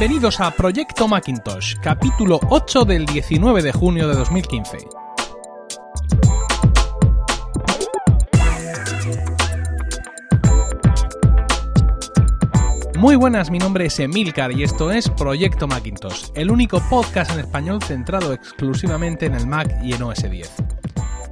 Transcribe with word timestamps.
Bienvenidos 0.00 0.40
a 0.40 0.50
Proyecto 0.50 1.06
Macintosh, 1.08 1.74
capítulo 1.78 2.40
8 2.48 2.86
del 2.86 3.04
19 3.04 3.60
de 3.60 3.70
junio 3.70 4.08
de 4.08 4.14
2015. 4.14 4.78
Muy 12.96 13.14
buenas, 13.16 13.50
mi 13.50 13.58
nombre 13.58 13.84
es 13.84 14.00
Emilcar 14.00 14.52
y 14.52 14.62
esto 14.62 14.90
es 14.90 15.10
Proyecto 15.10 15.68
Macintosh, 15.68 16.30
el 16.34 16.50
único 16.50 16.80
podcast 16.88 17.32
en 17.32 17.40
español 17.40 17.82
centrado 17.82 18.32
exclusivamente 18.32 19.26
en 19.26 19.34
el 19.34 19.46
Mac 19.46 19.70
y 19.82 19.92
en 19.92 20.02
OS 20.02 20.24
X. 20.24 20.50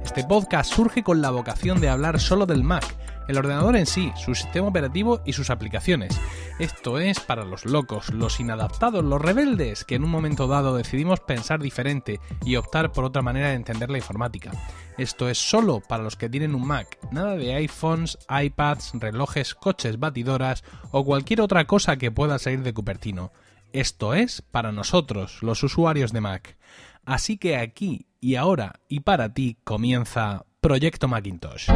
Este 0.05 0.23
podcast 0.25 0.71
surge 0.71 1.01
con 1.01 1.23
la 1.23 1.31
vocación 1.31 1.81
de 1.81 1.89
hablar 1.89 2.19
solo 2.19 2.45
del 2.45 2.63
Mac, 2.63 2.85
el 3.29 3.37
ordenador 3.37 3.77
en 3.77 3.85
sí, 3.85 4.11
su 4.15 4.33
sistema 4.33 4.67
operativo 4.67 5.21
y 5.23 5.33
sus 5.33 5.51
aplicaciones. 5.51 6.19
Esto 6.57 6.97
es 6.97 7.19
para 7.19 7.45
los 7.45 7.63
locos, 7.63 8.09
los 8.11 8.39
inadaptados, 8.39 9.05
los 9.05 9.21
rebeldes, 9.21 9.85
que 9.85 9.95
en 9.95 10.03
un 10.03 10.09
momento 10.09 10.47
dado 10.47 10.75
decidimos 10.75 11.19
pensar 11.19 11.61
diferente 11.61 12.19
y 12.43 12.55
optar 12.55 12.91
por 12.91 13.05
otra 13.05 13.21
manera 13.21 13.49
de 13.49 13.53
entender 13.53 13.91
la 13.91 13.99
informática. 13.99 14.51
Esto 14.97 15.29
es 15.29 15.37
solo 15.37 15.79
para 15.79 16.03
los 16.03 16.15
que 16.15 16.27
tienen 16.27 16.55
un 16.55 16.65
Mac, 16.65 16.97
nada 17.11 17.37
de 17.37 17.53
iPhones, 17.53 18.17
iPads, 18.27 18.93
relojes, 18.95 19.53
coches, 19.53 19.99
batidoras 19.99 20.63
o 20.89 21.05
cualquier 21.05 21.41
otra 21.41 21.65
cosa 21.65 21.97
que 21.97 22.11
pueda 22.11 22.39
salir 22.39 22.63
de 22.63 22.73
Cupertino. 22.73 23.31
Esto 23.73 24.15
es 24.15 24.41
para 24.41 24.71
nosotros, 24.71 25.43
los 25.43 25.61
usuarios 25.61 26.11
de 26.11 26.21
Mac. 26.21 26.57
Así 27.05 27.37
que 27.37 27.57
aquí 27.57 28.07
y 28.19 28.35
ahora 28.35 28.79
y 28.87 29.01
para 29.01 29.35
ti 29.35 29.57
comienza 29.63 30.45
Proyecto 30.61 31.07
Macintosh. 31.07 31.69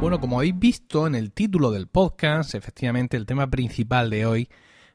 Bueno, 0.00 0.20
como 0.20 0.38
habéis 0.38 0.58
visto 0.58 1.06
en 1.06 1.14
el 1.14 1.32
título 1.32 1.70
del 1.70 1.86
podcast, 1.86 2.54
efectivamente 2.54 3.16
el 3.16 3.26
tema 3.26 3.48
principal 3.48 4.10
de 4.10 4.26
hoy 4.26 4.48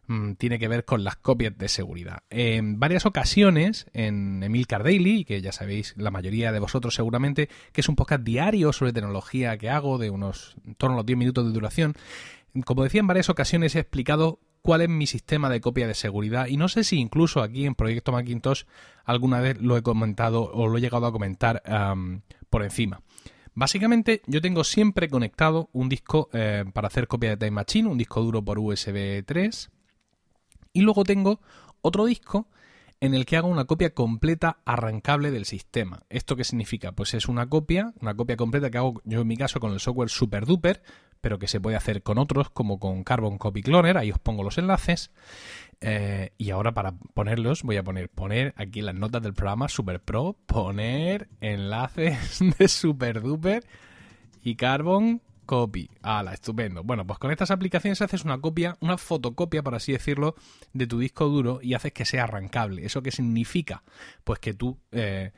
mm, 0.08 0.34
tiene 0.34 0.60
que 0.60 0.68
ver 0.68 0.86
con 0.86 1.04
las 1.04 1.16
copias 1.16 1.58
de 1.58 1.68
seguridad. 1.68 2.24
En 2.30 2.80
varias 2.80 3.06
ocasiones, 3.06 3.88
en 3.94 4.44
Emil 4.44 4.66
Daily, 4.70 5.26
que 5.26 5.42
ya 5.42 5.52
sabéis 5.52 5.96
la 5.98 6.12
mayoría 6.12 6.52
de 6.52 6.60
vosotros 6.60 6.94
seguramente, 6.94 7.50
que 7.72 7.82
es 7.82 7.90
un 7.90 7.96
podcast 7.96 8.24
diario 8.24 8.72
sobre 8.72 8.94
tecnología 8.94 9.58
que 9.58 9.70
hago 9.70 9.98
de 9.98 10.10
unos 10.10 10.56
en 10.66 10.76
torno 10.76 10.96
a 10.96 10.98
los 10.98 11.06
10 11.06 11.18
minutos 11.18 11.46
de 11.46 11.54
duración, 11.54 11.96
como 12.66 12.84
decía 12.84 13.00
en 13.00 13.08
varias 13.08 13.30
ocasiones 13.30 13.76
he 13.76 13.80
explicado 13.80 14.40
cuál 14.62 14.82
es 14.82 14.90
mi 14.90 15.08
sistema 15.08 15.50
de 15.50 15.62
copia 15.62 15.88
de 15.88 15.94
seguridad 15.94 16.48
y 16.48 16.58
no 16.58 16.68
sé 16.68 16.84
si 16.84 16.98
incluso 17.00 17.42
aquí 17.42 17.66
en 17.66 17.76
Proyecto 17.76 18.12
Macintosh 18.12 18.64
alguna 19.06 19.40
vez 19.40 19.60
lo 19.62 19.78
he 19.78 19.82
comentado 19.82 20.52
o 20.52 20.68
lo 20.68 20.78
he 20.78 20.82
llegado 20.82 21.06
a 21.06 21.12
comentar 21.12 21.64
por 22.50 22.64
encima. 22.64 23.02
Básicamente 23.60 24.22
yo 24.26 24.40
tengo 24.40 24.64
siempre 24.64 25.10
conectado 25.10 25.68
un 25.74 25.90
disco 25.90 26.30
eh, 26.32 26.64
para 26.72 26.88
hacer 26.88 27.10
copia 27.10 27.32
de 27.32 27.36
Time 27.36 27.52
Machine, 27.52 27.90
un 27.90 27.98
disco 27.98 28.22
duro 28.22 28.42
por 28.42 28.58
USB 28.58 29.22
3 29.26 29.70
y 30.72 30.80
luego 30.80 31.04
tengo 31.04 31.42
otro 31.82 32.06
disco 32.06 32.48
en 33.02 33.14
el 33.14 33.26
que 33.26 33.36
hago 33.36 33.50
una 33.50 33.66
copia 33.66 33.94
completa 33.94 34.60
arrancable 34.64 35.30
del 35.30 35.44
sistema. 35.44 36.04
¿Esto 36.10 36.38
qué 36.38 36.46
significa? 36.46 36.94
Pues 36.94 37.14
es 37.14 37.28
una 37.28 37.50
copia, 37.50 37.94
una 38.00 38.16
copia 38.16 38.38
completa 38.38 38.72
que 38.72 38.78
hago 38.78 39.02
yo 39.04 39.20
en 39.20 39.28
mi 39.28 39.36
caso 39.36 39.60
con 39.60 39.74
el 39.74 39.82
software 39.82 40.10
SuperDuper, 40.10 40.82
pero 41.20 41.38
que 41.38 41.50
se 41.50 41.60
puede 41.60 41.76
hacer 41.76 42.02
con 42.02 42.18
otros 42.18 42.50
como 42.52 42.80
con 42.80 43.04
Carbon 43.04 43.38
Copy 43.38 43.62
Cloner, 43.62 43.98
ahí 43.98 44.10
os 44.10 44.20
pongo 44.20 44.42
los 44.42 44.58
enlaces. 44.58 45.12
Eh, 45.82 46.34
y 46.38 46.50
ahora 46.50 46.74
para 46.74 46.92
ponerlos 47.14 47.64
voy 47.64 47.78
a 47.78 47.84
poner, 47.84 48.10
poner 48.10 48.54
aquí 48.58 48.82
las 48.82 48.96
notas 48.96 49.22
del 49.22 49.34
programa 49.34 49.70
Super 49.70 50.02
Pro, 50.02 50.36
poner 50.46 51.30
enlaces 51.40 52.40
de 52.58 52.68
SuperDuper 52.68 53.64
y 54.44 54.56
Carbon 54.56 55.22
Copy. 55.46 55.90
¡Hala! 56.04 56.34
Estupendo. 56.34 56.84
Bueno, 56.84 57.08
pues 57.08 57.18
con 57.18 57.32
estas 57.32 57.50
aplicaciones 57.50 58.02
haces 58.02 58.24
una 58.24 58.40
copia, 58.40 58.78
una 58.82 58.98
fotocopia, 58.98 59.64
por 59.64 59.74
así 59.74 59.92
decirlo, 59.92 60.36
de 60.74 60.86
tu 60.86 61.00
disco 61.00 61.26
duro 61.28 61.60
y 61.62 61.74
haces 61.74 61.92
que 61.92 62.06
sea 62.06 62.26
arrancable. 62.26 62.86
¿Eso 62.86 63.02
qué 63.02 63.12
significa? 63.12 63.84
Pues 64.24 64.38
que 64.40 64.54
tú 64.54 64.78
eh, 64.92 65.32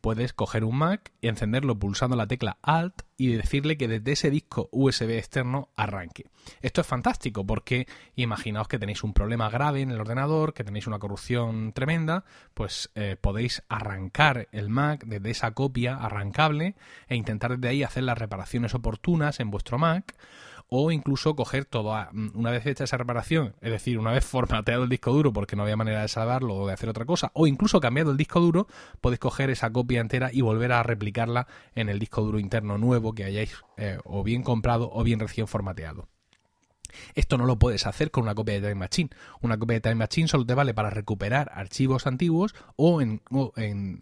puedes 0.00 0.32
coger 0.32 0.64
un 0.64 0.76
Mac 0.76 1.12
y 1.20 1.28
encenderlo 1.28 1.78
pulsando 1.78 2.16
la 2.16 2.26
tecla 2.26 2.58
Alt 2.62 3.02
y 3.16 3.28
decirle 3.28 3.76
que 3.76 3.88
desde 3.88 4.12
ese 4.12 4.30
disco 4.30 4.68
USB 4.72 5.10
externo 5.10 5.70
arranque. 5.76 6.26
Esto 6.62 6.80
es 6.80 6.86
fantástico 6.86 7.46
porque 7.46 7.86
imaginaos 8.14 8.68
que 8.68 8.78
tenéis 8.78 9.02
un 9.04 9.12
problema 9.12 9.50
grave 9.50 9.82
en 9.82 9.90
el 9.90 10.00
ordenador, 10.00 10.54
que 10.54 10.64
tenéis 10.64 10.86
una 10.86 10.98
corrupción 10.98 11.72
tremenda, 11.72 12.24
pues 12.54 12.90
eh, 12.94 13.16
podéis 13.20 13.62
arrancar 13.68 14.48
el 14.52 14.68
Mac 14.68 15.04
desde 15.06 15.30
esa 15.30 15.52
copia 15.52 15.96
arrancable 15.96 16.76
e 17.08 17.16
intentar 17.16 17.56
desde 17.56 17.68
ahí 17.68 17.82
hacer 17.82 18.04
las 18.04 18.18
reparaciones 18.18 18.74
oportunas 18.74 19.40
en 19.40 19.50
vuestro 19.50 19.78
Mac 19.78 20.14
o 20.70 20.90
incluso 20.90 21.36
coger 21.36 21.64
todo, 21.64 21.94
mm, 22.12 22.30
una 22.34 22.50
vez 22.50 22.64
hecha 22.64 22.84
esa 22.84 22.96
reparación, 22.96 23.54
es 23.60 23.70
decir, 23.72 23.98
una 23.98 24.12
vez 24.12 24.24
formateado 24.24 24.84
el 24.84 24.88
disco 24.88 25.12
duro 25.12 25.32
porque 25.32 25.56
no 25.56 25.64
había 25.64 25.76
manera 25.76 26.02
de 26.02 26.08
salvarlo 26.08 26.54
o 26.54 26.66
de 26.66 26.72
hacer 26.72 26.88
otra 26.88 27.04
cosa, 27.04 27.30
o 27.34 27.46
incluso 27.46 27.80
cambiado 27.80 28.12
el 28.12 28.16
disco 28.16 28.40
duro, 28.40 28.66
podéis 29.00 29.20
coger 29.20 29.50
esa 29.50 29.70
copia 29.70 30.00
entera 30.00 30.30
y 30.32 30.40
volver 30.40 30.72
a 30.72 30.82
replicarla 30.82 31.46
en 31.74 31.88
el 31.88 31.98
disco 31.98 32.22
duro 32.22 32.38
interno 32.38 32.78
nuevo 32.78 33.14
que 33.14 33.24
hayáis 33.24 33.54
eh, 33.76 33.98
o 34.04 34.22
bien 34.22 34.42
comprado 34.42 34.90
o 34.92 35.02
bien 35.02 35.20
recién 35.20 35.46
formateado. 35.46 36.08
Esto 37.14 37.38
no 37.38 37.46
lo 37.46 37.58
puedes 37.58 37.86
hacer 37.86 38.10
con 38.10 38.24
una 38.24 38.34
copia 38.34 38.54
de 38.54 38.60
Time 38.60 38.74
Machine. 38.74 39.10
Una 39.40 39.58
copia 39.58 39.74
de 39.74 39.80
Time 39.80 39.96
Machine 39.96 40.28
solo 40.28 40.46
te 40.46 40.54
vale 40.54 40.74
para 40.74 40.90
recuperar 40.90 41.50
archivos 41.54 42.06
antiguos 42.06 42.54
o 42.76 43.00
en, 43.00 43.20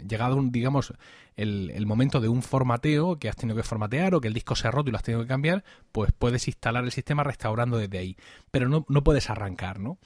llegado, 0.09 0.41
digamos, 0.43 0.95
el, 1.37 1.87
momento 1.87 2.21
de 2.21 2.29
un 2.29 2.43
formateo 2.43 3.19
que 3.19 3.29
has 3.29 3.37
tenido 3.37 3.57
que 3.57 3.63
formatear 3.63 4.15
o 4.15 4.21
que 4.21 4.29
el 4.29 4.35
disco 4.35 4.57
se 4.57 4.69
ha 4.69 4.71
roto 4.71 4.89
y 4.89 4.93
lo 4.93 4.99
has 4.99 5.05
tenido 5.05 5.23
que 5.23 5.29
cambiar, 5.29 5.65
pues 5.93 6.13
puedes 6.17 6.47
instalar 6.49 6.85
el 6.85 6.93
sistema 6.93 7.25
restaurando 7.25 7.79
desde 7.79 7.99
ahí. 7.99 8.17
Pero 8.51 8.69
no, 8.69 8.85
no 8.89 9.05
puedes 9.05 9.31
arrancar, 9.31 9.81
¿no? 9.81 9.99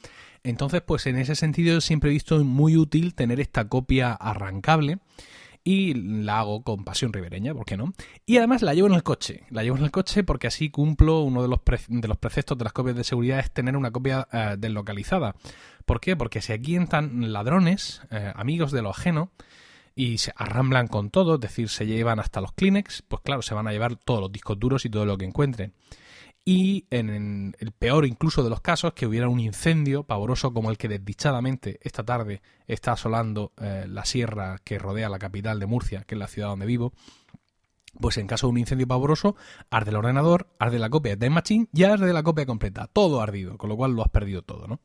Entonces, 0.44 0.82
pues 0.82 1.06
en 1.06 1.16
ese 1.19 1.37
sentido 1.37 1.81
siempre 1.81 2.10
he 2.10 2.12
visto 2.12 2.43
muy 2.44 2.76
útil 2.76 3.14
tener 3.14 3.41
esta 3.41 3.69
copia 3.69 4.12
arrancable 4.12 4.99
y 5.65 5.95
la 5.95 6.41
hago 6.41 6.62
con 6.62 6.84
pasión 6.84 7.12
ribereña, 7.12 7.55
¿por 7.55 7.65
qué 7.65 7.77
no? 7.77 7.93
Y 8.27 8.39
además 8.39 8.62
la 8.62 8.75
llevo 8.75 8.89
en 8.89 8.95
el 8.95 9.03
coche, 9.03 9.45
la 9.50 9.62
llevo 9.62 9.77
en 9.77 9.84
el 9.84 9.91
coche 9.91 10.25
porque 10.25 10.47
así 10.47 10.71
cumplo 10.71 11.21
uno 11.21 11.43
de 11.43 11.49
los, 11.49 11.61
de 11.89 12.09
los 12.09 12.19
preceptos 12.19 12.59
de 12.59 12.65
las 12.65 12.73
copias 12.73 12.97
de 12.97 13.05
seguridad 13.05 13.39
es 13.39 13.50
tener 13.53 13.77
una 13.77 13.91
copia 13.91 14.27
eh, 14.33 14.56
deslocalizada. 14.59 15.34
¿Por 15.84 16.00
qué? 16.00 16.17
Porque 16.17 16.43
si 16.43 16.53
aquí 16.53 16.77
entran 16.77 17.33
ladrones, 17.33 18.03
eh, 18.11 18.33
amigos 18.34 18.73
de 18.73 18.83
lo 18.83 18.91
ajeno, 18.91 19.31
y 19.95 20.19
se 20.19 20.33
arramblan 20.37 20.89
con 20.89 21.11
todo, 21.11 21.34
es 21.34 21.41
decir, 21.41 21.69
se 21.69 21.87
llevan 21.87 22.19
hasta 22.19 22.41
los 22.41 22.53
Kleenex, 22.53 23.03
pues 23.03 23.21
claro, 23.23 23.43
se 23.43 23.55
van 23.55 23.69
a 23.69 23.73
llevar 23.73 23.97
todos 23.97 24.21
los 24.21 24.33
discos 24.33 24.59
duros 24.59 24.87
y 24.87 24.91
todo 24.91 25.05
lo 25.05 25.19
que 25.19 25.27
encuentren 25.27 25.75
y 26.44 26.86
en 26.91 27.54
el 27.58 27.72
peor 27.72 28.04
incluso 28.04 28.42
de 28.42 28.50
los 28.50 28.60
casos 28.60 28.94
que 28.94 29.06
hubiera 29.06 29.28
un 29.28 29.38
incendio 29.38 30.03
pavoroso 30.03 30.53
como 30.53 30.70
el 30.70 30.78
que 30.78 30.88
desdichadamente 30.88 31.78
esta 31.82 32.03
tarde 32.04 32.42
está 32.66 32.92
asolando 32.92 33.53
eh, 33.60 33.86
la 33.88 34.04
sierra 34.04 34.58
que 34.64 34.78
rodea 34.78 35.08
la 35.08 35.20
capital 35.20 35.60
de 35.60 35.66
Murcia, 35.66 36.02
que 36.02 36.16
es 36.16 36.19
la 36.19 36.26
ciudad 36.26 36.48
donde 36.48 36.66
vivo, 36.66 36.92
pues 38.00 38.16
en 38.16 38.26
caso 38.26 38.47
de 38.47 38.52
un 38.52 38.58
incendio 38.58 38.88
pavoroso, 38.88 39.36
arde 39.70 39.91
el 39.91 39.97
ordenador, 39.97 40.48
arde 40.58 40.78
la 40.78 40.91
copia 40.91 41.12
de 41.12 41.19
Time 41.19 41.36
Machine 41.36 41.69
y 41.72 41.84
arde 41.84 42.12
la 42.12 42.22
copia 42.22 42.47
completa, 42.47 42.88
todo 42.92 43.20
ardido, 43.20 43.56
con 43.56 43.69
lo 43.69 43.76
cual 43.76 43.92
lo 43.92 44.02
has 44.02 44.10
perdido 44.10 44.42
todo, 44.42 44.66
¿no? 44.66 44.81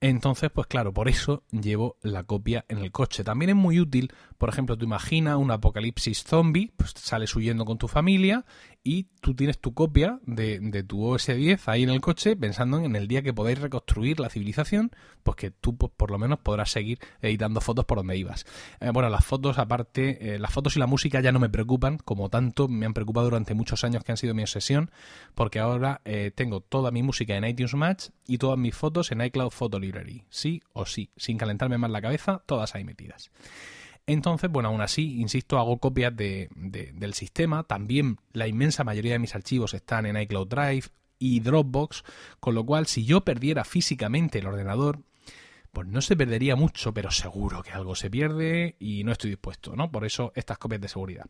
Entonces, 0.00 0.50
pues 0.52 0.68
claro, 0.68 0.92
por 0.92 1.08
eso 1.08 1.42
llevo 1.50 1.96
la 2.02 2.22
copia 2.22 2.64
en 2.68 2.78
el 2.78 2.92
coche. 2.92 3.24
También 3.24 3.50
es 3.50 3.56
muy 3.56 3.80
útil, 3.80 4.12
por 4.36 4.48
ejemplo, 4.48 4.78
tú 4.78 4.84
imagina 4.84 5.36
un 5.36 5.50
apocalipsis 5.50 6.22
zombie, 6.22 6.72
pues 6.76 6.92
sales 6.96 7.34
huyendo 7.34 7.64
con 7.64 7.78
tu 7.78 7.88
familia 7.88 8.44
y 8.84 9.04
tú 9.20 9.34
tienes 9.34 9.58
tu 9.58 9.74
copia 9.74 10.20
de, 10.24 10.60
de, 10.60 10.82
tu 10.82 11.04
OS 11.04 11.26
10 11.26 11.68
ahí 11.68 11.82
en 11.82 11.90
el 11.90 12.00
coche 12.00 12.36
pensando 12.36 12.78
en 12.78 12.96
el 12.96 13.08
día 13.08 13.22
que 13.22 13.34
podáis 13.34 13.58
reconstruir 13.58 14.20
la 14.20 14.30
civilización, 14.30 14.92
pues 15.22 15.36
que 15.36 15.50
tú 15.50 15.76
pues, 15.76 15.92
por 15.96 16.10
lo 16.10 16.18
menos 16.18 16.38
podrás 16.38 16.70
seguir 16.70 16.98
editando 17.20 17.60
fotos 17.60 17.84
por 17.84 17.98
donde 17.98 18.16
ibas. 18.16 18.46
Eh, 18.80 18.90
bueno, 18.90 19.08
las 19.10 19.24
fotos 19.24 19.58
aparte, 19.58 20.34
eh, 20.34 20.38
las 20.38 20.52
fotos 20.52 20.76
y 20.76 20.78
la 20.78 20.86
música 20.86 21.20
ya 21.20 21.32
no 21.32 21.38
me 21.38 21.48
preocupan, 21.48 21.98
como 21.98 22.30
tanto 22.30 22.68
me 22.68 22.86
han 22.86 22.94
preocupado 22.94 23.26
durante 23.26 23.54
muchos 23.54 23.84
años 23.84 24.04
que 24.04 24.12
han 24.12 24.18
sido 24.18 24.34
mi 24.34 24.42
obsesión, 24.42 24.90
porque 25.34 25.58
ahora 25.58 26.00
eh, 26.04 26.30
tengo 26.34 26.60
toda 26.60 26.90
mi 26.90 27.02
música 27.02 27.36
en 27.36 27.44
iTunes 27.44 27.74
Match 27.74 28.08
y 28.26 28.38
todas 28.38 28.58
mis 28.58 28.74
fotos 28.74 29.12
en 29.12 29.20
iCloud 29.20 29.50
Photo 29.50 29.78
Library, 29.78 30.24
sí 30.30 30.62
o 30.72 30.86
sí, 30.86 31.10
sin 31.16 31.36
calentarme 31.36 31.78
más 31.78 31.90
la 31.90 32.00
cabeza, 32.00 32.42
todas 32.46 32.74
ahí 32.74 32.84
metidas. 32.84 33.30
Entonces, 34.08 34.50
bueno, 34.50 34.70
aún 34.70 34.80
así, 34.80 35.20
insisto, 35.20 35.58
hago 35.58 35.76
copias 35.76 36.16
de, 36.16 36.48
del 36.54 37.12
sistema. 37.12 37.64
También 37.64 38.16
la 38.32 38.48
inmensa 38.48 38.82
mayoría 38.82 39.12
de 39.12 39.18
mis 39.18 39.34
archivos 39.34 39.74
están 39.74 40.06
en 40.06 40.16
iCloud 40.16 40.48
Drive 40.48 40.84
y 41.18 41.40
Dropbox, 41.40 42.04
con 42.40 42.54
lo 42.54 42.64
cual 42.64 42.86
si 42.86 43.04
yo 43.04 43.20
perdiera 43.20 43.64
físicamente 43.64 44.38
el 44.38 44.46
ordenador, 44.46 45.00
pues 45.74 45.86
no 45.88 46.00
se 46.00 46.16
perdería 46.16 46.56
mucho, 46.56 46.94
pero 46.94 47.10
seguro 47.10 47.62
que 47.62 47.72
algo 47.72 47.94
se 47.94 48.08
pierde 48.08 48.76
y 48.78 49.04
no 49.04 49.12
estoy 49.12 49.28
dispuesto, 49.28 49.76
¿no? 49.76 49.90
Por 49.92 50.06
eso 50.06 50.32
estas 50.34 50.56
copias 50.56 50.80
de 50.80 50.88
seguridad. 50.88 51.26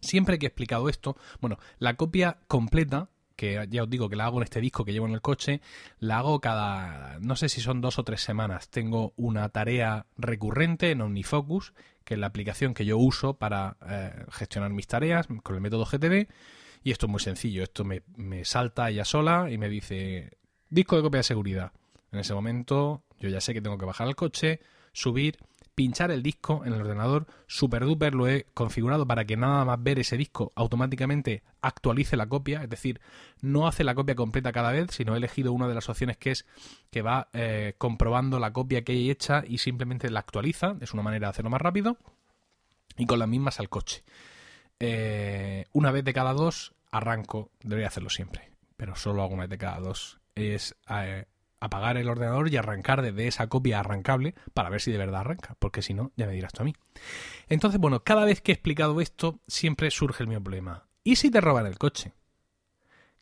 Siempre 0.00 0.38
que 0.38 0.46
he 0.46 0.48
explicado 0.48 0.88
esto, 0.88 1.18
bueno, 1.42 1.58
la 1.78 1.98
copia 1.98 2.38
completa 2.48 3.10
que 3.40 3.66
ya 3.70 3.84
os 3.84 3.88
digo 3.88 4.10
que 4.10 4.16
la 4.16 4.26
hago 4.26 4.36
en 4.36 4.42
este 4.42 4.60
disco 4.60 4.84
que 4.84 4.92
llevo 4.92 5.06
en 5.06 5.14
el 5.14 5.22
coche, 5.22 5.62
la 5.98 6.18
hago 6.18 6.42
cada, 6.42 7.18
no 7.20 7.36
sé 7.36 7.48
si 7.48 7.62
son 7.62 7.80
dos 7.80 7.98
o 7.98 8.04
tres 8.04 8.20
semanas. 8.20 8.68
Tengo 8.68 9.14
una 9.16 9.48
tarea 9.48 10.04
recurrente 10.18 10.90
en 10.90 11.00
OmniFocus, 11.00 11.72
que 12.04 12.14
es 12.14 12.20
la 12.20 12.26
aplicación 12.26 12.74
que 12.74 12.84
yo 12.84 12.98
uso 12.98 13.38
para 13.38 13.78
eh, 13.88 14.26
gestionar 14.30 14.72
mis 14.72 14.86
tareas 14.86 15.26
con 15.42 15.54
el 15.54 15.62
método 15.62 15.86
GTD. 15.86 16.28
Y 16.84 16.90
esto 16.90 17.06
es 17.06 17.10
muy 17.10 17.20
sencillo, 17.20 17.62
esto 17.62 17.82
me, 17.82 18.02
me 18.14 18.44
salta 18.44 18.90
ella 18.90 19.06
sola 19.06 19.50
y 19.50 19.56
me 19.56 19.70
dice, 19.70 20.36
disco 20.68 20.96
de 20.96 21.02
copia 21.02 21.20
de 21.20 21.24
seguridad. 21.24 21.72
En 22.12 22.18
ese 22.18 22.34
momento 22.34 23.04
yo 23.20 23.30
ya 23.30 23.40
sé 23.40 23.54
que 23.54 23.62
tengo 23.62 23.78
que 23.78 23.86
bajar 23.86 24.06
al 24.06 24.16
coche, 24.16 24.60
subir, 24.92 25.38
pinchar 25.80 26.10
el 26.10 26.22
disco 26.22 26.62
en 26.66 26.74
el 26.74 26.82
ordenador, 26.82 27.26
super 27.46 27.86
duper 27.86 28.14
lo 28.14 28.28
he 28.28 28.44
configurado 28.52 29.06
para 29.06 29.24
que 29.24 29.38
nada 29.38 29.64
más 29.64 29.82
ver 29.82 29.98
ese 29.98 30.18
disco 30.18 30.52
automáticamente 30.54 31.42
actualice 31.62 32.18
la 32.18 32.28
copia, 32.28 32.62
es 32.62 32.68
decir, 32.68 33.00
no 33.40 33.66
hace 33.66 33.82
la 33.82 33.94
copia 33.94 34.14
completa 34.14 34.52
cada 34.52 34.72
vez, 34.72 34.90
sino 34.90 35.14
he 35.14 35.16
elegido 35.16 35.54
una 35.54 35.68
de 35.68 35.74
las 35.74 35.88
opciones 35.88 36.18
que 36.18 36.32
es 36.32 36.44
que 36.90 37.00
va 37.00 37.28
eh, 37.32 37.76
comprobando 37.78 38.38
la 38.38 38.52
copia 38.52 38.84
que 38.84 38.92
hay 38.92 39.10
hecha 39.10 39.42
y 39.48 39.56
simplemente 39.56 40.10
la 40.10 40.20
actualiza, 40.20 40.76
es 40.82 40.92
una 40.92 41.02
manera 41.02 41.28
de 41.28 41.30
hacerlo 41.30 41.48
más 41.48 41.62
rápido, 41.62 41.96
y 42.98 43.06
con 43.06 43.18
las 43.18 43.28
mismas 43.28 43.58
al 43.58 43.70
coche. 43.70 44.04
Eh, 44.80 45.64
una 45.72 45.92
vez 45.92 46.04
de 46.04 46.12
cada 46.12 46.34
dos 46.34 46.74
arranco, 46.90 47.52
debería 47.62 47.88
hacerlo 47.88 48.10
siempre, 48.10 48.50
pero 48.76 48.96
solo 48.96 49.22
hago 49.22 49.32
una 49.32 49.44
vez 49.44 49.50
de 49.50 49.56
cada 49.56 49.80
dos. 49.80 50.20
Es 50.34 50.76
eh, 50.90 51.24
apagar 51.60 51.96
el 51.96 52.08
ordenador 52.08 52.48
y 52.48 52.56
arrancar 52.56 53.02
desde 53.02 53.28
esa 53.28 53.48
copia 53.48 53.80
arrancable 53.80 54.34
para 54.54 54.70
ver 54.70 54.80
si 54.80 54.90
de 54.90 54.98
verdad 54.98 55.20
arranca, 55.20 55.56
porque 55.58 55.82
si 55.82 55.94
no, 55.94 56.12
ya 56.16 56.26
me 56.26 56.32
dirás 56.32 56.52
tú 56.52 56.62
a 56.62 56.64
mí. 56.64 56.74
Entonces, 57.48 57.80
bueno, 57.80 58.02
cada 58.02 58.24
vez 58.24 58.40
que 58.40 58.52
he 58.52 58.54
explicado 58.54 59.00
esto, 59.00 59.40
siempre 59.46 59.90
surge 59.90 60.22
el 60.22 60.28
mismo 60.28 60.42
problema. 60.42 60.86
¿Y 61.04 61.16
si 61.16 61.30
te 61.30 61.40
roban 61.40 61.66
el 61.66 61.78
coche? 61.78 62.14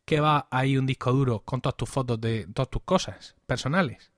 ¿Que 0.05 0.21
va 0.21 0.49
ahí 0.51 0.79
un 0.79 0.87
disco 0.87 1.13
duro 1.13 1.41
con 1.41 1.61
todas 1.61 1.77
tus 1.77 1.89
fotos 1.89 2.21
de 2.21 2.47
todas 2.47 2.71
tus 2.71 2.83
cosas 2.83 3.37
personales? 3.47 4.13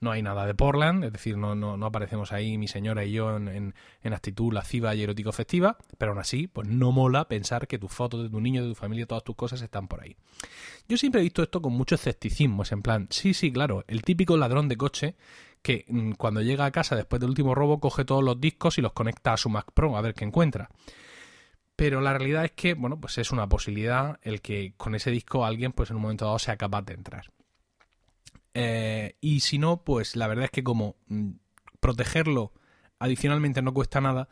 No 0.00 0.10
hay 0.10 0.22
nada 0.22 0.46
de 0.46 0.54
Portland, 0.54 1.04
es 1.04 1.12
decir, 1.12 1.36
no, 1.36 1.54
no, 1.54 1.76
no 1.76 1.86
aparecemos 1.86 2.32
ahí 2.32 2.58
mi 2.58 2.68
señora 2.68 3.04
y 3.04 3.12
yo 3.12 3.36
en, 3.36 3.74
en, 4.02 4.12
actitud 4.12 4.52
lasciva 4.52 4.94
y 4.94 5.02
erótico 5.02 5.32
festiva, 5.32 5.76
pero 5.98 6.12
aún 6.12 6.20
así, 6.20 6.46
pues 6.46 6.68
no 6.68 6.92
mola 6.92 7.28
pensar 7.28 7.66
que 7.66 7.78
tus 7.78 7.92
fotos 7.92 8.22
de 8.22 8.30
tu 8.30 8.40
niño, 8.40 8.62
de 8.62 8.70
tu 8.70 8.74
familia, 8.74 9.06
todas 9.06 9.24
tus 9.24 9.36
cosas 9.36 9.60
están 9.62 9.88
por 9.88 10.02
ahí. 10.02 10.16
Yo 10.88 10.96
siempre 10.96 11.20
he 11.20 11.24
visto 11.24 11.42
esto 11.42 11.60
con 11.60 11.72
mucho 11.72 11.94
escepticismo, 11.94 12.62
es 12.62 12.72
en 12.72 12.82
plan, 12.82 13.08
sí, 13.10 13.34
sí, 13.34 13.52
claro, 13.52 13.84
el 13.88 14.02
típico 14.02 14.36
ladrón 14.36 14.68
de 14.68 14.76
coche 14.76 15.16
que 15.62 15.84
mm, 15.88 16.12
cuando 16.12 16.40
llega 16.40 16.64
a 16.64 16.70
casa 16.70 16.96
después 16.96 17.20
del 17.20 17.30
último 17.30 17.54
robo 17.54 17.80
coge 17.80 18.04
todos 18.04 18.22
los 18.22 18.40
discos 18.40 18.78
y 18.78 18.82
los 18.82 18.92
conecta 18.92 19.32
a 19.32 19.36
su 19.36 19.48
Mac 19.48 19.72
Pro 19.72 19.96
a 19.96 20.00
ver 20.00 20.14
qué 20.14 20.24
encuentra. 20.24 20.70
Pero 21.76 22.00
la 22.00 22.12
realidad 22.12 22.44
es 22.44 22.52
que, 22.52 22.74
bueno, 22.74 22.98
pues 23.00 23.18
es 23.18 23.30
una 23.30 23.48
posibilidad 23.48 24.18
el 24.22 24.40
que 24.40 24.74
con 24.76 24.96
ese 24.96 25.12
disco 25.12 25.44
alguien, 25.44 25.72
pues 25.72 25.90
en 25.90 25.96
un 25.96 26.02
momento 26.02 26.24
dado 26.24 26.38
sea 26.40 26.56
capaz 26.56 26.82
de 26.82 26.94
entrar. 26.94 27.30
Eh, 28.60 29.14
y 29.20 29.38
si 29.38 29.56
no, 29.56 29.84
pues 29.84 30.16
la 30.16 30.26
verdad 30.26 30.46
es 30.46 30.50
que 30.50 30.64
como 30.64 30.96
mm, 31.06 31.30
protegerlo 31.78 32.52
adicionalmente 32.98 33.62
no 33.62 33.72
cuesta 33.72 34.00
nada, 34.00 34.28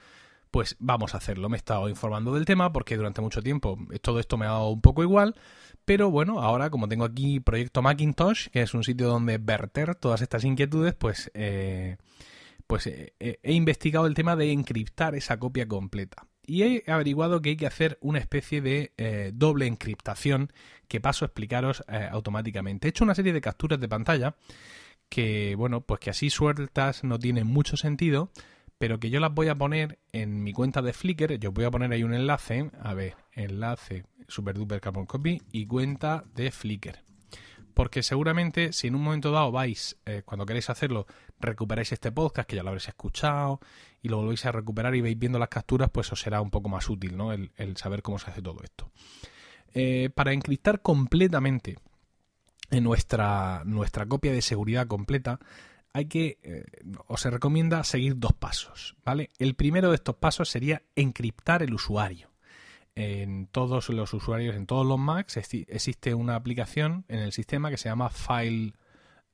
pues 0.51 0.75
vamos 0.81 1.15
a 1.15 1.19
hacerlo. 1.19 1.49
Me 1.49 1.57
he 1.57 1.59
estado 1.59 1.89
informando 1.89 2.35
del 2.35 2.45
tema 2.45 2.73
porque 2.73 2.97
durante 2.97 3.21
mucho 3.21 3.41
tiempo 3.41 3.79
todo 4.03 4.19
esto 4.19 4.37
me 4.37 4.47
ha 4.47 4.51
dado 4.51 4.71
un 4.71 4.81
poco 4.81 5.05
igual. 5.05 5.37
Pero 5.85 6.11
bueno, 6.11 6.41
ahora 6.41 6.71
como 6.71 6.89
tengo 6.89 7.05
aquí 7.05 7.39
Proyecto 7.39 7.83
Macintosh, 7.83 8.49
que 8.49 8.63
es 8.63 8.75
un 8.75 8.83
sitio 8.83 9.07
donde 9.07 9.39
verter 9.39 9.95
todas 9.95 10.21
estas 10.23 10.43
inquietudes, 10.43 10.95
pues, 10.95 11.31
eh, 11.35 11.97
pues 12.67 12.89
eh, 12.89 13.15
he 13.21 13.53
investigado 13.53 14.09
el 14.09 14.15
tema 14.15 14.35
de 14.35 14.51
encriptar 14.51 15.15
esa 15.15 15.39
copia 15.39 15.69
completa 15.69 16.27
y 16.47 16.63
he 16.63 16.85
averiguado 16.87 17.43
que 17.43 17.51
hay 17.51 17.57
que 17.57 17.67
hacer 17.67 17.99
una 18.01 18.19
especie 18.19 18.61
de 18.61 18.93
eh, 18.97 19.33
doble 19.35 19.67
encriptación 19.67 20.53
que 20.89 21.01
paso 21.01 21.25
a 21.25 21.27
explicaros 21.27 21.85
eh, 21.89 22.09
automáticamente. 22.11 22.87
He 22.87 22.91
hecho 22.91 23.05
una 23.05 23.15
serie 23.15 23.33
de 23.33 23.41
capturas 23.41 23.81
de 23.81 23.89
pantalla 23.89 24.37
que, 25.09 25.55
bueno, 25.57 25.81
pues 25.81 26.01
que 26.01 26.11
así 26.11 26.31
sueltas 26.31 27.05
no 27.05 27.19
tienen 27.19 27.47
mucho 27.47 27.77
sentido, 27.77 28.31
pero 28.79 29.01
que 29.01 29.11
yo 29.11 29.21
las 29.21 29.35
voy 29.35 29.49
a 29.49 29.55
poner 29.55 29.99
en 30.13 30.43
mi 30.43 30.53
cuenta 30.53 30.83
de 30.83 30.93
Flickr. 30.93 31.39
Yo 31.39 31.53
voy 31.53 31.65
a 31.65 31.71
poner 31.71 31.93
ahí 31.93 32.03
un 32.03 32.15
enlace, 32.15 32.71
a 32.81 32.95
ver, 32.95 33.15
enlace 33.33 34.05
superduper 34.29 34.81
carbon 34.81 35.07
copy 35.07 35.43
y 35.53 35.67
cuenta 35.67 36.25
de 36.35 36.51
Flickr 36.51 37.07
porque 37.77 38.03
seguramente 38.03 38.73
si 38.73 38.87
en 38.87 38.95
un 38.95 39.03
momento 39.03 39.31
dado 39.31 39.53
vais, 39.53 39.99
eh, 40.07 40.23
cuando 40.25 40.47
queréis 40.47 40.71
hacerlo, 40.71 41.07
recuperáis 41.39 41.93
este 41.93 42.11
podcast, 42.11 42.49
que 42.49 42.57
ya 42.57 42.63
lo 42.63 42.71
habréis 42.71 42.89
escuchado, 42.89 43.61
y 44.01 44.09
lo 44.09 44.17
volvéis 44.17 44.47
a 44.47 44.53
recuperar 44.53 44.95
y 44.95 45.03
veis 45.03 45.19
viendo 45.19 45.39
las 45.39 45.51
capturas, 45.51 45.91
pues 45.93 46.11
os 46.11 46.19
será 46.19 46.41
un 46.41 46.51
poco 46.51 46.71
más 46.71 46.89
útil, 46.89 47.19
¿no? 47.19 47.35
El, 47.35 47.77
saber 47.77 48.01
cómo 48.01 48.19
se 48.19 48.31
hace 48.31 48.41
todo 48.41 48.63
esto. 48.65 48.91
Eh, 49.75 50.09
para 50.15 50.33
encriptar 50.33 50.81
completamente 50.81 51.77
en 52.71 52.83
nuestra, 52.83 53.61
nuestra 53.67 54.07
copia 54.07 54.33
de 54.33 54.41
seguridad 54.41 54.87
completa, 54.87 55.39
hay 55.93 56.07
que, 56.07 56.39
eh, 56.45 56.65
os 57.09 57.21
se 57.21 57.29
recomienda 57.29 57.85
seguir 57.85 58.19
dos 58.19 58.33
pasos, 58.33 58.97
¿vale? 59.05 59.29
El 59.39 59.55
primero 59.55 59.91
de 59.91 59.97
estos 59.97 60.17
pasos 60.17 60.49
sería 60.49 60.81
encriptar 60.95 61.63
el 61.63 61.75
usuario 61.75 62.31
en 62.97 63.47
todos 63.47 63.91
los 63.91 64.15
usuarios, 64.15 64.57
en 64.57 64.67
todos 64.67 64.87
los 64.87 64.99
Macs, 64.99 65.37
existe 65.37 66.15
una 66.15 66.35
aplicación 66.35 67.05
en 67.09 67.19
el 67.21 67.33
sistema 67.33 67.71
que 67.71 67.77
se 67.77 67.91
llama 67.91 68.09
File, 68.09 68.73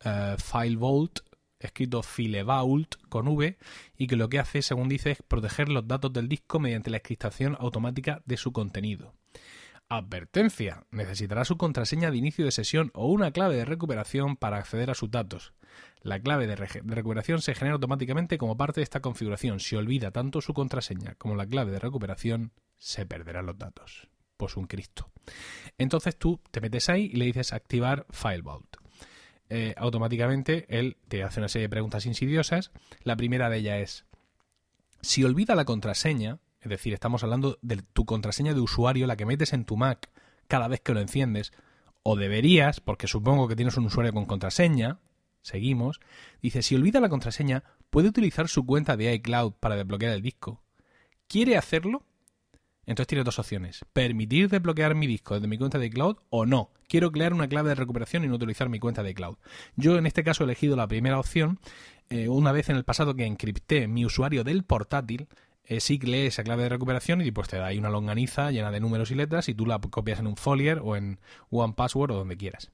uh, 0.04 0.36
File 0.36 0.76
Vault, 0.76 1.20
escrito 1.60 2.02
Filevault 2.02 2.96
con 3.08 3.28
V, 3.28 3.56
y 3.96 4.08
que 4.08 4.16
lo 4.16 4.28
que 4.28 4.40
hace, 4.40 4.62
según 4.62 4.88
dice, 4.88 5.12
es 5.12 5.22
proteger 5.22 5.68
los 5.68 5.86
datos 5.86 6.12
del 6.12 6.28
disco 6.28 6.58
mediante 6.58 6.90
la 6.90 6.96
encriptación 6.96 7.56
automática 7.60 8.20
de 8.26 8.36
su 8.36 8.52
contenido. 8.52 9.14
Advertencia. 9.88 10.86
Necesitará 10.90 11.44
su 11.44 11.56
contraseña 11.56 12.10
de 12.10 12.16
inicio 12.16 12.44
de 12.44 12.50
sesión 12.50 12.90
o 12.94 13.06
una 13.06 13.30
clave 13.30 13.54
de 13.56 13.64
recuperación 13.64 14.36
para 14.36 14.56
acceder 14.56 14.90
a 14.90 14.94
sus 14.94 15.10
datos. 15.10 15.52
La 16.00 16.18
clave 16.18 16.48
de, 16.48 16.56
de, 16.56 16.94
recuperación 16.94 17.42
se 17.42 17.54
genera 17.54 17.74
automáticamente 17.74 18.38
como 18.38 18.56
parte 18.56 18.80
de 18.80 18.84
esta 18.84 19.00
configuración. 19.00 19.60
Si 19.60 19.76
olvida 19.76 20.10
tanto 20.10 20.40
su 20.40 20.52
contraseña 20.52 21.14
como 21.16 21.36
la 21.36 21.46
clave 21.46 21.70
de 21.70 21.78
recuperación, 21.78 22.52
se 22.82 23.06
perderán 23.06 23.46
los 23.46 23.56
datos. 23.56 24.08
Pues 24.36 24.56
un 24.56 24.66
Cristo. 24.66 25.08
Entonces 25.78 26.18
tú 26.18 26.40
te 26.50 26.60
metes 26.60 26.88
ahí 26.88 27.10
y 27.12 27.16
le 27.16 27.26
dices 27.26 27.52
activar 27.52 28.06
File 28.10 28.42
Vault. 28.42 28.76
Eh, 29.48 29.74
automáticamente 29.76 30.66
él 30.68 30.96
te 31.06 31.22
hace 31.22 31.38
una 31.38 31.48
serie 31.48 31.66
de 31.66 31.70
preguntas 31.70 32.06
insidiosas. 32.06 32.72
La 33.04 33.16
primera 33.16 33.48
de 33.50 33.58
ellas 33.58 33.78
es, 33.78 34.06
si 35.00 35.22
olvida 35.22 35.54
la 35.54 35.64
contraseña, 35.64 36.40
es 36.60 36.70
decir, 36.70 36.92
estamos 36.92 37.22
hablando 37.22 37.56
de 37.62 37.82
tu 37.82 38.04
contraseña 38.04 38.52
de 38.52 38.60
usuario, 38.60 39.06
la 39.06 39.16
que 39.16 39.26
metes 39.26 39.52
en 39.52 39.64
tu 39.64 39.76
Mac 39.76 40.10
cada 40.48 40.66
vez 40.66 40.80
que 40.80 40.92
lo 40.92 41.00
enciendes, 41.00 41.52
o 42.02 42.16
deberías, 42.16 42.80
porque 42.80 43.06
supongo 43.06 43.46
que 43.46 43.54
tienes 43.54 43.76
un 43.76 43.86
usuario 43.86 44.12
con 44.12 44.26
contraseña, 44.26 44.98
seguimos, 45.40 46.00
dice, 46.40 46.62
si 46.62 46.74
olvida 46.74 46.98
la 46.98 47.08
contraseña, 47.08 47.62
puede 47.90 48.08
utilizar 48.08 48.48
su 48.48 48.66
cuenta 48.66 48.96
de 48.96 49.14
iCloud 49.14 49.52
para 49.60 49.76
desbloquear 49.76 50.14
el 50.14 50.22
disco. 50.22 50.64
¿Quiere 51.28 51.56
hacerlo? 51.56 52.04
Entonces 52.92 53.08
tiene 53.08 53.24
dos 53.24 53.38
opciones. 53.38 53.86
Permitir 53.94 54.50
desbloquear 54.50 54.94
mi 54.94 55.06
disco 55.06 55.34
desde 55.34 55.48
mi 55.48 55.56
cuenta 55.56 55.78
de 55.78 55.88
cloud 55.88 56.16
o 56.28 56.44
no. 56.44 56.70
Quiero 56.88 57.10
crear 57.10 57.32
una 57.32 57.48
clave 57.48 57.70
de 57.70 57.74
recuperación 57.74 58.22
y 58.22 58.28
no 58.28 58.34
utilizar 58.34 58.68
mi 58.68 58.78
cuenta 58.78 59.02
de 59.02 59.14
cloud. 59.14 59.38
Yo 59.76 59.96
en 59.96 60.04
este 60.04 60.22
caso 60.22 60.42
he 60.42 60.46
elegido 60.46 60.76
la 60.76 60.86
primera 60.86 61.18
opción. 61.18 61.58
Eh, 62.10 62.28
una 62.28 62.52
vez 62.52 62.68
en 62.68 62.76
el 62.76 62.84
pasado 62.84 63.14
que 63.14 63.24
encripté 63.24 63.88
mi 63.88 64.04
usuario 64.04 64.44
del 64.44 64.64
portátil, 64.64 65.26
eh, 65.64 65.80
sí 65.80 65.98
lee 66.00 66.26
esa 66.26 66.44
clave 66.44 66.64
de 66.64 66.68
recuperación 66.68 67.22
y 67.22 67.30
pues 67.30 67.48
te 67.48 67.56
da 67.56 67.68
ahí 67.68 67.78
una 67.78 67.88
longaniza 67.88 68.50
llena 68.50 68.70
de 68.70 68.80
números 68.80 69.10
y 69.10 69.14
letras 69.14 69.48
y 69.48 69.54
tú 69.54 69.64
la 69.64 69.78
copias 69.78 70.18
en 70.18 70.26
un 70.26 70.36
folier 70.36 70.80
o 70.84 70.94
en 70.94 71.18
One 71.48 71.72
Password 71.74 72.10
o 72.10 72.16
donde 72.16 72.36
quieras. 72.36 72.72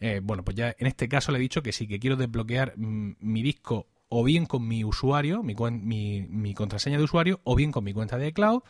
Eh, 0.00 0.20
bueno, 0.20 0.44
pues 0.44 0.56
ya 0.56 0.74
en 0.76 0.88
este 0.88 1.08
caso 1.08 1.30
le 1.30 1.38
he 1.38 1.40
dicho 1.40 1.62
que 1.62 1.70
sí, 1.70 1.86
que 1.86 2.00
quiero 2.00 2.16
desbloquear 2.16 2.74
mi 2.76 3.42
disco 3.44 3.86
o 4.08 4.24
bien 4.24 4.46
con 4.46 4.66
mi 4.66 4.82
usuario, 4.82 5.44
mi 5.44 6.54
contraseña 6.54 6.98
de 6.98 7.04
usuario, 7.04 7.40
o 7.44 7.54
bien 7.54 7.70
con 7.70 7.84
mi 7.84 7.92
cuenta 7.92 8.18
de 8.18 8.32
cloud 8.32 8.62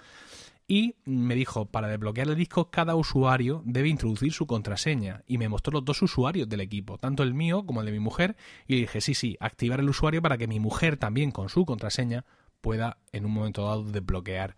y 0.70 0.94
me 1.04 1.34
dijo, 1.34 1.66
para 1.66 1.88
desbloquear 1.88 2.28
el 2.28 2.36
disco 2.36 2.70
cada 2.70 2.94
usuario 2.94 3.60
debe 3.66 3.88
introducir 3.88 4.32
su 4.32 4.46
contraseña 4.46 5.24
y 5.26 5.36
me 5.36 5.48
mostró 5.48 5.72
los 5.72 5.84
dos 5.84 6.00
usuarios 6.00 6.48
del 6.48 6.60
equipo, 6.60 6.96
tanto 6.96 7.24
el 7.24 7.34
mío 7.34 7.66
como 7.66 7.80
el 7.80 7.86
de 7.86 7.92
mi 7.92 7.98
mujer 7.98 8.36
y 8.68 8.74
le 8.74 8.80
dije, 8.82 9.00
sí, 9.00 9.14
sí, 9.14 9.36
activar 9.40 9.80
el 9.80 9.88
usuario 9.88 10.22
para 10.22 10.38
que 10.38 10.46
mi 10.46 10.60
mujer 10.60 10.96
también 10.96 11.32
con 11.32 11.48
su 11.48 11.64
contraseña 11.64 12.24
pueda 12.60 12.98
en 13.10 13.26
un 13.26 13.32
momento 13.32 13.64
dado 13.64 13.82
desbloquear 13.82 14.54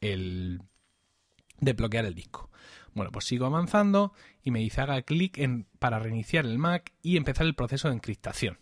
el 0.00 0.62
desbloquear 1.60 2.06
el 2.06 2.16
disco. 2.16 2.50
Bueno, 2.92 3.12
pues 3.12 3.26
sigo 3.26 3.46
avanzando 3.46 4.14
y 4.42 4.50
me 4.50 4.58
dice 4.58 4.80
haga 4.80 5.00
clic 5.02 5.38
en 5.38 5.68
para 5.78 6.00
reiniciar 6.00 6.44
el 6.44 6.58
Mac 6.58 6.92
y 7.02 7.16
empezar 7.16 7.46
el 7.46 7.54
proceso 7.54 7.86
de 7.86 7.94
encriptación. 7.94 8.58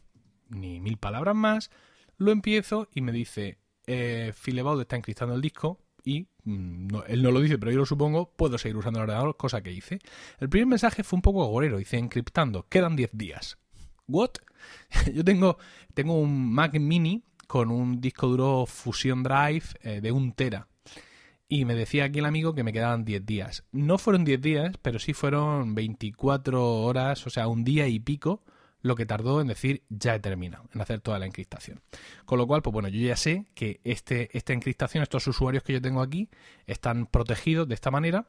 Ni 0.51 0.81
mil 0.81 0.99
palabras 0.99 1.35
más, 1.35 1.71
lo 2.19 2.31
empiezo 2.31 2.91
y 2.95 3.01
me 3.01 3.13
dice 3.13 3.57
eh, 3.87 4.35
Filebaud 4.35 4.83
está 4.83 4.97
encriptando 4.97 5.35
el 5.35 5.41
disco, 5.41 5.81
y 6.05 6.29
mm, 6.45 6.89
él 7.09 7.23
no 7.23 7.31
lo 7.31 7.41
dice, 7.41 7.59
pero 7.59 7.73
yo 7.73 7.79
lo 7.79 7.87
supongo, 7.87 8.33
puedo 8.37 8.59
seguir 8.59 8.77
usando 8.77 8.99
el 8.99 9.05
ordenador, 9.05 9.37
cosa 9.37 9.63
que 9.63 9.73
hice. 9.73 9.99
El 10.39 10.49
primer 10.49 10.67
mensaje 10.67 11.03
fue 11.03 11.17
un 11.17 11.23
poco 11.23 11.43
agorero, 11.43 11.79
dice 11.79 11.99
encriptando, 11.99 12.67
quedan 12.69 12.97
10 12.97 13.11
días. 13.15 13.59
¿What? 14.07 14.31
yo 15.15 15.25
tengo, 15.25 15.59
tengo 15.95 16.19
un 16.19 16.53
Mac 16.53 16.79
mini 16.79 17.23
con 17.47 17.71
un 17.71 18.01
disco 18.01 18.29
duro 18.29 18.67
Fusion 18.67 19.23
Drive 19.23 19.65
eh, 19.83 20.01
de 20.01 20.13
un 20.13 20.33
tera. 20.33 20.69
Y 21.49 21.65
me 21.65 21.75
decía 21.75 22.05
aquí 22.05 22.21
el 22.21 22.27
amigo 22.27 22.55
que 22.55 22.63
me 22.63 22.73
quedaban 22.73 23.05
10 23.05 23.27
días. 23.27 23.65
No 23.73 23.99
fueron 23.99 24.25
10 24.25 24.41
días, 24.41 24.77
pero 24.83 25.01
sí 25.01 25.15
fueron 25.15 25.75
24 25.75 26.83
horas, 26.83 27.27
o 27.27 27.31
sea, 27.31 27.49
un 27.49 27.65
día 27.65 27.89
y 27.89 27.99
pico 27.99 28.45
lo 28.83 28.97
que 28.97 29.07
tardó 29.07 29.41
en 29.41 29.49
decir 29.49 29.83
ya 29.89 30.15
he 30.15 30.21
terminado, 30.21 30.65
en 30.75 30.81
hacer 30.81 31.01
toda 31.01 31.19
la 31.19 31.27
encriptación. 31.27 31.81
Con 32.25 32.39
lo 32.39 32.47
cual, 32.47 32.63
pues 32.63 32.73
bueno, 32.73 32.89
yo 32.89 33.01
ya 33.01 33.17
sé 33.17 33.47
que 33.55 33.81
este, 33.85 34.37
esta 34.37 34.53
encriptación, 34.53 35.03
estos 35.03 35.27
usuarios 35.27 35.63
que 35.63 35.75
yo 35.75 35.83
tengo 35.83 36.03
aquí, 36.03 36.29
están 36.67 37.07
protegidos 37.07 37.69
de 37.69 37.75
esta 37.75 37.91
manera 37.91 38.27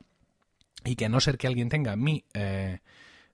y 0.84 0.96
que 0.96 1.06
a 1.06 1.10
no 1.10 1.20
ser 1.20 1.38
que 1.38 1.48
alguien 1.48 1.70
tenga 1.70 1.96
mi, 1.96 2.26
eh, 2.34 2.80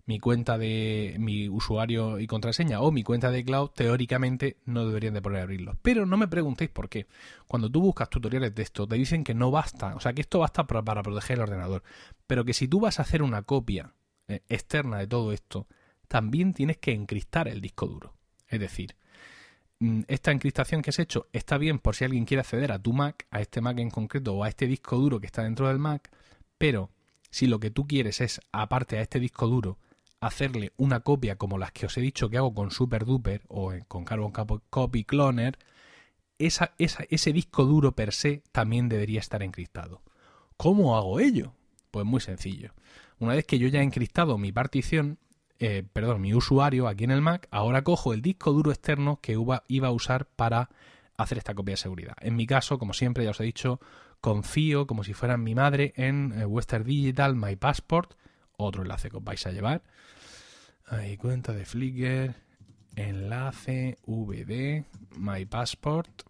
mi 0.05 0.19
cuenta 0.19 0.57
de 0.57 1.15
mi 1.19 1.49
usuario 1.49 2.19
y 2.19 2.27
contraseña 2.27 2.81
o 2.81 2.91
mi 2.91 3.03
cuenta 3.03 3.29
de 3.29 3.43
cloud, 3.43 3.71
teóricamente 3.71 4.57
no 4.65 4.85
deberían 4.85 5.13
de 5.13 5.21
poder 5.21 5.41
abrirlos. 5.41 5.75
Pero 5.81 6.05
no 6.05 6.17
me 6.17 6.27
preguntéis 6.27 6.69
por 6.69 6.89
qué. 6.89 7.07
Cuando 7.47 7.69
tú 7.69 7.81
buscas 7.81 8.09
tutoriales 8.09 8.55
de 8.55 8.63
esto, 8.63 8.87
te 8.87 8.95
dicen 8.95 9.23
que 9.23 9.33
no 9.33 9.51
basta, 9.51 9.95
o 9.95 9.99
sea, 9.99 10.13
que 10.13 10.21
esto 10.21 10.39
basta 10.39 10.65
para, 10.65 11.03
proteger 11.03 11.37
el 11.37 11.43
ordenador, 11.43 11.83
pero 12.25 12.45
que 12.45 12.53
si 12.53 12.67
tú 12.67 12.79
vas 12.79 12.99
a 12.99 13.01
hacer 13.01 13.21
una 13.21 13.41
copia 13.41 13.93
eh, 14.27 14.43
externa 14.47 14.97
de 14.99 15.07
todo 15.07 15.33
esto, 15.33 15.67
también 16.07 16.53
tienes 16.53 16.77
que 16.77 16.93
encriptar 16.93 17.47
el 17.47 17.61
disco 17.61 17.87
duro. 17.87 18.13
Es 18.47 18.59
decir, 18.59 18.95
mm, 19.79 20.01
esta 20.07 20.31
encriptación 20.31 20.81
que 20.81 20.89
has 20.91 20.99
hecho 20.99 21.27
está 21.33 21.57
bien 21.57 21.79
por 21.79 21.95
si 21.95 22.05
alguien 22.05 22.25
quiere 22.25 22.41
acceder 22.41 22.71
a 22.71 22.79
tu 22.79 22.93
Mac, 22.93 23.27
a 23.31 23.41
este 23.41 23.61
Mac 23.61 23.79
en 23.79 23.89
concreto 23.89 24.33
o 24.33 24.43
a 24.43 24.49
este 24.49 24.67
disco 24.67 24.97
duro 24.97 25.19
que 25.19 25.27
está 25.27 25.43
dentro 25.43 25.67
del 25.67 25.79
Mac, 25.79 26.09
pero 26.57 26.89
si 27.29 27.47
lo 27.47 27.59
que 27.59 27.71
tú 27.71 27.87
quieres 27.87 28.21
es, 28.21 28.41
aparte 28.51 28.97
a 28.97 29.01
este 29.01 29.19
disco 29.19 29.47
duro, 29.47 29.77
hacerle 30.19 30.73
una 30.77 31.01
copia 31.01 31.35
como 31.35 31.57
las 31.57 31.71
que 31.71 31.85
os 31.85 31.97
he 31.97 32.01
dicho 32.01 32.29
que 32.29 32.37
hago 32.37 32.53
con 32.53 32.71
SuperDuper 32.71 33.43
o 33.49 33.73
con 33.87 34.05
Carbon 34.05 34.31
Copy 34.69 35.03
Cloner, 35.03 35.57
ese 36.39 37.33
disco 37.33 37.65
duro 37.65 37.93
per 37.93 38.13
se 38.13 38.43
también 38.51 38.89
debería 38.89 39.19
estar 39.19 39.43
encriptado. 39.43 40.01
¿Cómo 40.55 40.97
hago 40.97 41.19
ello? 41.19 41.53
Pues 41.91 42.05
muy 42.05 42.21
sencillo. 42.21 42.73
Una 43.19 43.33
vez 43.33 43.45
que 43.45 43.59
yo 43.59 43.67
ya 43.67 43.79
he 43.79 43.83
encriptado 43.83 44.37
mi 44.37 44.51
partición, 44.51 45.17
eh, 45.59 45.83
perdón, 45.91 46.21
mi 46.21 46.33
usuario 46.33 46.87
aquí 46.87 47.03
en 47.03 47.11
el 47.11 47.21
Mac, 47.21 47.47
ahora 47.51 47.83
cojo 47.83 48.13
el 48.13 48.21
disco 48.21 48.53
duro 48.53 48.71
externo 48.71 49.19
que 49.21 49.37
iba 49.67 49.87
a 49.87 49.91
usar 49.91 50.25
para 50.25 50.69
hacer 51.17 51.37
esta 51.37 51.55
copia 51.55 51.73
de 51.73 51.77
seguridad. 51.77 52.15
En 52.21 52.35
mi 52.35 52.45
caso, 52.45 52.77
como 52.77 52.93
siempre, 52.93 53.23
ya 53.23 53.31
os 53.31 53.39
he 53.39 53.43
dicho, 53.43 53.79
confío 54.21 54.87
como 54.87 55.03
si 55.03 55.13
fueran 55.13 55.43
mi 55.43 55.55
madre 55.55 55.93
en 55.95 56.33
eh, 56.39 56.45
Western 56.45 56.83
Digital 56.83 57.35
My 57.35 57.55
Passport, 57.55 58.13
otro 58.55 58.83
enlace 58.83 59.09
que 59.09 59.17
os 59.17 59.23
vais 59.23 59.45
a 59.45 59.51
llevar. 59.51 59.83
Ahí 60.85 61.17
cuenta 61.17 61.53
de 61.53 61.65
Flickr, 61.65 62.35
enlace 62.95 63.97
VD, 64.05 64.85
My 65.17 65.45
Passport. 65.45 66.23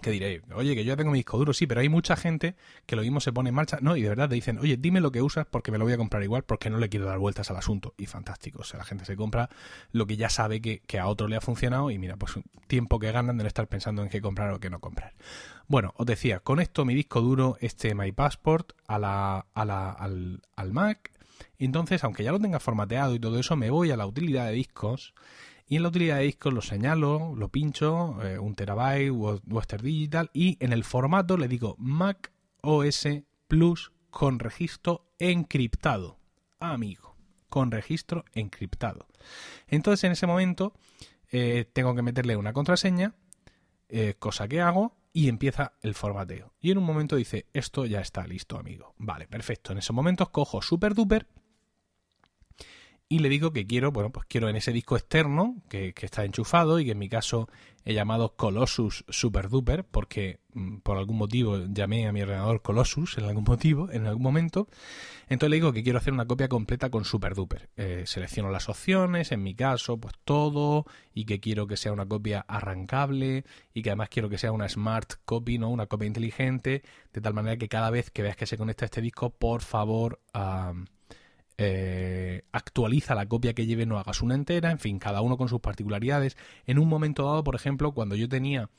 Que 0.00 0.12
diréis, 0.12 0.42
oye, 0.54 0.76
que 0.76 0.84
yo 0.84 0.92
ya 0.92 0.96
tengo 0.96 1.10
mi 1.10 1.18
disco 1.18 1.38
duro, 1.38 1.52
sí, 1.52 1.66
pero 1.66 1.80
hay 1.80 1.88
mucha 1.88 2.16
gente 2.16 2.54
que 2.86 2.94
lo 2.94 3.02
mismo 3.02 3.18
se 3.20 3.32
pone 3.32 3.48
en 3.48 3.56
marcha. 3.56 3.78
No, 3.80 3.96
y 3.96 4.02
de 4.02 4.08
verdad 4.10 4.28
te 4.28 4.36
dicen, 4.36 4.58
oye, 4.58 4.76
dime 4.76 5.00
lo 5.00 5.10
que 5.10 5.22
usas 5.22 5.46
porque 5.46 5.72
me 5.72 5.78
lo 5.78 5.84
voy 5.84 5.92
a 5.92 5.96
comprar 5.96 6.22
igual 6.22 6.44
porque 6.44 6.70
no 6.70 6.78
le 6.78 6.88
quiero 6.88 7.06
dar 7.06 7.18
vueltas 7.18 7.50
al 7.50 7.56
asunto. 7.56 7.94
Y 7.98 8.06
fantástico, 8.06 8.60
o 8.60 8.64
sea, 8.64 8.78
la 8.78 8.84
gente 8.84 9.04
se 9.04 9.16
compra 9.16 9.48
lo 9.90 10.06
que 10.06 10.16
ya 10.16 10.28
sabe 10.28 10.60
que, 10.60 10.80
que 10.86 11.00
a 11.00 11.08
otro 11.08 11.26
le 11.26 11.34
ha 11.34 11.40
funcionado 11.40 11.90
y 11.90 11.98
mira, 11.98 12.16
pues 12.16 12.34
tiempo 12.68 13.00
que 13.00 13.10
ganan 13.10 13.38
de 13.38 13.42
no 13.42 13.48
estar 13.48 13.66
pensando 13.66 14.02
en 14.02 14.08
qué 14.08 14.20
comprar 14.20 14.52
o 14.52 14.60
qué 14.60 14.70
no 14.70 14.78
comprar. 14.78 15.14
Bueno, 15.66 15.92
os 15.96 16.06
decía, 16.06 16.40
conecto 16.40 16.84
mi 16.84 16.94
disco 16.94 17.20
duro, 17.20 17.56
este 17.60 17.94
My 17.96 18.12
Passport, 18.12 18.72
a 18.86 19.00
la, 19.00 19.46
a 19.52 19.64
la, 19.64 19.90
al, 19.90 20.42
al 20.54 20.72
Mac. 20.72 21.10
Entonces, 21.58 22.04
aunque 22.04 22.22
ya 22.22 22.30
lo 22.30 22.38
tenga 22.38 22.60
formateado 22.60 23.14
y 23.16 23.18
todo 23.18 23.38
eso, 23.38 23.56
me 23.56 23.70
voy 23.70 23.90
a 23.90 23.96
la 23.96 24.06
utilidad 24.06 24.46
de 24.46 24.52
discos 24.52 25.12
y 25.68 25.76
en 25.76 25.82
la 25.82 25.88
utilidad 25.88 26.16
de 26.16 26.24
discos 26.24 26.52
lo 26.52 26.62
señalo, 26.62 27.34
lo 27.36 27.48
pincho, 27.48 28.22
eh, 28.22 28.38
un 28.38 28.54
terabyte, 28.54 29.10
Western 29.10 29.84
Digital, 29.84 30.30
y 30.32 30.56
en 30.60 30.72
el 30.72 30.82
formato 30.82 31.36
le 31.36 31.46
digo 31.46 31.76
Mac 31.78 32.32
OS 32.62 33.06
Plus 33.46 33.92
con 34.10 34.38
registro 34.38 35.12
encriptado. 35.18 36.18
Amigo, 36.58 37.16
con 37.50 37.70
registro 37.70 38.24
encriptado. 38.32 39.06
Entonces 39.66 40.04
en 40.04 40.12
ese 40.12 40.26
momento 40.26 40.72
eh, 41.30 41.66
tengo 41.72 41.94
que 41.94 42.02
meterle 42.02 42.36
una 42.36 42.54
contraseña, 42.54 43.14
eh, 43.88 44.14
cosa 44.18 44.48
que 44.48 44.62
hago, 44.62 44.96
y 45.12 45.28
empieza 45.28 45.74
el 45.82 45.94
formateo. 45.94 46.54
Y 46.60 46.70
en 46.70 46.78
un 46.78 46.84
momento 46.84 47.16
dice, 47.16 47.46
esto 47.52 47.84
ya 47.86 48.00
está 48.00 48.26
listo, 48.26 48.58
amigo. 48.58 48.94
Vale, 48.98 49.26
perfecto. 49.26 49.72
En 49.72 49.78
ese 49.78 49.92
momento 49.92 50.30
cojo 50.30 50.62
super 50.62 50.94
duper 50.94 51.26
y 53.10 53.20
le 53.20 53.30
digo 53.30 53.52
que 53.52 53.66
quiero, 53.66 53.90
bueno, 53.90 54.10
pues 54.10 54.26
quiero 54.28 54.50
en 54.50 54.56
ese 54.56 54.70
disco 54.72 54.96
externo 54.96 55.56
que, 55.70 55.94
está 55.98 56.24
enchufado 56.24 56.78
y 56.78 56.84
que 56.84 56.90
en 56.92 56.98
mi 56.98 57.08
caso 57.08 57.48
he 57.86 57.94
llamado 57.94 58.36
Colossus 58.36 59.06
Super 59.08 59.48
Duper 59.48 59.84
porque 59.84 60.40
mm, 60.52 60.78
por 60.78 60.98
algún 60.98 61.16
motivo 61.16 61.56
llamé 61.70 62.06
a 62.06 62.12
mi 62.12 62.20
ordenador 62.20 62.60
Colossus 62.60 63.16
en 63.16 63.24
algún 63.24 63.44
motivo, 63.44 63.90
en 63.90 64.06
algún 64.06 64.22
momento. 64.22 64.68
Entonces 65.22 65.50
le 65.50 65.56
digo 65.56 65.72
que 65.72 65.82
quiero 65.82 65.98
hacer 65.98 66.12
una 66.12 66.26
copia 66.26 66.48
completa 66.48 66.90
con 66.90 67.06
Super 67.06 67.34
Duper. 67.34 67.70
Eh, 67.76 68.02
selecciono 68.06 68.50
las 68.50 68.68
opciones, 68.68 69.32
en 69.32 69.42
mi 69.42 69.54
caso, 69.54 69.96
pues 69.96 70.14
todo 70.24 70.84
y 71.14 71.24
que 71.24 71.40
quiero 71.40 71.66
que 71.66 71.78
sea 71.78 71.92
una 71.92 72.04
copia 72.06 72.44
arrancable 72.46 73.44
y 73.72 73.80
que 73.80 73.88
además 73.88 74.10
quiero 74.10 74.28
que 74.28 74.36
sea 74.36 74.52
una 74.52 74.68
smart 74.68 75.14
copy, 75.24 75.56
no 75.56 75.70
una 75.70 75.86
copia 75.86 76.06
inteligente, 76.06 76.82
de 77.14 77.20
tal 77.22 77.32
manera 77.32 77.56
que 77.56 77.68
cada 77.68 77.88
vez 77.88 78.10
que 78.10 78.20
veas 78.20 78.36
que 78.36 78.44
se 78.44 78.58
conecta 78.58 78.84
este 78.84 79.00
disco, 79.00 79.30
por 79.30 79.62
favor... 79.62 80.20
Eh, 81.60 82.42
actualiza 82.52 83.16
la 83.16 83.26
copia 83.26 83.52
que 83.52 83.66
lleve, 83.66 83.84
no 83.84 83.98
hagas 83.98 84.22
una 84.22 84.36
entera, 84.36 84.70
en 84.70 84.78
fin, 84.78 84.98
cada 85.00 85.20
uno 85.22 85.36
con 85.36 85.48
sus 85.48 85.60
particularidades. 85.60 86.36
En 86.66 86.78
un 86.78 86.88
momento 86.88 87.24
dado, 87.24 87.42
por 87.44 87.56
ejemplo, 87.56 87.92
cuando 87.92 88.14
yo 88.14 88.28
tenía 88.28 88.70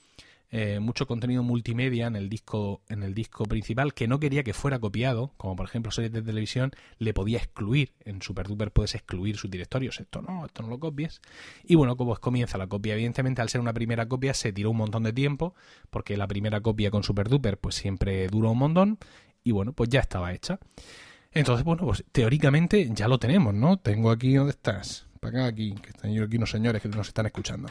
eh, 0.52 0.80
mucho 0.80 1.06
contenido 1.06 1.44
multimedia 1.44 2.08
en 2.08 2.16
el 2.16 2.28
disco 2.28 2.82
en 2.90 3.04
el 3.04 3.14
disco 3.14 3.46
principal 3.46 3.94
que 3.94 4.08
no 4.08 4.20
quería 4.20 4.44
que 4.44 4.54
fuera 4.54 4.80
copiado, 4.80 5.32
como 5.38 5.56
por 5.56 5.68
ejemplo 5.68 5.92
series 5.92 6.12
de 6.12 6.24
televisión, 6.24 6.72
le 6.98 7.14
podía 7.14 7.38
excluir. 7.38 7.94
En 8.06 8.22
SuperDuper 8.22 8.72
puedes 8.72 8.96
excluir 8.96 9.38
sus 9.38 9.52
directorios. 9.52 10.00
Esto 10.00 10.22
no, 10.22 10.46
esto 10.46 10.64
no 10.64 10.70
lo 10.70 10.80
copies. 10.80 11.22
Y 11.66 11.76
bueno, 11.76 11.98
como 11.98 12.16
comienza 12.16 12.58
la 12.58 12.68
copia. 12.68 12.94
Evidentemente, 12.94 13.42
al 13.42 13.50
ser 13.50 13.62
una 13.62 13.74
primera 13.74 14.08
copia, 14.08 14.34
se 14.34 14.52
tiró 14.52 14.72
un 14.72 14.78
montón 14.78 15.04
de 15.04 15.14
tiempo, 15.14 15.54
porque 15.90 16.18
la 16.18 16.28
primera 16.28 16.62
copia 16.62 16.90
con 16.90 17.04
SuperDuper 17.04 17.58
pues 17.60 17.76
siempre 17.76 18.28
duró 18.28 18.52
un 18.52 18.58
montón. 18.58 18.98
Y 19.44 19.52
bueno, 19.52 19.74
pues 19.74 19.90
ya 19.90 20.00
estaba 20.00 20.34
hecha. 20.34 20.60
Entonces, 21.32 21.64
bueno, 21.64 21.86
pues 21.86 22.04
teóricamente 22.12 22.90
ya 22.94 23.08
lo 23.08 23.20
tenemos, 23.20 23.54
¿no? 23.54 23.78
Tengo 23.78 24.10
aquí, 24.10 24.34
¿dónde 24.34 24.52
estás? 24.52 25.08
Para 25.20 25.40
acá, 25.40 25.48
aquí, 25.48 25.76
que 25.76 25.90
están 25.90 26.12
aquí 26.18 26.38
unos 26.38 26.50
señores 26.50 26.82
que 26.82 26.88
nos 26.88 27.08
están 27.08 27.26
escuchando. 27.26 27.70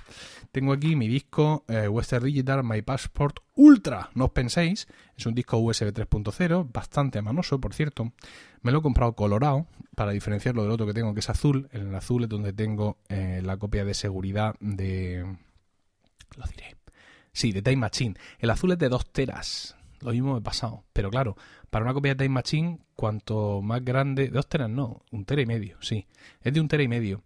Tengo 0.52 0.72
aquí 0.72 0.94
mi 0.96 1.08
disco 1.08 1.64
eh, 1.66 1.88
Western 1.88 2.24
Digital 2.26 2.62
My 2.62 2.82
Passport 2.82 3.38
Ultra, 3.54 4.10
no 4.14 4.26
os 4.26 4.30
penséis, 4.32 4.86
es 5.16 5.26
un 5.26 5.34
disco 5.34 5.56
USB 5.56 5.92
3.0, 5.92 6.70
bastante 6.70 7.22
manoso, 7.22 7.58
por 7.58 7.72
cierto. 7.72 8.12
Me 8.60 8.70
lo 8.70 8.78
he 8.78 8.82
comprado 8.82 9.14
colorado 9.14 9.66
para 9.94 10.12
diferenciarlo 10.12 10.62
del 10.62 10.72
otro 10.72 10.86
que 10.86 10.94
tengo, 10.94 11.14
que 11.14 11.20
es 11.20 11.30
azul. 11.30 11.68
El 11.72 11.92
azul 11.94 12.24
es 12.24 12.28
donde 12.28 12.52
tengo 12.52 12.98
eh, 13.08 13.40
la 13.42 13.56
copia 13.56 13.84
de 13.84 13.94
seguridad 13.94 14.54
de... 14.60 15.24
Lo 16.36 16.44
diré. 16.46 16.76
Sí, 17.32 17.52
de 17.52 17.62
Time 17.62 17.76
Machine. 17.76 18.14
El 18.38 18.50
azul 18.50 18.72
es 18.72 18.78
de 18.78 18.88
2 18.88 19.10
teras. 19.10 19.77
Lo 20.00 20.12
mismo 20.12 20.32
me 20.32 20.38
he 20.38 20.42
pasado. 20.42 20.84
Pero 20.92 21.10
claro, 21.10 21.36
para 21.70 21.84
una 21.84 21.94
copia 21.94 22.14
de 22.14 22.24
Time 22.24 22.34
Machine, 22.34 22.78
cuanto 22.94 23.62
más 23.62 23.84
grande, 23.84 24.28
dos 24.28 24.48
teras 24.48 24.70
no, 24.70 25.02
un 25.10 25.24
tera 25.24 25.42
y 25.42 25.46
medio, 25.46 25.76
sí, 25.80 26.06
es 26.42 26.52
de 26.52 26.60
un 26.60 26.68
tera 26.68 26.82
y 26.82 26.88
medio. 26.88 27.22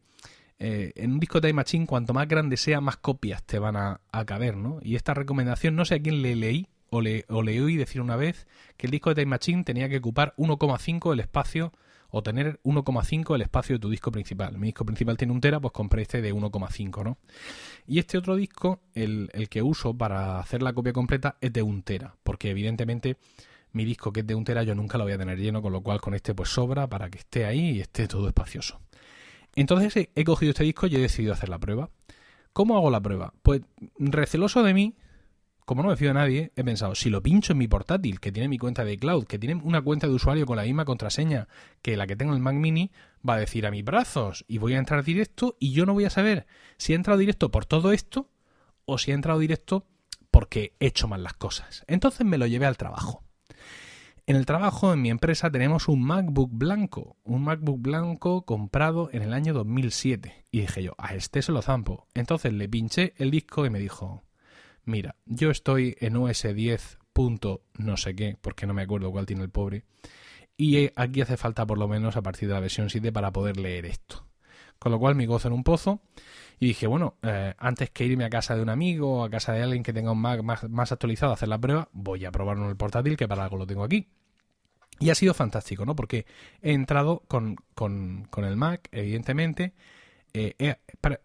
Eh, 0.59 0.93
en 0.97 1.13
un 1.13 1.21
disco 1.21 1.41
de 1.41 1.49
Time 1.49 1.57
Machine, 1.57 1.87
cuanto 1.87 2.15
más 2.15 2.29
grande 2.29 2.57
sea, 2.57 2.81
más 2.81 2.97
copias 2.97 3.43
te 3.43 3.59
van 3.59 3.77
a, 3.77 4.01
caber, 4.27 4.57
¿no? 4.57 4.79
Y 4.83 4.97
esta 4.97 5.15
recomendación, 5.15 5.75
no 5.75 5.85
sé 5.85 5.97
a 5.97 6.03
quién 6.03 6.23
le 6.23 6.37
leí 6.37 6.69
o 6.89 7.01
le, 7.01 7.25
o 7.29 7.43
le 7.43 7.61
oí 7.61 7.77
decir 7.77 8.01
una 8.01 8.17
vez 8.17 8.47
que 8.77 8.87
el 8.87 8.91
disco 8.91 9.11
de 9.11 9.17
Time 9.17 9.31
Machine 9.31 9.65
tenía 9.65 9.89
que 9.89 9.99
ocupar 9.99 10.35
1,5 10.37 11.13
el 11.13 11.21
espacio 11.21 11.73
o 12.13 12.23
tener 12.23 12.61
1,5 12.63 13.35
el 13.35 13.43
espacio 13.43 13.77
de 13.77 13.81
tu 13.81 13.91
disco 13.91 14.13
principal. 14.13 14.59
Mi 14.59 14.69
disco 14.69 14.85
principal 14.85 15.17
tiene 15.17 15.33
un 15.33 15.41
tera, 15.41 15.59
pues 15.59 15.73
compré 15.73 16.03
este 16.03 16.21
de 16.21 16.33
1,5, 16.33 17.03
¿no? 17.03 17.19
Y 17.87 17.99
este 17.99 18.19
otro 18.19 18.37
disco, 18.37 18.81
el, 18.95 19.31
el 19.33 19.49
que 19.49 19.63
uso 19.63 19.97
para 19.97 20.39
hacer 20.39 20.63
la 20.63 20.75
copia 20.75 20.93
completa, 20.93 21.37
es 21.41 21.53
de 21.53 21.63
un 21.63 21.83
tera, 21.83 22.15
porque 22.23 22.51
evidentemente 22.51 23.17
mi 23.73 23.87
disco 23.87 24.13
que 24.13 24.21
es 24.21 24.27
de 24.27 24.35
un 24.35 24.45
tera 24.45 24.63
yo 24.63 24.75
nunca 24.75 24.99
lo 24.99 25.05
voy 25.05 25.15
a 25.15 25.19
tener 25.19 25.39
lleno, 25.39 25.63
con 25.63 25.73
lo 25.73 25.81
cual 25.81 26.03
con 26.03 26.15
este 26.15 26.35
pues 26.35 26.51
sobra 26.51 26.87
para 26.87 27.09
que 27.09 27.19
esté 27.19 27.47
ahí 27.47 27.71
y 27.71 27.81
esté 27.81 28.07
todo 28.07 28.29
espacioso. 28.29 28.79
Entonces 29.55 30.09
he 30.15 30.25
cogido 30.25 30.51
este 30.51 30.65
disco 30.65 30.87
y 30.87 30.97
he 30.97 31.01
decidido 31.01 31.33
hacer 31.33 31.49
la 31.49 31.59
prueba. 31.59 31.89
¿Cómo 32.53 32.77
hago 32.77 32.91
la 32.91 33.01
prueba? 33.01 33.33
Pues 33.43 33.63
receloso 33.99 34.63
de 34.63 34.75
mí, 34.75 34.95
como 35.65 35.83
no 35.83 35.89
me 35.89 35.97
fío 35.97 36.09
de 36.09 36.15
nadie, 36.15 36.53
he 36.57 36.65
pensado, 36.65 36.95
si 36.95 37.11
lo 37.11 37.23
pincho 37.23 37.53
en 37.53 37.59
mi 37.59 37.69
portátil, 37.69 38.21
que 38.21 38.33
tiene 38.33 38.49
mi 38.49 38.59
cuenta 38.59 38.85
de 38.85 38.99
cloud, 38.99 39.27
que 39.27 39.39
tiene 39.39 39.61
una 39.63 39.83
cuenta 39.83 40.07
de 40.07 40.15
usuario 40.15 40.47
con 40.47 40.57
la 40.57 40.65
misma 40.65 40.85
contraseña 40.85 41.49
que 41.83 41.97
la 41.97 42.07
que 42.07 42.17
tengo 42.17 42.33
en 42.33 42.37
el 42.37 42.43
Mac 42.43 42.55
Mini, 42.55 42.91
va 43.29 43.35
a 43.35 43.39
decir 43.39 43.67
a 43.67 43.71
mis 43.71 43.85
brazos 43.85 44.45
y 44.49 44.59
voy 44.59 44.75
a 44.75 44.79
entrar 44.79 45.05
directo 45.05 45.57
y 45.61 45.73
yo 45.73 45.87
no 45.87 45.95
voy 45.95 46.05
a 46.05 46.11
saber 46.11 46.47
si 46.77 46.93
he 46.93 46.97
entrado 46.97 47.19
directo 47.19 47.51
por 47.51 47.65
todo 47.67 47.93
esto 47.93 48.29
o 48.85 48.99
si 48.99 49.11
he 49.11 49.15
entrado 49.15 49.39
directo 49.39 49.87
porque 50.31 50.75
he 50.81 50.87
hecho 50.87 51.09
mal 51.09 51.23
las 51.23 51.35
cosas. 51.35 51.85
Entonces 51.87 52.27
me 52.27 52.39
lo 52.39 52.47
llevé 52.47 52.67
al 52.67 52.77
trabajo. 52.77 53.23
En 54.25 54.37
el 54.37 54.47
trabajo, 54.47 54.93
en 54.93 55.03
mi 55.03 55.11
empresa, 55.11 55.51
tenemos 55.51 55.89
un 55.89 56.03
MacBook 56.03 56.51
blanco, 56.53 57.17
un 57.25 57.43
MacBook 57.43 57.81
blanco 57.81 58.45
comprado 58.45 59.11
en 59.13 59.23
el 59.23 59.33
año 59.33 59.53
2007. 59.53 60.45
Y 60.53 60.61
dije 60.61 60.83
yo, 60.83 60.95
a 60.97 61.15
este 61.15 61.43
se 61.43 61.51
lo 61.51 61.61
zampo. 61.61 62.07
Entonces 62.15 62.53
le 62.53 62.69
pinché 62.69 63.15
el 63.17 63.33
disco 63.33 63.67
y 63.67 63.71
me 63.71 63.81
dijo, 63.81 64.23
mira, 64.85 65.17
yo 65.27 65.51
estoy 65.51 65.97
en 66.01 66.17
OS 66.17 66.43
10. 66.55 66.99
no 67.79 67.97
sé 67.97 68.15
qué, 68.15 68.37
porque 68.41 68.67
no 68.67 68.75
me 68.75 68.83
acuerdo 68.83 69.11
cuál 69.11 69.27
tiene 69.27 69.43
el 69.43 69.51
pobre. 69.51 69.85
Y 70.57 70.91
aquí 70.97 71.21
hace 71.21 71.37
falta 71.37 71.67
por 71.67 71.79
lo 71.79 71.89
menos 71.89 72.17
a 72.17 72.23
partir 72.23 72.49
de 72.49 72.55
la 72.55 72.61
versión 72.61 72.91
7 72.91 73.13
para 73.13 73.33
poder 73.33 73.57
leer 73.57 73.87
esto. 73.87 74.27
Con 74.79 74.93
lo 74.93 74.99
cual 74.99 75.15
me 75.15 75.27
gozo 75.27 75.49
en 75.49 75.55
un 75.55 75.65
pozo 75.65 76.03
y 76.59 76.67
dije, 76.67 76.87
bueno, 76.87 77.17
eh, 77.23 77.55
antes 77.59 77.91
que 77.91 78.05
irme 78.05 78.25
a 78.25 78.31
casa 78.31 78.55
de 78.55 78.63
un 78.63 78.69
amigo 78.69 79.19
o 79.19 79.25
a 79.25 79.31
casa 79.31 79.53
de 79.53 79.63
alguien 79.63 79.83
que 79.83 79.93
tenga 79.93 80.13
un 80.13 80.21
Mac 80.21 80.43
más, 80.43 80.93
actualizado 80.93 81.33
a 81.33 81.35
hacer 81.35 81.49
la 81.49 81.59
prueba, 81.59 81.89
voy 81.93 82.25
a 82.25 82.33
probarlo 82.33 82.65
en 82.65 82.71
el 82.71 82.77
portátil, 82.77 83.17
que 83.17 83.29
para 83.29 83.45
algo 83.45 83.57
lo 83.57 83.67
tengo 83.67 83.85
aquí. 83.85 84.09
Y 85.01 85.11
ha 85.11 85.15
sido 85.15 85.35
fantástico, 85.35 85.85
¿no? 85.85 85.97
Porque 85.97 86.27
he 86.61 86.73
entrado 86.73 87.23
con, 87.27 87.57
con, 87.75 88.27
con 88.31 88.45
el 88.45 88.57
Mac, 88.57 88.89
evidentemente, 88.93 89.73
eh, 90.35 90.55
he, 90.59 90.77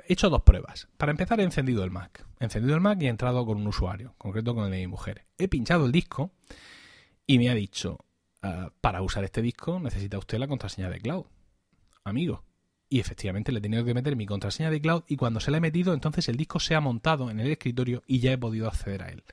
hecho 0.07 0.29
dos 0.29 0.41
pruebas. 0.43 0.87
Para 0.97 1.11
empezar, 1.11 1.39
he 1.39 1.43
encendido 1.43 1.83
el 1.83 1.91
Mac. 1.91 2.25
He 2.39 2.45
encendido 2.45 2.75
el 2.75 2.81
Mac 2.81 3.01
y 3.01 3.07
he 3.07 3.09
entrado 3.09 3.45
con 3.45 3.57
un 3.57 3.67
usuario, 3.67 4.13
concreto 4.17 4.53
con 4.53 4.65
el 4.65 4.71
de 4.71 4.77
mi 4.77 4.87
mujer. 4.87 5.25
He 5.37 5.47
pinchado 5.47 5.85
el 5.85 5.91
disco 5.91 6.31
y 7.25 7.39
me 7.39 7.49
ha 7.49 7.55
dicho, 7.55 7.99
ah, 8.41 8.71
para 8.81 9.01
usar 9.01 9.23
este 9.23 9.41
disco 9.41 9.79
necesita 9.79 10.17
usted 10.17 10.39
la 10.39 10.47
contraseña 10.47 10.89
de 10.89 10.99
cloud. 10.99 11.25
Amigo. 12.03 12.43
Y 12.89 12.99
efectivamente 12.99 13.51
le 13.51 13.59
he 13.59 13.61
tenido 13.61 13.83
que 13.83 13.93
meter 13.93 14.15
mi 14.15 14.25
contraseña 14.25 14.71
de 14.71 14.79
cloud 14.79 15.03
y 15.07 15.17
cuando 15.17 15.41
se 15.41 15.51
la 15.51 15.57
he 15.57 15.61
metido, 15.61 15.93
entonces 15.93 16.29
el 16.29 16.37
disco 16.37 16.59
se 16.59 16.73
ha 16.73 16.79
montado 16.79 17.29
en 17.29 17.39
el 17.41 17.51
escritorio 17.51 18.01
y 18.07 18.19
ya 18.19 18.31
he 18.31 18.37
podido 18.37 18.67
acceder 18.67 19.03
a 19.03 19.09
él. 19.09 19.23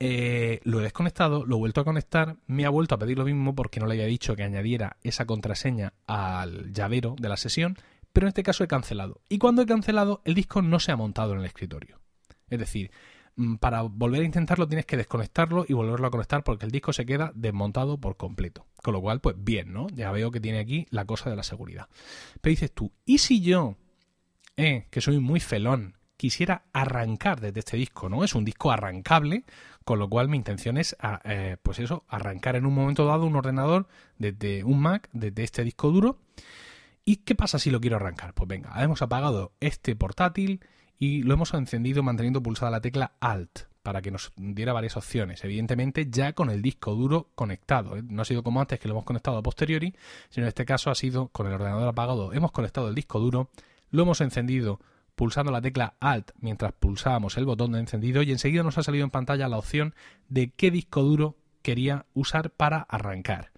Eh, 0.00 0.60
lo 0.64 0.80
he 0.80 0.82
desconectado, 0.84 1.44
lo 1.44 1.56
he 1.56 1.58
vuelto 1.58 1.80
a 1.80 1.84
conectar, 1.84 2.36
me 2.46 2.66
ha 2.66 2.70
vuelto 2.70 2.94
a 2.94 2.98
pedir 2.98 3.18
lo 3.18 3.24
mismo 3.24 3.54
porque 3.54 3.80
no 3.80 3.86
le 3.86 3.94
había 3.94 4.06
dicho 4.06 4.36
que 4.36 4.44
añadiera 4.44 4.98
esa 5.02 5.24
contraseña 5.24 5.94
al 6.06 6.72
llavero 6.72 7.16
de 7.18 7.28
la 7.28 7.36
sesión 7.36 7.76
pero 8.18 8.26
en 8.26 8.30
este 8.30 8.42
caso 8.42 8.64
he 8.64 8.66
cancelado. 8.66 9.20
Y 9.28 9.38
cuando 9.38 9.62
he 9.62 9.66
cancelado, 9.66 10.22
el 10.24 10.34
disco 10.34 10.60
no 10.60 10.80
se 10.80 10.90
ha 10.90 10.96
montado 10.96 11.34
en 11.34 11.38
el 11.38 11.44
escritorio. 11.44 12.00
Es 12.50 12.58
decir, 12.58 12.90
mm, 13.36 13.58
para 13.58 13.82
volver 13.82 14.22
a 14.22 14.24
intentarlo 14.24 14.66
tienes 14.66 14.86
que 14.86 14.96
desconectarlo 14.96 15.64
y 15.68 15.72
volverlo 15.72 16.08
a 16.08 16.10
conectar 16.10 16.42
porque 16.42 16.66
el 16.66 16.72
disco 16.72 16.92
se 16.92 17.06
queda 17.06 17.30
desmontado 17.36 18.00
por 18.00 18.16
completo. 18.16 18.66
Con 18.82 18.94
lo 18.94 19.00
cual, 19.00 19.20
pues 19.20 19.36
bien, 19.38 19.72
¿no? 19.72 19.86
Ya 19.90 20.10
veo 20.10 20.32
que 20.32 20.40
tiene 20.40 20.58
aquí 20.58 20.88
la 20.90 21.04
cosa 21.04 21.30
de 21.30 21.36
la 21.36 21.44
seguridad. 21.44 21.86
Pero 22.40 22.50
dices 22.50 22.72
tú, 22.72 22.90
¿y 23.04 23.18
si 23.18 23.40
yo, 23.40 23.76
eh, 24.56 24.88
que 24.90 25.00
soy 25.00 25.20
muy 25.20 25.38
felón, 25.38 25.96
quisiera 26.16 26.64
arrancar 26.72 27.40
desde 27.40 27.60
este 27.60 27.76
disco, 27.76 28.08
¿no? 28.08 28.24
Es 28.24 28.34
un 28.34 28.44
disco 28.44 28.72
arrancable, 28.72 29.44
con 29.84 30.00
lo 30.00 30.08
cual 30.10 30.28
mi 30.28 30.38
intención 30.38 30.76
es, 30.76 30.96
eh, 31.22 31.56
pues 31.62 31.78
eso, 31.78 32.04
arrancar 32.08 32.56
en 32.56 32.66
un 32.66 32.74
momento 32.74 33.06
dado 33.06 33.26
un 33.26 33.36
ordenador 33.36 33.86
desde 34.18 34.64
un 34.64 34.80
Mac, 34.80 35.08
desde 35.12 35.44
este 35.44 35.62
disco 35.62 35.92
duro, 35.92 36.18
¿Y 37.08 37.16
qué 37.24 37.34
pasa 37.34 37.58
si 37.58 37.70
lo 37.70 37.80
quiero 37.80 37.96
arrancar? 37.96 38.34
Pues 38.34 38.46
venga, 38.46 38.70
hemos 38.84 39.00
apagado 39.00 39.54
este 39.60 39.96
portátil 39.96 40.60
y 40.98 41.22
lo 41.22 41.32
hemos 41.32 41.54
encendido 41.54 42.02
manteniendo 42.02 42.42
pulsada 42.42 42.70
la 42.70 42.82
tecla 42.82 43.12
Alt 43.18 43.60
para 43.82 44.02
que 44.02 44.10
nos 44.10 44.34
diera 44.36 44.74
varias 44.74 44.94
opciones. 44.98 45.42
Evidentemente 45.42 46.08
ya 46.10 46.34
con 46.34 46.50
el 46.50 46.60
disco 46.60 46.94
duro 46.94 47.30
conectado. 47.34 47.96
¿eh? 47.96 48.02
No 48.06 48.20
ha 48.20 48.24
sido 48.26 48.42
como 48.42 48.60
antes 48.60 48.78
que 48.78 48.88
lo 48.88 48.92
hemos 48.92 49.06
conectado 49.06 49.38
a 49.38 49.42
posteriori, 49.42 49.94
sino 50.28 50.44
en 50.44 50.48
este 50.48 50.66
caso 50.66 50.90
ha 50.90 50.94
sido 50.94 51.28
con 51.28 51.46
el 51.46 51.54
ordenador 51.54 51.88
apagado. 51.88 52.34
Hemos 52.34 52.52
conectado 52.52 52.88
el 52.90 52.94
disco 52.94 53.20
duro, 53.20 53.48
lo 53.88 54.02
hemos 54.02 54.20
encendido 54.20 54.78
pulsando 55.14 55.50
la 55.50 55.62
tecla 55.62 55.94
Alt 56.00 56.32
mientras 56.40 56.74
pulsábamos 56.74 57.38
el 57.38 57.46
botón 57.46 57.72
de 57.72 57.78
encendido 57.80 58.20
y 58.20 58.32
enseguida 58.32 58.64
nos 58.64 58.76
ha 58.76 58.82
salido 58.82 59.04
en 59.04 59.10
pantalla 59.10 59.48
la 59.48 59.56
opción 59.56 59.94
de 60.28 60.50
qué 60.50 60.70
disco 60.70 61.02
duro 61.02 61.38
quería 61.62 62.04
usar 62.12 62.50
para 62.50 62.82
arrancar. 62.82 63.50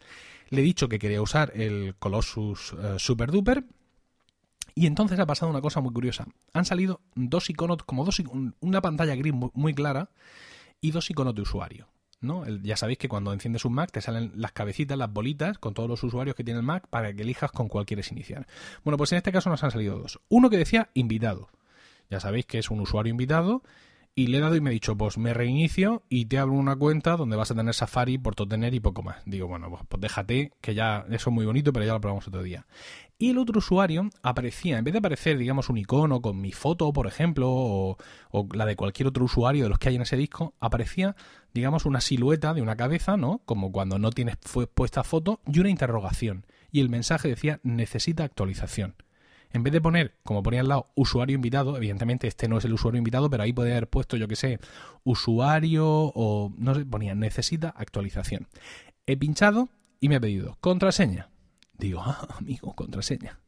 Le 0.50 0.60
he 0.60 0.64
dicho 0.64 0.88
que 0.88 0.98
quería 0.98 1.22
usar 1.22 1.52
el 1.54 1.94
Colossus 1.98 2.74
eh, 2.78 2.96
Super 2.98 3.30
Duper. 3.30 3.64
Y 4.74 4.86
entonces 4.86 5.18
ha 5.18 5.26
pasado 5.26 5.50
una 5.50 5.60
cosa 5.60 5.80
muy 5.80 5.92
curiosa. 5.92 6.26
Han 6.52 6.64
salido 6.64 7.00
dos 7.14 7.50
iconos, 7.50 7.78
como 7.84 8.04
dos 8.04 8.22
una 8.60 8.80
pantalla 8.80 9.14
gris 9.14 9.32
muy, 9.32 9.74
clara 9.74 10.10
y 10.80 10.90
dos 10.90 11.10
iconos 11.10 11.34
de 11.34 11.42
usuario. 11.42 11.88
¿no? 12.20 12.46
ya 12.46 12.76
sabéis 12.76 12.98
que 12.98 13.08
cuando 13.08 13.32
enciendes 13.32 13.64
un 13.64 13.72
Mac 13.72 13.90
te 13.90 14.02
salen 14.02 14.32
las 14.34 14.52
cabecitas, 14.52 14.98
las 14.98 15.10
bolitas 15.10 15.58
con 15.58 15.72
todos 15.72 15.88
los 15.88 16.02
usuarios 16.02 16.36
que 16.36 16.44
tiene 16.44 16.60
el 16.60 16.66
Mac 16.66 16.86
para 16.88 17.14
que 17.14 17.22
elijas 17.22 17.50
con 17.50 17.68
cuál 17.68 17.86
quieres 17.86 18.12
iniciar. 18.12 18.46
Bueno, 18.84 18.98
pues 18.98 19.12
en 19.12 19.18
este 19.18 19.32
caso 19.32 19.48
nos 19.48 19.64
han 19.64 19.70
salido 19.70 19.98
dos. 19.98 20.20
Uno 20.28 20.50
que 20.50 20.58
decía 20.58 20.90
invitado. 20.92 21.48
Ya 22.10 22.20
sabéis 22.20 22.44
que 22.44 22.58
es 22.58 22.70
un 22.70 22.80
usuario 22.80 23.10
invitado 23.10 23.62
y 24.20 24.26
le 24.26 24.36
he 24.36 24.40
dado 24.42 24.54
y 24.54 24.60
me 24.60 24.68
ha 24.68 24.72
dicho, 24.74 24.98
pues 24.98 25.16
me 25.16 25.32
reinicio 25.32 26.02
y 26.10 26.26
te 26.26 26.36
abro 26.36 26.52
una 26.52 26.76
cuenta 26.76 27.16
donde 27.16 27.36
vas 27.36 27.52
a 27.52 27.54
tener 27.54 27.72
Safari, 27.72 28.18
por 28.18 28.34
tener 28.34 28.74
y 28.74 28.80
poco 28.80 29.02
más. 29.02 29.22
Digo, 29.24 29.48
bueno, 29.48 29.70
pues, 29.70 29.82
pues, 29.88 29.98
déjate, 29.98 30.52
que 30.60 30.74
ya 30.74 31.06
eso 31.08 31.30
es 31.30 31.34
muy 31.34 31.46
bonito, 31.46 31.72
pero 31.72 31.86
ya 31.86 31.94
lo 31.94 32.02
probamos 32.02 32.28
otro 32.28 32.42
día. 32.42 32.66
Y 33.16 33.30
el 33.30 33.38
otro 33.38 33.60
usuario 33.60 34.10
aparecía, 34.22 34.76
en 34.76 34.84
vez 34.84 34.92
de 34.92 34.98
aparecer, 34.98 35.38
digamos, 35.38 35.70
un 35.70 35.78
icono 35.78 36.20
con 36.20 36.38
mi 36.38 36.52
foto, 36.52 36.92
por 36.92 37.06
ejemplo, 37.06 37.48
o, 37.50 37.96
la 38.52 38.66
de 38.66 38.76
cualquier 38.76 39.08
otro 39.08 39.24
usuario 39.24 39.62
de 39.62 39.70
los 39.70 39.78
que 39.78 39.88
hay 39.88 39.96
en 39.96 40.02
ese 40.02 40.18
disco, 40.18 40.52
aparecía, 40.60 41.16
digamos, 41.54 41.86
una 41.86 42.02
silueta 42.02 42.52
de 42.52 42.60
una 42.60 42.76
cabeza, 42.76 43.16
¿no? 43.16 43.40
Como 43.46 43.72
cuando 43.72 43.98
no 43.98 44.10
tienes 44.10 44.36
puesta 44.74 45.02
foto, 45.02 45.40
y 45.46 45.60
una 45.60 45.70
interrogación. 45.70 46.44
Y 46.70 46.80
el 46.80 46.90
mensaje 46.90 47.28
decía, 47.28 47.58
necesita 47.62 48.24
actualización. 48.24 48.96
En 49.52 49.62
vez 49.62 49.72
de 49.72 49.80
poner, 49.80 50.14
como 50.22 50.42
ponía 50.42 50.60
al 50.60 50.68
lado, 50.68 50.90
usuario 50.94 51.34
invitado, 51.34 51.76
evidentemente 51.76 52.28
este 52.28 52.48
no 52.48 52.58
es 52.58 52.64
el 52.64 52.72
usuario 52.72 52.98
invitado, 52.98 53.28
pero 53.28 53.42
ahí 53.42 53.52
podría 53.52 53.74
haber 53.74 53.88
puesto, 53.88 54.16
yo 54.16 54.28
que 54.28 54.36
sé, 54.36 54.60
usuario 55.02 55.86
o 55.88 56.52
no 56.56 56.74
sé, 56.74 56.84
ponía 56.84 57.14
necesita 57.14 57.70
actualización. 57.70 58.48
He 59.06 59.16
pinchado 59.16 59.68
y 59.98 60.08
me 60.08 60.16
ha 60.16 60.20
pedido 60.20 60.56
contraseña. 60.60 61.30
Digo, 61.76 62.02
ah, 62.04 62.28
amigo, 62.38 62.74
contraseña. 62.74 63.40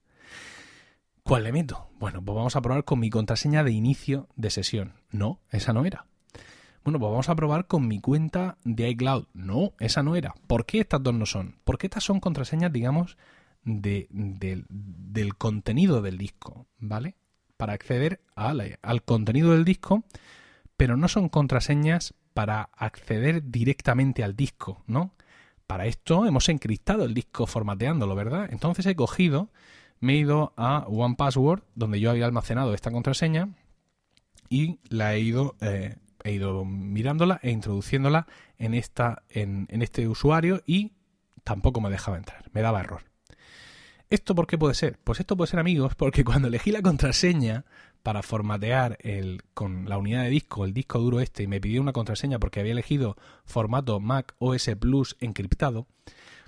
¿Cuál 1.23 1.45
le 1.45 1.53
meto? 1.53 1.89
Bueno, 2.01 2.21
pues 2.25 2.35
vamos 2.35 2.57
a 2.57 2.63
probar 2.63 2.85
con 2.85 2.99
mi 2.99 3.09
contraseña 3.09 3.63
de 3.63 3.71
inicio 3.71 4.29
de 4.35 4.51
sesión. 4.51 4.95
No, 5.11 5.41
esa 5.51 5.73
no 5.73 5.85
era. 5.85 6.07
Bueno, 6.85 6.99
pues 6.99 7.11
vamos 7.11 7.29
a 7.29 7.37
probar 7.37 7.69
con 7.69 7.87
mi 7.87 8.01
cuenta 8.01 8.57
de 8.65 8.91
iCloud. 8.91 9.27
No, 9.35 9.73
esa 9.79 10.03
no 10.03 10.17
era. 10.17 10.35
¿Por 10.49 10.67
qué 10.67 10.81
estas 10.81 11.01
dos 11.01 11.15
no 11.15 11.27
son? 11.27 11.57
Porque 11.63 11.87
estas 11.87 12.03
son 12.03 12.19
contraseñas, 12.19 12.73
digamos, 12.73 13.17
de, 13.65 14.09
del 14.11 15.37
contenido 15.37 16.03
del 16.03 16.19
disco, 16.19 16.67
¿vale? 16.79 17.17
Para 17.57 17.75
acceder 17.75 18.21
al 18.35 19.03
contenido 19.05 19.53
del 19.53 19.65
disco, 19.65 20.05
pero 20.77 20.97
no 20.97 21.09
son 21.09 21.29
contraseñas 21.29 22.15
para 22.35 22.71
acceder 22.77 23.51
directamente 23.51 24.25
al 24.25 24.35
disco, 24.35 24.83
¿no? 24.87 25.15
Para 25.67 25.87
esto 25.87 26.27
hemos 26.27 26.49
encriptado 26.49 27.05
el 27.05 27.15
disco 27.15 27.47
formateándolo, 27.47 28.15
¿verdad? 28.15 28.49
Entonces 28.51 28.85
he 28.87 28.97
cogido, 28.97 29.51
me 30.01 30.15
he 30.15 30.17
ido 30.17 30.53
a 30.57 30.85
OnePassword, 30.89 31.63
donde 31.75 32.01
yo 32.01 32.11
había 32.11 32.27
almacenado 32.27 32.75
esta 32.75 32.91
contraseña, 32.91 33.51
y 34.49 34.81
la 34.89 35.15
he 35.15 35.21
ido, 35.21 35.57
eh, 35.61 35.97
mirándola 36.67 37.41
e 37.43 37.51
introduciéndola 37.51 38.27
en, 38.59 38.75
esta, 38.75 39.23
en 39.31 39.67
este 39.71 40.09
usuario 40.09 40.63
y 40.67 40.93
tampoco 41.43 41.81
me 41.81 41.91
dejaba 41.91 42.19
entrar, 42.19 42.51
me 42.53 42.61
daba 42.61 42.81
error. 42.81 43.12
¿Esto 44.13 44.35
por 44.35 44.47
qué 44.47 44.59
puede 44.59 44.75
ser? 44.75 44.99
Pues 45.05 45.21
esto 45.21 45.39
puede 45.39 45.51
ser, 45.51 45.59
amigos, 45.59 45.95
porque 45.95 46.23
cuando 46.25 46.49
elegí 46.49 46.71
la 46.71 46.83
contraseña 46.83 47.65
para 48.03 48.23
formatear 48.23 48.99
el, 49.01 49.41
con 49.55 49.89
la 49.89 49.97
unidad 49.97 50.25
de 50.25 50.29
disco, 50.29 50.67
el 50.67 50.75
disco 50.75 50.99
duro 50.99 51.21
este, 51.21 51.45
y 51.45 51.47
me 51.47 51.63
pidió 51.63 51.81
una 51.81 51.95
contraseña 51.95 52.39
porque 52.39 52.61
había 52.61 52.73
elegido 52.73 53.17
formato 53.47 54.01
Mac 54.01 54.35
OS 54.39 54.71
Plus 54.79 55.17
encriptado, 55.21 55.87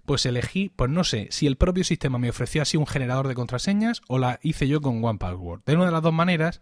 pues 0.05 0.27
elegí, 0.27 0.73
pues 0.77 0.91
no 0.91 1.05
sé, 1.05 1.29
si 1.31 1.47
el 1.47 1.57
propio 1.57 1.85
sistema 1.85 2.19
me 2.19 2.29
ofreció 2.29 2.61
así 2.61 2.77
un 2.77 2.87
generador 2.87 3.29
de 3.29 3.35
contraseñas 3.35 4.03
o 4.09 4.19
la 4.19 4.41
hice 4.43 4.69
yo 4.69 4.83
con 4.83 5.03
OnePassword. 5.03 5.63
De 5.65 5.75
una 5.75 5.87
de 5.87 5.93
las 5.93 6.03
dos 6.03 6.13
maneras, 6.13 6.61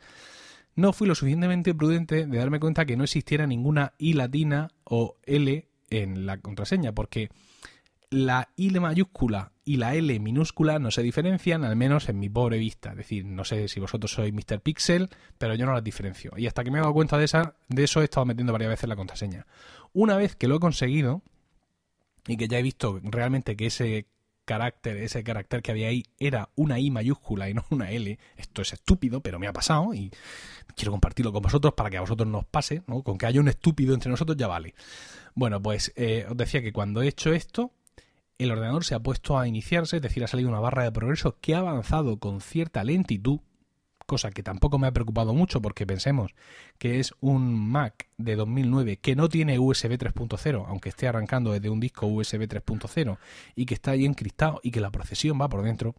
no 0.77 0.93
fui 0.93 1.09
lo 1.09 1.17
suficientemente 1.17 1.75
prudente 1.75 2.29
de 2.29 2.39
darme 2.39 2.61
cuenta 2.61 2.87
que 2.87 2.97
no 2.97 3.03
existiera 3.03 3.49
ninguna 3.49 3.95
I 3.99 4.13
latina 4.13 4.69
o 4.85 5.17
L 5.25 5.67
en 5.91 6.27
la 6.27 6.39
contraseña, 6.39 6.93
porque 6.93 7.29
la 8.13 8.51
I 8.57 8.71
mayúscula 8.71 9.53
y 9.65 9.77
la 9.77 9.95
L 9.95 10.21
minúscula 10.21 10.79
no 10.79 10.91
se 10.91 11.03
diferencian, 11.03 11.65
al 11.65 11.77
menos 11.77 12.09
en 12.09 12.19
mi 12.19 12.29
pobre 12.29 12.59
vista. 12.59 12.91
Es 12.91 12.99
decir, 12.99 13.25
no 13.25 13.45
sé 13.45 13.69
si 13.69 13.81
vosotros 13.81 14.13
sois 14.13 14.33
Mr. 14.33 14.61
Pixel, 14.61 15.09
pero 15.39 15.55
yo 15.55 15.67
no 15.67 15.73
las 15.73 15.83
diferencio. 15.83 16.33
Y 16.37 16.47
hasta 16.47 16.63
que 16.63 16.71
me 16.71 16.79
he 16.79 16.81
dado 16.83 16.93
cuenta 16.93 17.17
de, 17.17 17.25
esa, 17.25 17.55
de 17.69 17.85
eso 17.85 18.03
he 18.03 18.05
estado 18.05 18.27
metiendo 18.27 18.53
varias 18.53 18.71
veces 18.71 18.89
la 18.89 18.97
contraseña. 18.97 19.47
Una 19.93 20.17
vez 20.17 20.37
que 20.37 20.47
lo 20.47 20.57
he 20.57 20.61
conseguido 20.61 21.23
y 22.27 22.37
que 22.37 22.49
ya 22.49 22.59
he 22.59 22.63
visto 22.63 23.01
realmente 23.03 23.57
que 23.57 23.67
ese 23.67 24.07
carácter, 24.45 24.97
ese 24.99 25.23
carácter 25.23 25.63
que 25.63 25.71
había 25.71 25.89
ahí 25.89 26.05
era 26.19 26.51
una 26.57 26.79
I 26.79 26.91
mayúscula 26.91 27.49
y 27.49 27.55
no 27.55 27.65
una 27.71 27.91
L. 27.91 28.19
Esto 28.37 28.63
es 28.63 28.75
estúpido, 28.75 29.23
pero 29.23 29.39
me 29.39 29.47
ha 29.47 29.53
pasado 29.53 29.95
y 29.95 30.11
quiero 30.77 30.93
compartirlo 30.93 31.33
con 31.33 31.43
vosotros 31.43 31.73
para 31.75 31.89
que 31.89 31.97
a 31.97 32.03
vosotros 32.03 32.29
nos 32.29 32.45
pase, 32.45 32.83
¿no? 32.87 33.03
Con 33.03 33.17
que 33.17 33.27
haya 33.27 33.41
un 33.41 33.49
estúpido 33.49 33.95
entre 33.95 34.11
nosotros 34.11 34.37
ya 34.37 34.49
vale. 34.49 34.75
Bueno, 35.35 35.63
pues 35.63 35.93
eh, 35.97 36.27
os 36.29 36.37
decía 36.37 36.61
que 36.61 36.73
cuando 36.73 37.01
he 37.01 37.09
hecho 37.09 37.33
esto, 37.33 37.73
el 38.43 38.51
ordenador 38.51 38.85
se 38.85 38.95
ha 38.95 39.01
puesto 39.01 39.39
a 39.39 39.47
iniciarse, 39.47 39.97
es 39.97 40.03
decir, 40.03 40.25
ha 40.25 40.29
salido 40.29 40.49
una 40.49 40.61
barra 40.61 40.85
de 40.85 40.93
progreso 40.93 41.39
que 41.41 41.55
ha 41.55 41.59
avanzado 41.59 42.19
con 42.19 42.41
cierta 42.41 42.85
lentitud, 42.85 43.41
cosa 44.07 44.31
que 44.31 44.43
tampoco 44.43 44.79
me 44.79 44.87
ha 44.87 44.93
preocupado 44.93 45.33
mucho 45.35 45.63
porque 45.63 45.87
pensemos 45.87 46.35
que 46.79 47.01
es 47.01 47.15
un 47.21 47.55
Mac 47.71 48.09
de 48.19 48.37
2009 48.37 48.99
que 48.99 49.17
no 49.17 49.29
tiene 49.29 49.59
USB 49.59 49.93
3.0, 49.93 50.65
aunque 50.67 50.91
esté 50.91 51.09
arrancando 51.09 51.53
desde 51.53 51.71
un 51.71 51.81
disco 51.81 52.07
USB 52.07 52.43
3.0 52.43 53.19
y 53.55 53.67
que 53.67 53.75
está 53.75 53.93
ahí 53.93 54.05
encriptado 54.05 54.61
y 54.63 54.71
que 54.71 54.81
la 54.81 54.91
procesión 54.91 55.41
va 55.41 55.49
por 55.49 55.63
dentro. 55.63 55.95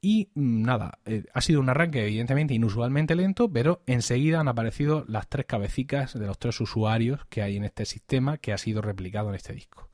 Y 0.00 0.30
mm, 0.34 0.62
nada, 0.62 0.98
eh, 1.04 1.24
ha 1.32 1.40
sido 1.40 1.60
un 1.60 1.68
arranque 1.68 2.02
evidentemente 2.02 2.54
inusualmente 2.54 3.14
lento, 3.14 3.50
pero 3.50 3.82
enseguida 3.86 4.40
han 4.40 4.48
aparecido 4.48 5.04
las 5.08 5.28
tres 5.28 5.46
cabecicas 5.46 6.18
de 6.18 6.26
los 6.26 6.38
tres 6.38 6.60
usuarios 6.60 7.24
que 7.26 7.42
hay 7.42 7.56
en 7.56 7.64
este 7.64 7.86
sistema 7.86 8.38
que 8.38 8.52
ha 8.52 8.58
sido 8.58 8.82
replicado 8.82 9.28
en 9.28 9.36
este 9.36 9.54
disco 9.54 9.91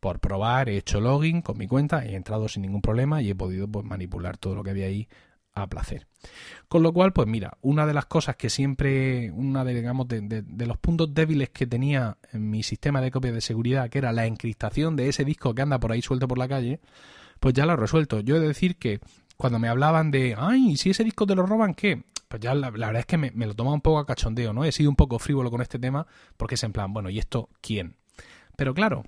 por 0.00 0.18
probar, 0.18 0.68
he 0.68 0.78
hecho 0.78 1.00
login 1.00 1.42
con 1.42 1.58
mi 1.58 1.66
cuenta, 1.68 2.04
he 2.04 2.14
entrado 2.14 2.48
sin 2.48 2.62
ningún 2.62 2.80
problema 2.80 3.22
y 3.22 3.30
he 3.30 3.34
podido 3.34 3.68
pues, 3.68 3.84
manipular 3.84 4.38
todo 4.38 4.54
lo 4.54 4.64
que 4.64 4.70
había 4.70 4.86
ahí 4.86 5.08
a 5.54 5.66
placer. 5.66 6.06
Con 6.68 6.82
lo 6.82 6.92
cual, 6.92 7.12
pues 7.12 7.26
mira, 7.28 7.58
una 7.60 7.86
de 7.86 7.94
las 7.94 8.06
cosas 8.06 8.36
que 8.36 8.50
siempre, 8.50 9.30
una 9.32 9.64
de, 9.64 9.74
digamos, 9.74 10.08
de, 10.08 10.44
los 10.66 10.78
puntos 10.78 11.12
débiles 11.12 11.50
que 11.50 11.66
tenía 11.66 12.16
en 12.32 12.50
mi 12.50 12.62
sistema 12.62 13.00
de 13.00 13.10
copias 13.10 13.34
de 13.34 13.40
seguridad, 13.40 13.90
que 13.90 13.98
era 13.98 14.12
la 14.12 14.26
encriptación 14.26 14.96
de 14.96 15.08
ese 15.08 15.24
disco 15.24 15.54
que 15.54 15.62
anda 15.62 15.80
por 15.80 15.92
ahí 15.92 16.02
suelto 16.02 16.28
por 16.28 16.38
la 16.38 16.48
calle, 16.48 16.80
pues 17.40 17.54
ya 17.54 17.66
lo 17.66 17.72
he 17.72 17.76
resuelto. 17.76 18.20
Yo 18.20 18.36
he 18.36 18.40
de 18.40 18.48
decir 18.48 18.76
que 18.76 19.00
cuando 19.36 19.58
me 19.58 19.68
hablaban 19.68 20.10
de, 20.10 20.34
ay, 20.38 20.76
si 20.76 20.90
ese 20.90 21.04
disco 21.04 21.26
te 21.26 21.34
lo 21.34 21.46
roban, 21.46 21.74
¿qué? 21.74 22.04
Pues 22.28 22.40
ya 22.40 22.54
la, 22.54 22.70
verdad 22.70 23.00
es 23.00 23.06
que 23.06 23.18
me, 23.18 23.32
me, 23.32 23.46
lo 23.46 23.54
tomaba 23.54 23.74
un 23.74 23.80
poco 23.80 23.98
a 23.98 24.06
cachondeo, 24.06 24.52
¿no? 24.52 24.64
He 24.64 24.72
sido 24.72 24.88
un 24.88 24.96
poco 24.96 25.18
frívolo 25.18 25.50
con 25.50 25.62
este 25.62 25.78
tema 25.78 26.06
porque 26.36 26.54
es 26.54 26.62
en 26.62 26.72
plan, 26.72 26.92
bueno, 26.92 27.10
¿y 27.10 27.18
esto 27.18 27.48
quién? 27.60 27.96
Pero 28.56 28.72
claro, 28.74 29.04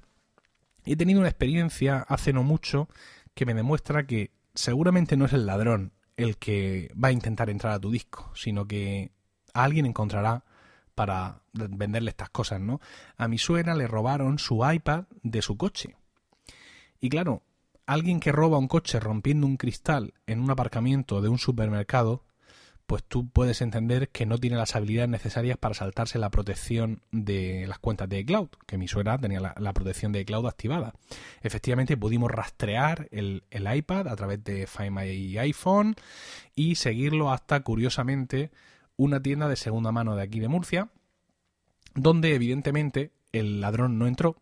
he 0.85 0.97
tenido 0.97 1.21
una 1.21 1.29
experiencia 1.29 2.05
hace 2.09 2.33
no 2.33 2.43
mucho 2.43 2.89
que 3.35 3.47
me 3.47 3.55
demuestra 3.55 4.07
que 4.07 4.31
seguramente 4.55 5.17
no 5.17 5.25
es 5.25 5.33
el 5.33 5.47
ladrón 5.47 5.93
el 6.17 6.37
que 6.37 6.93
va 7.03 7.09
a 7.09 7.13
intentar 7.13 7.51
entrar 7.51 7.73
a 7.73 7.81
tu 7.81 7.91
disco, 7.91 8.31
sino 8.35 8.67
que 8.67 9.13
alguien 9.55 9.87
encontrará 9.87 10.45
para 10.95 11.43
venderle 11.53 12.11
estas 12.11 12.31
cosas, 12.31 12.61
¿no? 12.61 12.81
A 13.17 13.29
mi 13.29 13.39
suegra 13.39 13.75
le 13.75 13.87
robaron 13.87 14.39
su 14.39 14.61
iPad 14.65 15.05
de 15.23 15.43
su 15.43 15.57
coche. 15.57 15.97
Y 17.01 17.09
claro, 17.09 17.43
alguien 17.87 18.21
que 18.21 18.33
roba 18.33 18.59
un 18.59 18.69
coche 18.69 19.01
rompiendo 19.01 19.47
un 19.47 19.57
cristal 19.57 20.15
en 20.27 20.41
un 20.41 20.51
aparcamiento 20.51 21.23
de 21.23 21.29
un 21.29 21.39
supermercado 21.39 22.25
pues 22.87 23.05
tú 23.05 23.29
puedes 23.29 23.61
entender 23.63 24.09
que 24.09 24.27
no 24.27 24.39
tiene 24.39 24.57
las 24.57 24.77
habilidades 24.77 25.09
necesarias 25.09 25.57
para 25.57 25.75
saltarse 25.75 26.19
la 26.19 26.31
protección 26.31 27.03
de 27.11 27.67
las 27.67 27.79
cuentas 27.79 28.09
de 28.09 28.21
iCloud, 28.21 28.49
que 28.67 28.79
mi 28.79 28.89
suegra 28.89 29.19
tenía 29.19 29.41
la, 29.41 29.73
protección 29.73 30.13
de 30.13 30.21
iCloud 30.21 30.47
activada. 30.47 30.95
Efectivamente, 31.43 31.97
pudimos 31.97 32.31
rastrear 32.31 33.09
el, 33.11 33.43
iPad 33.51 34.09
a 34.09 34.17
través 34.17 34.45
de 34.45 34.67
Find 34.67 34.91
My 34.91 35.39
iPhone 35.39 35.97
y 36.55 36.75
seguirlo 36.75 37.33
hasta, 37.33 37.61
curiosamente, 37.61 38.51
una 38.97 39.23
tienda 39.23 39.49
de 39.49 39.57
segunda 39.57 39.93
mano 39.93 40.15
de 40.17 40.23
aquí 40.23 40.41
de 40.41 40.49
Murcia, 40.49 40.89
donde 41.95 42.35
evidentemente 42.35 43.13
el 43.33 43.61
ladrón 43.61 43.99
no 43.99 44.07
entró, 44.07 44.37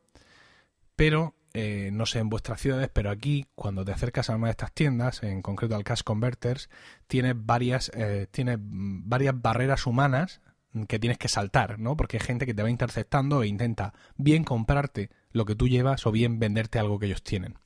pero 0.97 1.35
eh, 1.53 1.91
no 1.93 2.07
sé 2.07 2.21
en 2.21 2.29
vuestras 2.29 2.61
ciudades, 2.61 2.91
pero 2.93 3.11
aquí 3.11 3.47
cuando 3.55 3.85
te 3.85 3.93
acercas 3.93 4.31
a 4.31 4.37
una 4.37 4.47
de 4.47 4.53
estas 4.53 4.73
tiendas, 4.73 5.23
en 5.23 5.43
concreto 5.43 5.75
al 5.75 5.85
Cash 5.85 6.03
Converters, 6.03 6.71
tienes 7.07 7.35
varias, 7.37 7.91
eh, 7.95 8.29
varias 8.61 9.41
barreras 9.41 9.87
humanas 9.87 10.41
que 10.87 11.01
tienes 11.01 11.19
que 11.19 11.29
saltar, 11.29 11.79
¿no? 11.81 11.97
Porque 11.97 12.19
hay 12.19 12.25
gente 12.25 12.47
que 12.47 12.55
te 12.55 12.63
va 12.63 12.71
interceptando 12.71 13.43
e 13.43 13.49
intenta 13.49 13.93
bien 14.17 14.45
comprarte 14.45 15.11
lo 15.33 15.45
que 15.45 15.57
tú 15.57 15.69
llevas 15.69 16.07
o 16.07 16.13
bien 16.13 16.39
venderte 16.39 16.79
algo 16.79 16.99
que 16.99 17.07
ellos 17.07 17.25
tienen. 17.25 17.59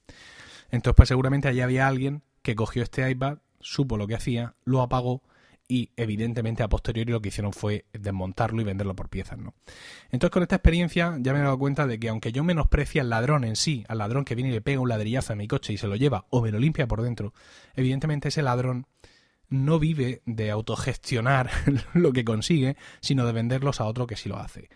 Entonces, 0.70 0.97
pues 0.97 1.09
seguramente 1.09 1.49
allí 1.49 1.61
había 1.61 1.87
alguien 1.87 2.23
que 2.42 2.55
cogió 2.55 2.83
este 2.83 3.09
iPad, 3.11 3.38
supo 3.61 3.97
lo 3.97 4.07
que 4.07 4.14
hacía, 4.14 4.55
lo 4.64 4.81
apagó 4.81 5.23
y 5.66 5.90
evidentemente 5.96 6.62
a 6.62 6.68
posteriori 6.68 7.11
lo 7.11 7.20
que 7.20 7.29
hicieron 7.29 7.53
fue 7.53 7.87
desmontarlo 7.92 8.61
y 8.61 8.64
venderlo 8.64 8.94
por 8.94 9.09
piezas, 9.09 9.38
¿no? 9.38 9.55
Entonces 10.11 10.31
con 10.31 10.42
esta 10.42 10.57
experiencia 10.57 11.16
ya 11.20 11.33
me 11.33 11.38
he 11.38 11.42
dado 11.42 11.59
cuenta 11.59 11.87
de 11.87 11.98
que 11.98 12.09
aunque 12.09 12.33
yo 12.33 12.44
menosprecie 12.44 13.00
al 13.00 13.11
ladrón 13.11 13.44
en 13.44 13.57
sí, 13.57 13.85
al 13.88 13.98
ladrón 13.98 14.24
que 14.24 14.35
viene 14.35 14.50
y 14.50 14.53
le 14.53 14.61
pega 14.61 14.81
un 14.81 14.88
ladrillazo 14.88 15.33
a 15.33 15.37
mi 15.37 15.48
coche 15.48 15.72
y 15.72 15.79
se 15.79 15.87
lo 15.87 15.96
lleva 15.96 16.27
o 16.31 16.42
me 16.42 16.50
lo 16.50 16.59
limpia 16.59 16.87
por 16.87 17.03
dentro, 17.03 17.33
evidentemente 17.74 18.29
ese 18.29 18.42
ladrón 18.42 18.87
no 19.48 19.79
vive 19.79 20.22
de 20.27 20.50
autogestionar 20.50 21.50
lo 21.94 22.12
que 22.12 22.24
consigue, 22.24 22.77
sino 23.00 23.27
de 23.27 23.33
venderlos 23.33 23.81
a 23.81 23.87
otro 23.87 24.07
que 24.07 24.16
sí 24.16 24.29
lo 24.29 24.38
hace. 24.38 24.68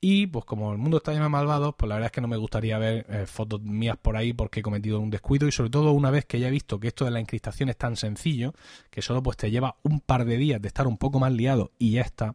Y 0.00 0.26
pues 0.26 0.44
como 0.44 0.72
el 0.72 0.78
mundo 0.78 0.98
está 0.98 1.12
lleno 1.12 1.24
de 1.24 1.30
malvados, 1.30 1.74
pues 1.76 1.88
la 1.88 1.96
verdad 1.96 2.06
es 2.06 2.12
que 2.12 2.20
no 2.20 2.28
me 2.28 2.36
gustaría 2.36 2.78
ver 2.78 3.06
eh, 3.08 3.26
fotos 3.26 3.62
mías 3.62 3.96
por 3.96 4.16
ahí 4.16 4.32
porque 4.32 4.60
he 4.60 4.62
cometido 4.62 5.00
un 5.00 5.10
descuido. 5.10 5.48
Y 5.48 5.52
sobre 5.52 5.70
todo 5.70 5.92
una 5.92 6.10
vez 6.10 6.26
que 6.26 6.38
ya 6.38 6.48
he 6.48 6.50
visto 6.50 6.78
que 6.78 6.88
esto 6.88 7.04
de 7.04 7.10
la 7.10 7.20
encriptación 7.20 7.70
es 7.70 7.76
tan 7.76 7.96
sencillo, 7.96 8.54
que 8.90 9.02
solo 9.02 9.22
pues 9.22 9.36
te 9.36 9.50
lleva 9.50 9.76
un 9.82 10.00
par 10.00 10.24
de 10.24 10.36
días 10.36 10.60
de 10.60 10.68
estar 10.68 10.86
un 10.86 10.98
poco 10.98 11.18
más 11.18 11.32
liado 11.32 11.72
y 11.78 11.92
ya 11.92 12.02
está, 12.02 12.34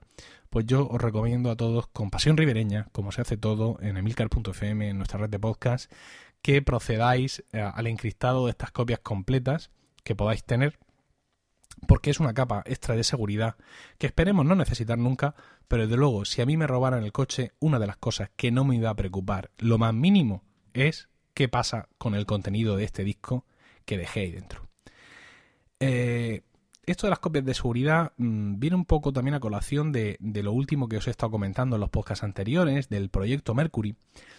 pues 0.49 0.65
yo 0.65 0.87
os 0.87 0.99
recomiendo 0.99 1.49
a 1.49 1.55
todos 1.55 1.87
con 1.87 2.09
pasión 2.09 2.35
ribereña, 2.35 2.87
como 2.91 3.11
se 3.11 3.21
hace 3.21 3.37
todo 3.37 3.77
en 3.81 3.95
emilcar.fm, 3.95 4.89
en 4.89 4.97
nuestra 4.97 5.19
red 5.19 5.29
de 5.29 5.39
podcast, 5.39 5.91
que 6.41 6.61
procedáis 6.61 7.43
eh, 7.53 7.61
al 7.61 7.87
encriptado 7.87 8.45
de 8.45 8.51
estas 8.51 8.71
copias 8.71 8.99
completas 8.99 9.69
que 10.03 10.15
podáis 10.15 10.43
tener 10.43 10.77
porque 11.87 12.09
es 12.11 12.19
una 12.19 12.33
capa 12.33 12.63
extra 12.65 12.95
de 12.95 13.03
seguridad 13.03 13.55
que 13.97 14.07
esperemos 14.07 14.45
no 14.45 14.55
necesitar 14.55 14.97
nunca, 14.97 15.35
pero 15.67 15.83
desde 15.83 15.97
luego, 15.97 16.25
si 16.25 16.41
a 16.41 16.45
mí 16.45 16.57
me 16.57 16.67
robaran 16.67 17.03
el 17.03 17.11
coche, 17.11 17.53
una 17.59 17.79
de 17.79 17.87
las 17.87 17.97
cosas 17.97 18.29
que 18.35 18.51
no 18.51 18.63
me 18.63 18.75
iba 18.75 18.89
a 18.89 18.95
preocupar, 18.95 19.51
lo 19.57 19.77
más 19.77 19.93
mínimo, 19.93 20.43
es 20.73 21.09
qué 21.33 21.47
pasa 21.47 21.89
con 21.97 22.15
el 22.15 22.25
contenido 22.25 22.75
de 22.75 22.83
este 22.83 23.03
disco 23.03 23.45
que 23.85 23.97
dejé 23.97 24.21
ahí 24.21 24.31
dentro. 24.31 24.67
Eh, 25.79 26.43
esto 26.85 27.07
de 27.07 27.11
las 27.11 27.19
copias 27.19 27.45
de 27.45 27.53
seguridad 27.53 28.13
mm, 28.17 28.59
viene 28.59 28.75
un 28.75 28.85
poco 28.85 29.13
también 29.13 29.35
a 29.35 29.39
colación 29.39 29.91
de, 29.91 30.17
lo 30.19 30.51
último 30.51 30.89
que 30.89 30.97
os 30.97 31.07
he 31.07 31.11
estado 31.11 31.31
comentando 31.31 31.75
en 31.75 31.79
los 31.79 31.89
podcasts 31.89 32.23
anteriores, 32.23 32.89
del 32.89 33.09
proyecto 33.09 33.53
Mercury, 33.53 33.95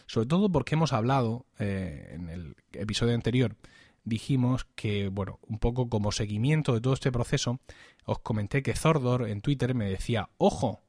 sobre 0.07 0.27
todo 0.27 0.51
porque 0.51 0.75
hemos 0.75 0.93
hablado 0.93 1.47
eh, 1.59 2.11
en 2.15 2.29
el 2.29 2.57
episodio 2.73 3.15
anterior 3.15 3.57
dijimos 4.05 4.67
que, 4.75 5.09
bueno, 5.09 5.39
un 5.47 5.59
poco 5.59 5.89
como 5.89 6.13
seguimiento 6.13 6.75
de 6.75 6.81
todo 6.81 6.95
este 6.95 7.13
proceso, 7.13 7.61
os 8.05 8.19
comenté 8.19 8.63
que 8.63 8.75
Zordor 8.75 9.29
en 9.29 9.41
Twitter 9.41 9.75
me 9.75 9.89
decía, 9.89 10.31
ojo, 10.39 10.81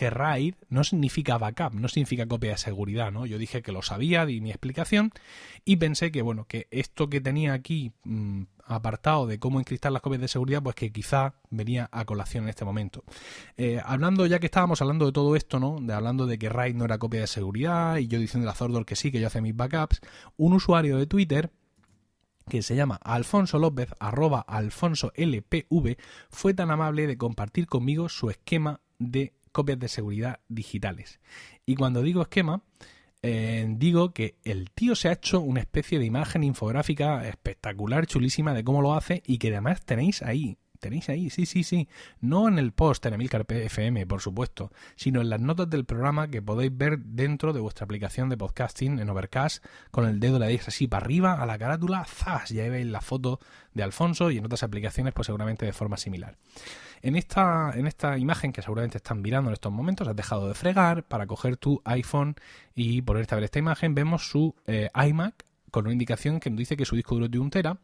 que 0.00 0.08
RAID 0.08 0.54
no 0.70 0.82
significa 0.82 1.36
backup, 1.36 1.74
no 1.74 1.88
significa 1.88 2.26
copia 2.26 2.52
de 2.52 2.56
seguridad, 2.56 3.12
¿no? 3.12 3.26
Yo 3.26 3.36
dije 3.36 3.60
que 3.60 3.70
lo 3.70 3.82
sabía, 3.82 4.24
di 4.24 4.40
mi 4.40 4.48
explicación 4.48 5.12
y 5.66 5.76
pensé 5.76 6.10
que, 6.10 6.22
bueno, 6.22 6.46
que 6.46 6.68
esto 6.70 7.10
que 7.10 7.20
tenía 7.20 7.52
aquí 7.52 7.92
mm, 8.04 8.44
apartado 8.64 9.26
de 9.26 9.38
cómo 9.38 9.58
encriptar 9.58 9.92
las 9.92 10.00
copias 10.00 10.22
de 10.22 10.28
seguridad, 10.28 10.62
pues 10.62 10.74
que 10.74 10.90
quizá 10.90 11.34
venía 11.50 11.88
a 11.92 12.04
colación 12.06 12.44
en 12.44 12.50
este 12.50 12.64
momento. 12.64 13.04
Eh, 13.58 13.78
hablando, 13.84 14.24
ya 14.24 14.38
que 14.38 14.46
estábamos 14.46 14.80
hablando 14.80 15.04
de 15.04 15.12
todo 15.12 15.36
esto, 15.36 15.60
¿no? 15.60 15.78
De 15.82 15.92
hablando 15.92 16.26
de 16.26 16.38
que 16.38 16.48
RAID 16.48 16.76
no 16.76 16.86
era 16.86 16.96
copia 16.96 17.20
de 17.20 17.26
seguridad 17.26 17.98
y 17.98 18.08
yo 18.08 18.18
diciendo 18.18 18.48
a 18.48 18.54
Zordor 18.54 18.86
que 18.86 18.96
sí, 18.96 19.12
que 19.12 19.20
yo 19.20 19.26
hace 19.26 19.42
mis 19.42 19.54
backups, 19.54 20.00
un 20.38 20.54
usuario 20.54 20.96
de 20.96 21.06
Twitter 21.06 21.50
que 22.50 22.62
se 22.62 22.76
llama 22.76 23.00
Alfonso 23.02 23.58
López, 23.58 23.94
arroba 23.98 24.40
Alfonso 24.40 25.12
LPV, 25.14 25.96
fue 26.28 26.52
tan 26.52 26.70
amable 26.70 27.06
de 27.06 27.16
compartir 27.16 27.66
conmigo 27.66 28.10
su 28.10 28.28
esquema 28.28 28.82
de 28.98 29.32
copias 29.52 29.78
de 29.78 29.88
seguridad 29.88 30.40
digitales. 30.48 31.20
Y 31.64 31.76
cuando 31.76 32.02
digo 32.02 32.20
esquema, 32.20 32.62
eh, 33.22 33.66
digo 33.70 34.12
que 34.12 34.36
el 34.44 34.70
tío 34.70 34.94
se 34.94 35.08
ha 35.08 35.12
hecho 35.12 35.40
una 35.40 35.60
especie 35.60 35.98
de 35.98 36.04
imagen 36.04 36.44
infográfica 36.44 37.26
espectacular, 37.26 38.06
chulísima 38.06 38.52
de 38.52 38.64
cómo 38.64 38.82
lo 38.82 38.94
hace 38.94 39.22
y 39.26 39.38
que 39.38 39.48
además 39.48 39.84
tenéis 39.84 40.22
ahí 40.22 40.58
tenéis 40.80 41.08
ahí, 41.08 41.30
sí, 41.30 41.46
sí, 41.46 41.62
sí. 41.62 41.88
No 42.20 42.48
en 42.48 42.58
el 42.58 42.72
post 42.72 43.04
en 43.06 43.14
Emilcar 43.14 43.46
FM, 43.48 44.06
por 44.06 44.20
supuesto, 44.20 44.72
sino 44.96 45.20
en 45.20 45.30
las 45.30 45.40
notas 45.40 45.70
del 45.70 45.84
programa 45.84 46.28
que 46.28 46.42
podéis 46.42 46.76
ver 46.76 46.98
dentro 46.98 47.52
de 47.52 47.60
vuestra 47.60 47.84
aplicación 47.84 48.28
de 48.28 48.36
podcasting 48.36 48.98
en 48.98 49.08
Overcast. 49.10 49.64
Con 49.90 50.06
el 50.06 50.18
dedo 50.18 50.38
le 50.38 50.46
dais 50.46 50.66
así 50.66 50.88
para 50.88 51.04
arriba 51.04 51.34
a 51.34 51.46
la 51.46 51.58
carátula, 51.58 52.04
¡zas! 52.04 52.50
Ya 52.50 52.68
veis 52.68 52.86
la 52.86 53.00
foto 53.00 53.40
de 53.74 53.82
Alfonso 53.82 54.30
y 54.30 54.38
en 54.38 54.44
otras 54.44 54.62
aplicaciones, 54.62 55.12
pues 55.12 55.26
seguramente 55.26 55.66
de 55.66 55.72
forma 55.72 55.96
similar. 55.96 56.36
En 57.02 57.16
esta, 57.16 57.72
en 57.74 57.86
esta 57.86 58.18
imagen 58.18 58.52
que 58.52 58.62
seguramente 58.62 58.98
están 58.98 59.22
mirando 59.22 59.50
en 59.50 59.54
estos 59.54 59.72
momentos, 59.72 60.08
has 60.08 60.16
dejado 60.16 60.48
de 60.48 60.54
fregar 60.54 61.04
para 61.04 61.26
coger 61.26 61.56
tu 61.56 61.80
iPhone 61.84 62.36
y 62.74 63.02
ponerte 63.02 63.34
a 63.34 63.36
ver 63.36 63.44
esta 63.44 63.58
imagen. 63.58 63.94
Vemos 63.94 64.28
su 64.28 64.54
eh, 64.66 64.90
iMac 64.94 65.46
con 65.70 65.86
una 65.86 65.92
indicación 65.92 66.40
que 66.40 66.50
nos 66.50 66.58
dice 66.58 66.76
que 66.76 66.84
su 66.84 66.96
disco 66.96 67.14
duro 67.14 67.26
es 67.26 67.30
de 67.30 67.38
1 67.38 67.50
tera 67.50 67.78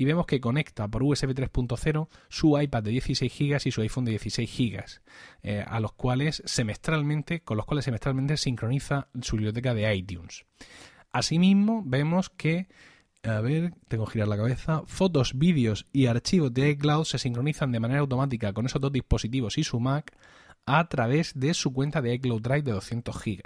y 0.00 0.06
vemos 0.06 0.24
que 0.24 0.40
conecta 0.40 0.88
por 0.88 1.02
USB 1.02 1.34
3.0 1.34 2.08
su 2.30 2.58
iPad 2.58 2.82
de 2.82 2.90
16 2.92 3.38
GB 3.38 3.60
y 3.66 3.70
su 3.70 3.82
iPhone 3.82 4.06
de 4.06 4.12
16 4.12 4.50
GB, 4.50 4.84
eh, 5.42 5.62
a 5.66 5.78
los 5.78 5.92
cuales 5.92 6.42
semestralmente, 6.46 7.42
con 7.42 7.58
los 7.58 7.66
cuales 7.66 7.84
semestralmente 7.84 8.38
sincroniza 8.38 9.08
su 9.20 9.36
biblioteca 9.36 9.74
de 9.74 9.94
iTunes. 9.94 10.46
Asimismo, 11.12 11.82
vemos 11.84 12.30
que 12.30 12.68
a 13.24 13.42
ver, 13.42 13.74
tengo 13.88 14.06
que 14.06 14.12
girar 14.12 14.28
la 14.28 14.38
cabeza. 14.38 14.84
Fotos, 14.86 15.36
vídeos 15.36 15.84
y 15.92 16.06
archivos 16.06 16.54
de 16.54 16.70
iCloud 16.70 17.04
se 17.04 17.18
sincronizan 17.18 17.70
de 17.70 17.80
manera 17.80 18.00
automática 18.00 18.54
con 18.54 18.64
esos 18.64 18.80
dos 18.80 18.92
dispositivos 18.92 19.58
y 19.58 19.64
su 19.64 19.80
Mac 19.80 20.16
a 20.64 20.88
través 20.88 21.38
de 21.38 21.52
su 21.52 21.74
cuenta 21.74 22.00
de 22.00 22.14
iCloud 22.14 22.40
Drive 22.40 22.62
de 22.62 22.72
200 22.72 23.14
GB. 23.22 23.42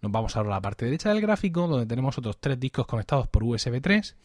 Nos 0.00 0.12
vamos 0.12 0.36
ahora 0.36 0.50
a 0.50 0.54
la 0.54 0.60
parte 0.60 0.84
derecha 0.84 1.08
del 1.08 1.20
gráfico, 1.20 1.66
donde 1.66 1.86
tenemos 1.86 2.16
otros 2.18 2.38
tres 2.38 2.58
discos 2.60 2.86
conectados 2.86 3.28
por 3.28 3.42
USB 3.42 3.80
3, 3.80 4.16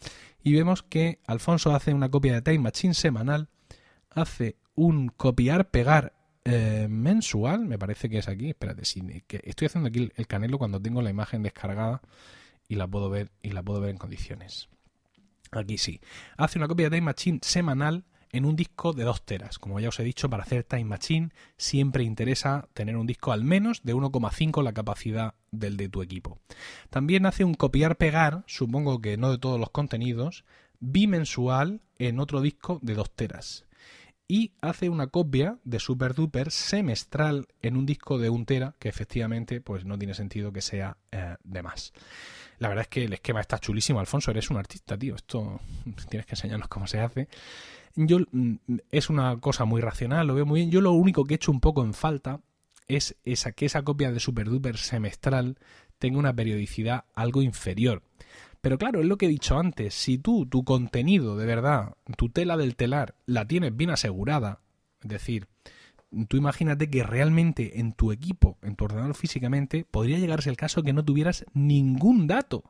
y 0.43 0.53
vemos 0.53 0.83
que 0.83 1.19
Alfonso 1.25 1.73
hace 1.75 1.93
una 1.93 2.09
copia 2.09 2.33
de 2.33 2.41
Time 2.41 2.59
Machine 2.59 2.93
semanal, 2.93 3.49
hace 4.11 4.57
un 4.75 5.09
copiar-pegar 5.09 6.13
eh, 6.45 6.87
mensual, 6.89 7.65
me 7.65 7.79
parece 7.79 8.09
que 8.09 8.19
es 8.19 8.27
aquí, 8.27 8.49
espérate, 8.49 8.85
sí, 8.85 9.01
que 9.27 9.41
estoy 9.43 9.67
haciendo 9.67 9.87
aquí 9.87 10.11
el 10.15 10.27
canelo 10.27 10.57
cuando 10.57 10.81
tengo 10.81 11.01
la 11.01 11.09
imagen 11.09 11.41
descargada 11.41 12.01
y 12.67 12.75
la 12.75 12.87
puedo 12.87 13.09
ver 13.09 13.31
y 13.41 13.51
la 13.51 13.63
puedo 13.63 13.79
ver 13.79 13.91
en 13.91 13.97
condiciones. 13.97 14.69
Aquí 15.51 15.77
sí. 15.77 16.01
Hace 16.37 16.57
una 16.59 16.67
copia 16.67 16.89
de 16.89 16.97
Time 16.97 17.05
Machine 17.05 17.39
semanal 17.41 18.05
en 18.33 18.45
un 18.45 18.57
disco 18.57 18.91
de 18.91 19.03
2 19.05 19.23
teras. 19.23 19.59
Como 19.59 19.79
ya 19.79 19.89
os 19.89 19.99
he 19.99 20.03
dicho, 20.03 20.29
para 20.29 20.43
hacer 20.43 20.63
Time 20.63 20.85
Machine 20.85 21.29
siempre 21.55 22.03
interesa 22.03 22.67
tener 22.73 22.97
un 22.97 23.07
disco 23.07 23.31
al 23.31 23.45
menos 23.45 23.83
de 23.83 23.95
1,5 23.95 24.61
la 24.61 24.73
capacidad 24.73 25.35
del 25.51 25.77
de 25.77 25.87
tu 25.87 26.01
equipo. 26.01 26.39
También 26.89 27.25
hace 27.25 27.45
un 27.45 27.53
copiar-pegar, 27.53 28.43
supongo 28.47 28.99
que 28.99 29.15
no 29.15 29.31
de 29.31 29.37
todos 29.37 29.59
los 29.59 29.69
contenidos, 29.69 30.43
bimensual 30.79 31.81
en 31.97 32.19
otro 32.19 32.41
disco 32.41 32.79
de 32.81 32.95
2 32.95 33.11
teras. 33.15 33.65
y 34.25 34.53
hace 34.61 34.89
una 34.89 35.07
copia 35.07 35.59
de 35.63 35.79
Super 35.79 36.15
Duper 36.15 36.49
semestral 36.49 37.47
en 37.61 37.75
un 37.77 37.85
disco 37.85 38.17
de 38.17 38.29
un 38.29 38.45
tera 38.45 38.73
que 38.79 38.89
efectivamente 38.89 39.61
pues 39.61 39.85
no 39.85 39.97
tiene 39.99 40.13
sentido 40.13 40.51
que 40.51 40.61
sea 40.61 40.97
eh, 41.11 41.35
de 41.43 41.61
más. 41.61 41.93
La 42.63 42.69
verdad 42.69 42.83
es 42.83 42.87
que 42.87 43.03
el 43.03 43.11
esquema 43.11 43.41
está 43.41 43.59
chulísimo, 43.59 43.99
Alfonso, 43.99 44.31
eres 44.31 44.49
un 44.49 44.55
artista, 44.55 44.97
tío, 44.97 45.15
esto 45.15 45.59
tienes 46.09 46.25
que 46.25 46.31
enseñarnos 46.31 46.69
cómo 46.69 46.87
se 46.87 47.01
hace. 47.01 47.27
Yo 47.93 48.19
mm, 48.31 48.55
es 48.89 49.09
una 49.09 49.37
cosa 49.41 49.65
muy 49.65 49.81
racional, 49.81 50.27
lo 50.27 50.33
veo 50.33 50.45
muy 50.45 50.61
bien. 50.61 50.71
Yo 50.71 50.79
lo 50.79 50.93
único 50.93 51.25
que 51.25 51.33
he 51.33 51.35
hecho 51.35 51.51
un 51.51 51.59
poco 51.59 51.83
en 51.83 51.93
falta 51.93 52.39
es 52.87 53.17
esa 53.25 53.51
que 53.51 53.65
esa 53.65 53.81
copia 53.81 54.13
de 54.13 54.21
Super 54.21 54.49
Duper 54.49 54.77
semestral 54.77 55.57
tenga 55.99 56.19
una 56.19 56.33
periodicidad 56.33 57.03
algo 57.13 57.41
inferior. 57.41 58.01
Pero 58.61 58.77
claro, 58.77 59.01
es 59.01 59.07
lo 59.07 59.17
que 59.17 59.25
he 59.25 59.29
dicho 59.29 59.59
antes, 59.59 59.93
si 59.93 60.17
tú, 60.17 60.45
tu 60.45 60.63
contenido 60.63 61.35
de 61.35 61.45
verdad, 61.45 61.97
tu 62.15 62.29
tela 62.29 62.55
del 62.55 62.77
telar, 62.77 63.15
la 63.25 63.45
tienes 63.45 63.75
bien 63.75 63.89
asegurada, 63.89 64.61
es 65.01 65.09
decir, 65.09 65.49
tú 66.27 66.37
imagínate 66.37 66.89
que 66.89 67.03
realmente 67.03 67.79
en 67.79 67.93
tu 67.93 68.11
equipo, 68.11 68.57
en 68.61 68.75
tu 68.75 68.85
ordenador 68.85 69.15
físicamente, 69.15 69.85
podría 69.89 70.19
llegarse 70.19 70.49
el 70.49 70.57
caso 70.57 70.83
que 70.83 70.93
no 70.93 71.03
tuvieras 71.03 71.45
ningún 71.53 72.27
dato, 72.27 72.63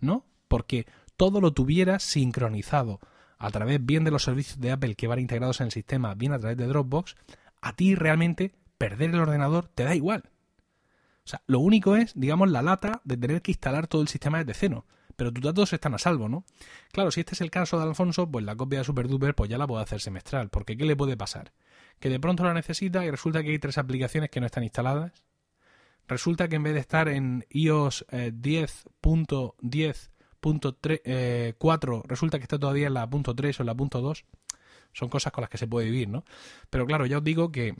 ¿no? 0.00 0.24
Porque 0.48 0.86
todo 1.16 1.40
lo 1.40 1.52
tuvieras 1.52 2.02
sincronizado 2.02 3.00
a 3.38 3.50
través 3.50 3.84
bien 3.84 4.04
de 4.04 4.10
los 4.10 4.22
servicios 4.22 4.60
de 4.60 4.70
Apple 4.70 4.94
que 4.94 5.06
van 5.06 5.18
integrados 5.18 5.60
en 5.60 5.66
el 5.66 5.72
sistema, 5.72 6.14
bien 6.14 6.32
a 6.32 6.38
través 6.38 6.56
de 6.56 6.66
Dropbox, 6.66 7.16
a 7.60 7.74
ti 7.74 7.94
realmente 7.94 8.54
perder 8.78 9.10
el 9.10 9.20
ordenador 9.20 9.68
te 9.68 9.84
da 9.84 9.94
igual. 9.94 10.30
O 11.24 11.28
sea, 11.28 11.42
lo 11.46 11.60
único 11.60 11.96
es, 11.96 12.12
digamos, 12.14 12.50
la 12.50 12.62
lata 12.62 13.00
de 13.04 13.16
tener 13.16 13.42
que 13.42 13.52
instalar 13.52 13.86
todo 13.86 14.02
el 14.02 14.08
sistema 14.08 14.38
desde 14.38 14.54
cero. 14.54 14.86
Pero 15.16 15.32
tus 15.32 15.44
datos 15.44 15.72
están 15.72 15.94
a 15.94 15.98
salvo, 15.98 16.28
¿no? 16.28 16.44
Claro, 16.90 17.10
si 17.10 17.20
este 17.20 17.34
es 17.34 17.40
el 17.40 17.50
caso 17.50 17.78
de 17.78 17.84
Alfonso, 17.84 18.28
pues 18.30 18.44
la 18.44 18.56
copia 18.56 18.80
de 18.80 18.84
SuperDuper 18.84 19.34
pues 19.34 19.50
ya 19.50 19.58
la 19.58 19.66
puede 19.66 19.82
hacer 19.82 20.00
semestral. 20.00 20.48
Porque 20.48 20.76
¿qué 20.76 20.84
le 20.84 20.96
puede 20.96 21.16
pasar? 21.16 21.52
Que 21.98 22.08
de 22.08 22.20
pronto 22.20 22.44
la 22.44 22.54
necesita 22.54 23.04
y 23.04 23.10
resulta 23.10 23.42
que 23.42 23.50
hay 23.50 23.58
tres 23.58 23.78
aplicaciones 23.78 24.30
que 24.30 24.40
no 24.40 24.46
están 24.46 24.62
instaladas. 24.64 25.12
Resulta 26.08 26.48
que 26.48 26.56
en 26.56 26.64
vez 26.64 26.74
de 26.74 26.80
estar 26.80 27.08
en 27.08 27.46
iOS 27.50 28.06
10.10.4, 28.08 31.00
eh, 31.04 31.04
eh, 31.04 31.54
resulta 32.06 32.38
que 32.38 32.42
está 32.42 32.58
todavía 32.58 32.88
en 32.88 32.94
la 32.94 33.08
.3 33.08 33.58
o 33.58 33.62
en 33.62 33.66
la 33.66 33.74
.2. 33.74 34.24
Son 34.92 35.08
cosas 35.08 35.32
con 35.32 35.42
las 35.42 35.50
que 35.50 35.58
se 35.58 35.66
puede 35.66 35.86
vivir, 35.86 36.08
¿no? 36.08 36.24
Pero 36.68 36.86
claro, 36.86 37.06
ya 37.06 37.18
os 37.18 37.24
digo 37.24 37.50
que 37.50 37.74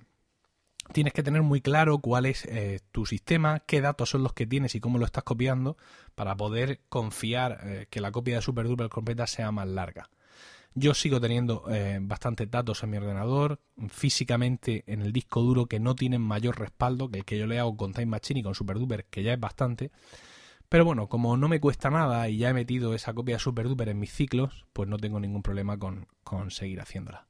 tienes 0.92 1.12
que 1.12 1.22
tener 1.22 1.42
muy 1.42 1.60
claro 1.60 1.98
cuál 1.98 2.26
es 2.26 2.44
eh, 2.46 2.80
tu 2.90 3.06
sistema, 3.06 3.60
qué 3.60 3.80
datos 3.80 4.10
son 4.10 4.22
los 4.22 4.32
que 4.32 4.46
tienes 4.46 4.74
y 4.74 4.80
cómo 4.80 4.98
lo 4.98 5.04
estás 5.04 5.24
copiando 5.24 5.76
para 6.14 6.36
poder 6.36 6.80
confiar 6.88 7.60
eh, 7.62 7.86
que 7.90 8.00
la 8.00 8.10
copia 8.10 8.36
de 8.36 8.42
SuperDuper 8.42 8.88
completa 8.88 9.26
sea 9.26 9.52
más 9.52 9.68
larga. 9.68 10.10
Yo 10.74 10.94
sigo 10.94 11.20
teniendo 11.20 11.64
eh, 11.70 11.98
bastantes 12.00 12.50
datos 12.50 12.82
en 12.82 12.90
mi 12.90 12.96
ordenador, 12.96 13.60
físicamente 13.88 14.84
en 14.86 15.02
el 15.02 15.12
disco 15.12 15.42
duro 15.42 15.66
que 15.66 15.80
no 15.80 15.94
tienen 15.94 16.22
mayor 16.22 16.58
respaldo 16.58 17.10
que 17.10 17.18
el 17.18 17.24
que 17.26 17.38
yo 17.38 17.46
le 17.46 17.58
hago 17.58 17.76
con 17.76 17.92
Time 17.92 18.06
Machine 18.06 18.40
y 18.40 18.42
con 18.42 18.54
SuperDuper, 18.54 19.04
que 19.06 19.22
ya 19.22 19.34
es 19.34 19.40
bastante. 19.40 19.90
Pero 20.70 20.86
bueno, 20.86 21.08
como 21.08 21.36
no 21.36 21.48
me 21.48 21.60
cuesta 21.60 21.90
nada 21.90 22.28
y 22.30 22.38
ya 22.38 22.48
he 22.48 22.54
metido 22.54 22.94
esa 22.94 23.12
copia 23.12 23.34
de 23.34 23.40
SuperDuper 23.40 23.90
en 23.90 23.98
mis 23.98 24.12
ciclos, 24.12 24.64
pues 24.72 24.88
no 24.88 24.96
tengo 24.96 25.20
ningún 25.20 25.42
problema 25.42 25.78
con 25.78 26.50
seguir 26.50 26.80
haciéndola. 26.80 27.26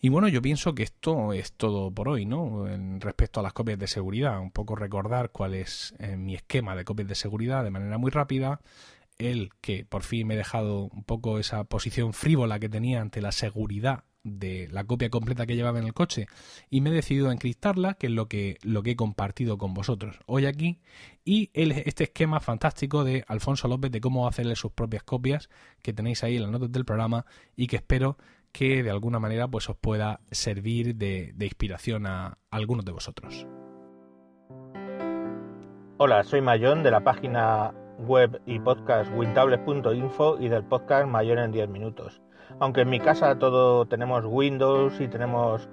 Y 0.00 0.08
bueno, 0.10 0.28
yo 0.28 0.42
pienso 0.42 0.74
que 0.74 0.82
esto 0.82 1.32
es 1.32 1.52
todo 1.52 1.90
por 1.90 2.08
hoy, 2.08 2.26
¿no? 2.26 2.68
En 2.68 3.00
respecto 3.00 3.40
a 3.40 3.42
las 3.42 3.54
copias 3.54 3.78
de 3.78 3.86
seguridad, 3.86 4.38
un 4.40 4.50
poco 4.50 4.76
recordar 4.76 5.30
cuál 5.30 5.54
es 5.54 5.94
eh, 5.98 6.16
mi 6.16 6.34
esquema 6.34 6.76
de 6.76 6.84
copias 6.84 7.08
de 7.08 7.14
seguridad 7.14 7.64
de 7.64 7.70
manera 7.70 7.96
muy 7.96 8.10
rápida, 8.10 8.60
el 9.18 9.50
que 9.60 9.84
por 9.84 10.02
fin 10.02 10.26
me 10.26 10.34
he 10.34 10.36
dejado 10.36 10.84
un 10.84 11.04
poco 11.04 11.38
esa 11.38 11.64
posición 11.64 12.12
frívola 12.12 12.58
que 12.58 12.68
tenía 12.68 13.00
ante 13.00 13.20
la 13.20 13.32
seguridad 13.32 14.04
de 14.26 14.68
la 14.72 14.84
copia 14.84 15.08
completa 15.08 15.46
que 15.46 15.54
llevaba 15.54 15.78
en 15.78 15.86
el 15.86 15.94
coche 15.94 16.26
y 16.68 16.80
me 16.80 16.90
he 16.90 16.92
decidido 16.92 17.28
a 17.28 17.32
encriptarla, 17.32 17.94
que 17.94 18.08
es 18.08 18.12
lo 18.12 18.26
que, 18.28 18.58
lo 18.62 18.82
que 18.82 18.92
he 18.92 18.96
compartido 18.96 19.56
con 19.56 19.72
vosotros 19.72 20.18
hoy 20.26 20.46
aquí, 20.46 20.80
y 21.24 21.50
este 21.54 22.04
esquema 22.04 22.40
fantástico 22.40 23.04
de 23.04 23.24
Alfonso 23.28 23.68
López 23.68 23.92
de 23.92 24.00
cómo 24.00 24.26
hacerle 24.26 24.56
sus 24.56 24.72
propias 24.72 25.04
copias 25.04 25.48
que 25.82 25.92
tenéis 25.92 26.24
ahí 26.24 26.36
en 26.36 26.42
las 26.42 26.50
notas 26.50 26.72
del 26.72 26.84
programa 26.84 27.24
y 27.54 27.68
que 27.68 27.76
espero 27.76 28.18
que 28.52 28.82
de 28.82 28.90
alguna 28.90 29.20
manera 29.20 29.48
pues 29.48 29.68
os 29.68 29.76
pueda 29.76 30.20
servir 30.30 30.96
de, 30.96 31.34
inspiración 31.38 32.06
a, 32.06 32.38
algunos 32.50 32.84
de 32.84 32.92
vosotros. 32.92 33.46
Hola, 35.98 36.24
soy 36.24 36.40
Mayón 36.42 36.82
de 36.82 36.90
la 36.90 37.04
página 37.04 37.72
web 37.98 38.40
y 38.46 38.58
podcast 38.60 39.10
wintables.info 39.14 40.36
y 40.38 40.48
del 40.48 40.64
podcast 40.64 41.08
Mayor 41.08 41.38
en 41.38 41.52
10 41.52 41.68
minutos. 41.68 42.20
Aunque 42.60 42.82
en 42.82 42.90
mi 42.90 43.00
casa 43.00 43.38
todo 43.38 43.86
tenemos 43.86 44.24
Windows 44.26 45.00
y 45.00 45.08
tenemos 45.08 45.68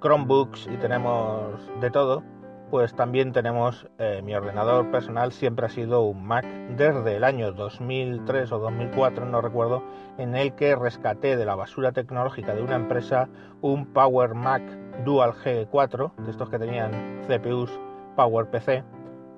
Chromebooks 0.00 0.66
y 0.66 0.76
tenemos 0.76 1.60
de 1.80 1.90
todo, 1.90 2.22
pues 2.70 2.94
también 2.94 3.32
tenemos 3.32 3.86
eh, 3.98 4.20
mi 4.24 4.34
ordenador 4.34 4.90
personal 4.90 5.32
siempre 5.32 5.66
ha 5.66 5.68
sido 5.68 6.02
un 6.02 6.26
Mac 6.26 6.44
desde 6.76 7.16
el 7.16 7.24
año 7.24 7.52
2003 7.52 8.52
o 8.52 8.58
2004 8.58 9.26
no 9.26 9.40
recuerdo 9.40 9.82
en 10.18 10.34
el 10.34 10.54
que 10.54 10.74
rescaté 10.74 11.36
de 11.36 11.44
la 11.44 11.54
basura 11.54 11.92
tecnológica 11.92 12.54
de 12.54 12.62
una 12.62 12.76
empresa 12.76 13.28
un 13.60 13.86
Power 13.86 14.34
Mac 14.34 14.62
Dual 15.04 15.34
G4 15.34 16.16
de 16.16 16.30
estos 16.30 16.50
que 16.50 16.58
tenían 16.58 16.90
CPUs 17.28 17.70
Power 18.16 18.50
PC 18.50 18.82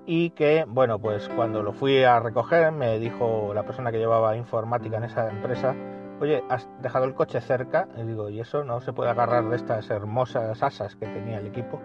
y 0.06 0.30
que 0.30 0.64
bueno 0.66 0.98
pues 0.98 1.28
cuando 1.28 1.62
lo 1.62 1.72
fui 1.72 2.02
a 2.04 2.20
recoger 2.20 2.72
me 2.72 2.98
dijo 2.98 3.52
la 3.54 3.64
persona 3.64 3.90
que 3.90 3.98
llevaba 3.98 4.36
informática 4.36 4.96
en 4.98 5.04
esa 5.04 5.28
empresa 5.28 5.74
oye 6.20 6.44
has 6.48 6.68
dejado 6.80 7.04
el 7.04 7.14
coche 7.14 7.40
cerca 7.40 7.88
y 7.96 8.02
digo 8.02 8.30
y 8.30 8.40
eso 8.40 8.64
no 8.64 8.80
se 8.80 8.92
puede 8.92 9.10
agarrar 9.10 9.48
de 9.48 9.56
estas 9.56 9.90
hermosas 9.90 10.62
asas 10.62 10.94
que 10.96 11.06
tenía 11.06 11.38
el 11.38 11.46
equipo 11.46 11.80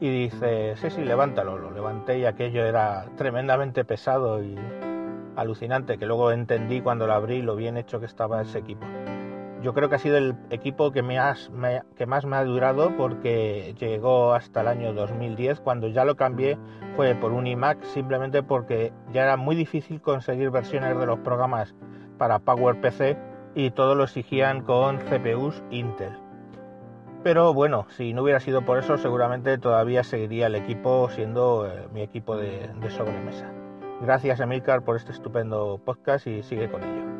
y 0.00 0.10
dice, 0.10 0.76
sí, 0.76 0.90
sí, 0.90 1.04
levántalo. 1.04 1.58
Lo 1.58 1.70
levanté 1.70 2.18
y 2.18 2.24
aquello 2.24 2.64
era 2.64 3.06
tremendamente 3.16 3.84
pesado 3.84 4.42
y 4.42 4.56
alucinante, 5.36 5.98
que 5.98 6.06
luego 6.06 6.30
entendí 6.30 6.80
cuando 6.80 7.06
lo 7.06 7.14
abrí 7.14 7.42
lo 7.42 7.56
bien 7.56 7.76
hecho 7.76 8.00
que 8.00 8.06
estaba 8.06 8.42
ese 8.42 8.58
equipo. 8.58 8.86
Yo 9.62 9.74
creo 9.74 9.88
que 9.88 9.96
ha 9.96 9.98
sido 9.98 10.16
el 10.16 10.36
equipo 10.50 10.92
que, 10.92 11.02
más 11.02 11.50
me 11.50 12.36
ha 12.36 12.44
durado 12.44 12.96
porque 12.96 13.74
llegó 13.78 14.32
hasta 14.32 14.60
el 14.60 14.68
año 14.68 14.92
2010. 14.92 15.60
Cuando 15.60 15.88
ya 15.88 16.04
lo 16.04 16.16
cambié 16.16 16.56
fue 16.94 17.14
por 17.16 17.32
un 17.32 17.46
iMac 17.46 17.82
simplemente 17.82 18.42
porque 18.42 18.92
ya 19.12 19.24
era 19.24 19.36
muy 19.36 19.56
difícil 19.56 20.00
conseguir 20.00 20.50
versiones 20.50 20.96
de 20.96 21.06
los 21.06 21.18
programas 21.20 21.74
para 22.18 22.38
PowerPC 22.38 23.16
y 23.54 23.70
todo 23.70 23.96
lo 23.96 24.04
exigían 24.04 24.62
con 24.62 24.98
CPUs 24.98 25.62
Intel. 25.70 26.12
Pero 27.24 27.52
bueno, 27.52 27.86
si 27.90 28.12
no 28.14 28.22
hubiera 28.22 28.38
sido 28.38 28.64
por 28.64 28.78
eso, 28.78 28.96
seguramente 28.96 29.58
todavía 29.58 30.04
seguiría 30.04 30.46
el 30.46 30.54
equipo 30.54 31.10
siendo 31.10 31.66
eh, 31.66 31.88
mi 31.92 32.02
equipo 32.02 32.36
de, 32.36 32.70
sobremesa. 32.90 33.50
Gracias 34.00 34.38
Emilcar 34.38 34.82
por 34.82 34.96
este 34.96 35.10
estupendo 35.10 35.80
podcast 35.84 36.28
y 36.28 36.44
sigue 36.44 36.70
con 36.70 36.84
ello. 36.84 37.17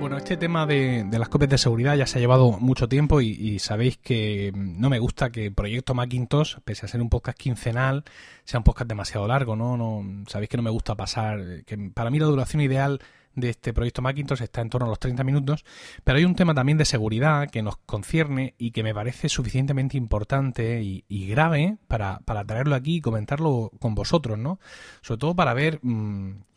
Bueno, 0.00 0.16
este 0.16 0.38
tema 0.38 0.64
de, 0.64 1.06
las 1.12 1.28
copias 1.28 1.50
de 1.50 1.58
seguridad 1.58 1.94
ya 1.94 2.06
se 2.06 2.16
ha 2.16 2.20
llevado 2.22 2.52
mucho 2.52 2.88
tiempo 2.88 3.20
y, 3.20 3.58
sabéis 3.58 3.98
que 3.98 4.50
no 4.54 4.88
me 4.88 4.98
gusta 4.98 5.30
que 5.30 5.50
Proyecto 5.50 5.92
Macintosh, 5.92 6.56
pese 6.64 6.86
a 6.86 6.88
ser 6.88 7.02
un 7.02 7.10
podcast 7.10 7.36
quincenal, 7.36 8.04
sea 8.44 8.60
un 8.60 8.64
podcast 8.64 8.88
demasiado 8.88 9.28
largo, 9.28 9.56
¿no? 9.56 9.76
no 9.76 10.24
sabéis 10.26 10.48
que 10.48 10.56
no 10.56 10.62
me 10.62 10.70
gusta 10.70 10.94
pasar, 10.94 11.64
que 11.66 11.76
para 11.92 12.08
mí 12.08 12.18
la 12.18 12.24
duración 12.24 12.62
ideal 12.62 13.02
de 13.34 13.50
este 13.50 13.74
proyecto 13.74 14.00
Macintosh 14.00 14.42
está 14.42 14.62
en 14.62 14.70
torno 14.70 14.86
a 14.86 14.88
los 14.88 14.98
30 14.98 15.22
minutos, 15.22 15.66
pero 16.02 16.16
hay 16.16 16.24
un 16.24 16.34
tema 16.34 16.54
también 16.54 16.78
de 16.78 16.86
seguridad 16.86 17.50
que 17.50 17.62
nos 17.62 17.76
concierne 17.76 18.54
y 18.56 18.70
que 18.70 18.82
me 18.82 18.94
parece 18.94 19.28
suficientemente 19.28 19.98
importante 19.98 20.82
y, 20.82 21.26
grave 21.28 21.76
para, 21.88 22.20
traerlo 22.46 22.74
aquí 22.74 22.96
y 22.96 23.00
comentarlo 23.02 23.70
con 23.78 23.94
vosotros, 23.94 24.38
¿no? 24.38 24.60
Sobre 25.02 25.18
todo 25.18 25.36
para 25.36 25.52
ver... 25.52 25.78
Mm, 25.82 26.49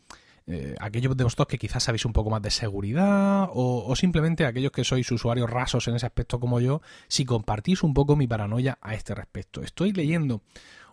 eh, 0.46 0.74
aquellos 0.78 1.16
de 1.16 1.24
vosotros 1.24 1.48
que 1.48 1.58
quizás 1.58 1.84
sabéis 1.84 2.04
un 2.04 2.12
poco 2.12 2.28
más 2.28 2.42
de 2.42 2.50
seguridad 2.50 3.48
o, 3.52 3.94
simplemente 3.96 4.44
aquellos 4.44 4.72
que 4.72 4.84
sois 4.84 5.10
usuarios 5.10 5.48
rasos 5.48 5.88
en 5.88 5.96
ese 5.96 6.04
aspecto 6.04 6.38
como 6.38 6.60
yo, 6.60 6.82
si 7.08 7.24
compartís 7.24 7.82
un 7.82 7.94
poco 7.94 8.14
mi 8.14 8.26
paranoia 8.26 8.78
a 8.82 8.94
este 8.94 9.14
respecto. 9.14 9.62
Estoy 9.62 9.92
leyendo 9.92 10.42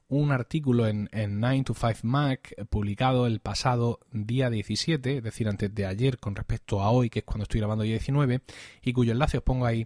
un 0.07 0.31
artículo 0.31 0.87
en, 0.87 1.09
9 1.11 1.63
to 1.65 1.73
5 1.73 1.99
Mac 2.03 2.53
publicado 2.69 3.27
el 3.27 3.39
pasado 3.39 3.99
día 4.11 4.49
17, 4.49 5.17
es 5.17 5.23
decir, 5.23 5.49
antes 5.49 5.73
de 5.73 5.85
ayer 5.85 6.17
con 6.17 6.35
respecto 6.35 6.81
a 6.81 6.89
hoy, 6.91 7.09
que 7.09 7.19
es 7.19 7.25
cuando 7.25 7.43
estoy 7.43 7.59
grabando 7.59 7.83
día 7.83 7.93
19, 7.93 8.41
y 8.83 8.93
cuyo 8.93 9.11
enlace 9.11 9.37
os 9.37 9.43
pongo 9.43 9.65
ahí, 9.65 9.85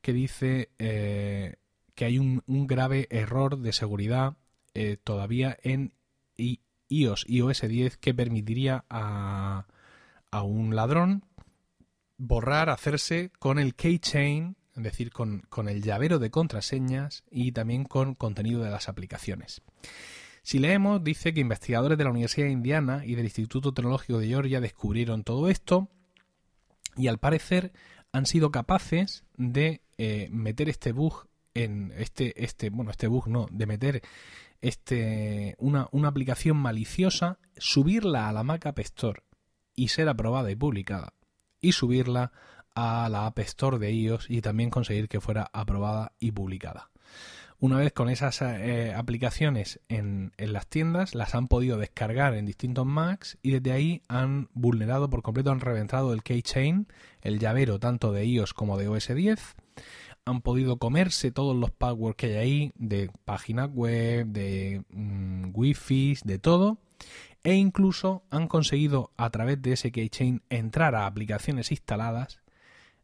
que 0.00 0.12
dice 0.12 0.70
eh, 0.78 1.56
que 1.94 2.04
hay 2.04 2.18
un, 2.18 2.42
grave 2.46 3.06
error 3.10 3.58
de 3.58 3.72
seguridad 3.72 4.36
eh, 4.74 4.96
todavía 5.02 5.56
en 5.62 5.92
iOS, 6.88 7.24
iOS 7.28 7.62
10 7.62 7.96
que 7.96 8.14
permitiría 8.14 8.84
a, 8.88 9.66
a 10.30 10.42
un 10.42 10.74
ladrón 10.74 11.24
borrar, 12.16 12.70
hacerse 12.70 13.30
con 13.38 13.58
el 13.58 13.74
keychain 13.74 14.56
es 14.76 14.82
decir, 14.82 15.12
con, 15.12 15.68
el 15.68 15.82
llavero 15.82 16.18
de 16.18 16.30
contraseñas 16.30 17.22
y 17.30 17.52
también 17.52 17.84
con 17.84 18.14
contenido 18.14 18.62
de 18.62 18.70
las 18.70 18.88
aplicaciones. 18.88 19.62
Si 20.42 20.58
leemos, 20.58 21.02
dice 21.02 21.32
que 21.32 21.40
investigadores 21.40 21.96
de 21.96 22.04
la 22.04 22.10
Universidad 22.10 22.46
de 22.46 22.52
Indiana 22.52 23.02
y 23.06 23.14
del 23.14 23.24
Instituto 23.24 23.72
Tecnológico 23.72 24.18
de 24.18 24.26
Georgia 24.26 24.60
descubrieron 24.60 25.24
todo 25.24 25.48
esto 25.48 25.88
Y 26.96 27.08
al 27.08 27.18
parecer 27.18 27.72
han 28.12 28.26
sido 28.26 28.50
capaces 28.50 29.24
de 29.36 29.80
eh, 29.96 30.28
meter 30.30 30.68
este 30.68 30.92
bug 30.92 31.28
en 31.54 31.92
este, 31.96 32.44
este, 32.44 32.70
bueno, 32.70 32.90
este 32.90 33.06
bug 33.06 33.28
no, 33.28 33.46
de 33.50 33.66
meter 33.66 34.02
este, 34.64 35.56
una, 35.58 35.90
aplicación 36.08 36.56
maliciosa, 36.56 37.38
subirla 37.58 38.30
a 38.30 38.32
la 38.32 38.44
Mac 38.44 38.64
App 38.64 38.78
Store 38.78 39.22
y 39.74 39.88
ser 39.88 40.08
aprobada 40.08 40.50
y 40.50 40.56
publicada. 40.56 41.12
Y 41.60 41.72
subirla 41.72 42.32
a 42.74 43.10
la 43.10 43.26
App 43.26 43.38
Store 43.40 43.78
de 43.78 43.92
iOS 43.92 44.30
y 44.30 44.40
también 44.40 44.70
conseguir 44.70 45.08
que 45.08 45.20
fuera 45.20 45.50
aprobada 45.52 46.12
y 46.18 46.32
publicada. 46.32 46.90
Una 47.58 47.76
vez 47.76 47.92
con 47.92 48.08
esas 48.08 48.40
eh, 48.40 48.94
aplicaciones 48.94 49.80
en, 49.88 50.32
en, 50.38 50.54
las 50.54 50.66
tiendas, 50.66 51.14
las 51.14 51.34
han 51.34 51.46
podido 51.46 51.76
descargar 51.76 52.34
en 52.34 52.46
distintos 52.46 52.86
Macs 52.86 53.36
y 53.42 53.50
desde 53.50 53.72
ahí 53.72 54.02
han 54.08 54.48
vulnerado 54.54 55.10
por 55.10 55.22
completo, 55.22 55.50
han 55.50 55.60
reventado 55.60 56.14
el 56.14 56.22
keychain, 56.22 56.88
el 57.20 57.38
llavero 57.38 57.78
tanto 57.78 58.12
de 58.12 58.24
iOS 58.24 58.54
como 58.54 58.78
de 58.78 58.88
OS 58.88 59.14
10. 59.14 59.56
Han 60.26 60.40
podido 60.40 60.78
comerse 60.78 61.30
todos 61.30 61.54
los 61.54 61.70
passwords 61.70 62.16
que 62.16 62.26
hay 62.26 62.36
ahí, 62.36 62.72
de 62.76 63.10
páginas 63.24 63.70
web, 63.70 64.26
de 64.26 64.82
mm, 64.90 65.50
wifi, 65.52 66.16
de 66.24 66.38
todo. 66.38 66.78
E 67.42 67.54
incluso 67.54 68.22
han 68.30 68.48
conseguido 68.48 69.10
a 69.18 69.28
través 69.30 69.60
de 69.60 69.74
ese 69.74 69.92
keychain 69.92 70.42
entrar 70.48 70.94
a 70.94 71.06
aplicaciones 71.06 71.70
instaladas 71.70 72.40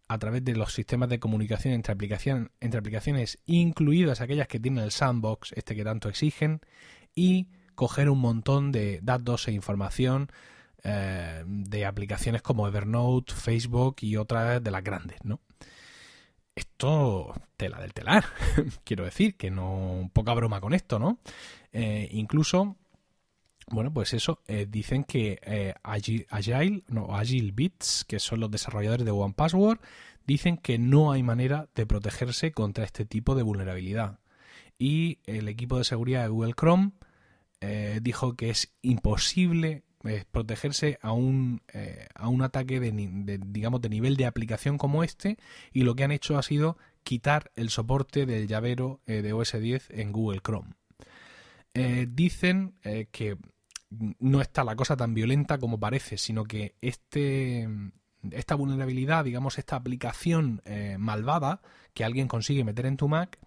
a 0.08 0.18
través 0.18 0.44
de 0.44 0.56
los 0.56 0.72
sistemas 0.72 1.08
de 1.08 1.20
comunicación 1.20 1.72
entre, 1.72 1.92
entre 1.92 2.78
aplicaciones, 2.78 3.38
incluidas 3.46 4.20
aquellas 4.20 4.48
que 4.48 4.58
tienen 4.58 4.82
el 4.82 4.90
sandbox, 4.90 5.52
este 5.52 5.76
que 5.76 5.84
tanto 5.84 6.08
exigen, 6.08 6.62
y 7.14 7.46
coger 7.76 8.10
un 8.10 8.18
montón 8.18 8.72
de 8.72 8.98
datos 9.02 9.46
e 9.46 9.52
información 9.52 10.32
eh, 10.82 11.44
de 11.46 11.86
aplicaciones 11.86 12.42
como 12.42 12.66
Evernote, 12.66 13.32
Facebook 13.32 13.98
y 14.00 14.16
otras 14.16 14.64
de 14.64 14.70
las 14.70 14.82
grandes, 14.82 15.18
¿no? 15.22 15.40
Esto, 16.60 17.32
tela 17.56 17.80
del 17.80 17.94
telar, 17.94 18.26
quiero 18.84 19.06
decir, 19.06 19.34
que 19.38 19.50
no, 19.50 20.10
poca 20.12 20.34
broma 20.34 20.60
con 20.60 20.74
esto, 20.74 20.98
¿no? 20.98 21.18
Eh, 21.72 22.06
incluso 22.12 22.76
bueno, 23.70 23.94
pues 23.94 24.12
eso, 24.12 24.42
eh, 24.46 24.66
dicen 24.68 25.04
que 25.04 25.38
eh, 25.42 25.72
Agile, 25.82 26.84
no, 26.88 27.16
Agile 27.16 27.52
Bits, 27.52 28.04
que 28.06 28.18
son 28.18 28.40
los 28.40 28.50
desarrolladores 28.50 29.06
de 29.06 29.10
One 29.10 29.32
Password, 29.34 29.80
dicen 30.26 30.58
que 30.58 30.78
no 30.78 31.12
hay 31.12 31.22
manera 31.22 31.66
de 31.74 31.86
protegerse 31.86 32.52
contra 32.52 32.84
este 32.84 33.06
tipo 33.06 33.34
de 33.34 33.42
vulnerabilidad. 33.42 34.18
Y 34.78 35.20
el 35.24 35.48
equipo 35.48 35.78
de 35.78 35.84
seguridad 35.84 36.24
de 36.24 36.28
Google 36.28 36.52
Chrome 36.52 36.92
dijo 38.02 38.36
que 38.36 38.50
es 38.50 38.74
imposible 38.82 39.84
protegerse 40.30 40.98
a 41.02 41.12
un, 41.12 41.62
a 42.14 42.28
un 42.28 42.42
ataque 42.42 42.80
de, 42.80 43.38
digamos, 43.46 43.80
de 43.80 43.88
nivel 43.88 44.16
de 44.16 44.26
aplicación 44.26 44.78
como 44.78 45.04
este 45.04 45.36
y 45.72 45.82
lo 45.82 45.94
que 45.94 46.04
han 46.04 46.12
hecho 46.12 46.38
ha 46.38 46.42
sido 46.42 46.78
quitar 47.02 47.50
el 47.54 47.70
soporte 47.70 48.26
del 48.26 48.46
llavero 48.46 49.00
de 49.06 49.32
OS 49.32 49.60
10 49.60 49.90
en 49.90 50.12
Google 50.12 50.40
Chrome. 50.40 50.74
dicen 52.06 52.74
que 53.10 53.36
no 54.18 54.40
está 54.40 54.64
la 54.64 54.76
cosa 54.76 54.96
tan 54.96 55.14
violenta 55.14 55.58
como 55.58 55.78
parece, 55.78 56.16
sino 56.16 56.44
que 56.44 56.74
este, 56.80 57.68
esta 58.30 58.54
vulnerabilidad, 58.54 59.24
digamos, 59.24 59.58
esta 59.58 59.76
aplicación 59.76 60.62
eh, 60.64 60.96
malvada 60.98 61.60
que 61.94 62.04
alguien 62.04 62.28
consigue 62.28 62.64
meter 62.64 62.86
en 62.86 62.96
tu 62.96 63.08
Mac, 63.08 63.38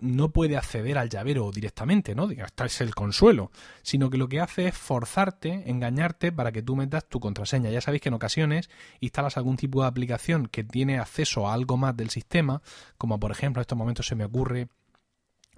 no 0.00 0.32
puede 0.32 0.56
acceder 0.56 0.98
al 0.98 1.08
llavero 1.08 1.50
directamente, 1.50 2.14
¿no? 2.14 2.28
Hasta 2.42 2.66
es 2.66 2.80
el 2.80 2.94
consuelo, 2.94 3.50
sino 3.82 4.10
que 4.10 4.18
lo 4.18 4.28
que 4.28 4.40
hace 4.40 4.68
es 4.68 4.76
forzarte, 4.76 5.70
engañarte 5.70 6.32
para 6.32 6.52
que 6.52 6.62
tú 6.62 6.76
metas 6.76 7.08
tu 7.08 7.20
contraseña. 7.20 7.70
Ya 7.70 7.80
sabéis 7.80 8.02
que 8.02 8.08
en 8.08 8.14
ocasiones 8.14 8.70
instalas 9.00 9.36
algún 9.36 9.56
tipo 9.56 9.82
de 9.82 9.88
aplicación 9.88 10.46
que 10.46 10.64
tiene 10.64 10.98
acceso 10.98 11.48
a 11.48 11.54
algo 11.54 11.76
más 11.76 11.96
del 11.96 12.10
sistema, 12.10 12.62
como 12.98 13.18
por 13.18 13.30
ejemplo 13.30 13.60
en 13.60 13.62
estos 13.62 13.78
momentos 13.78 14.06
se 14.06 14.14
me 14.14 14.24
ocurre 14.24 14.68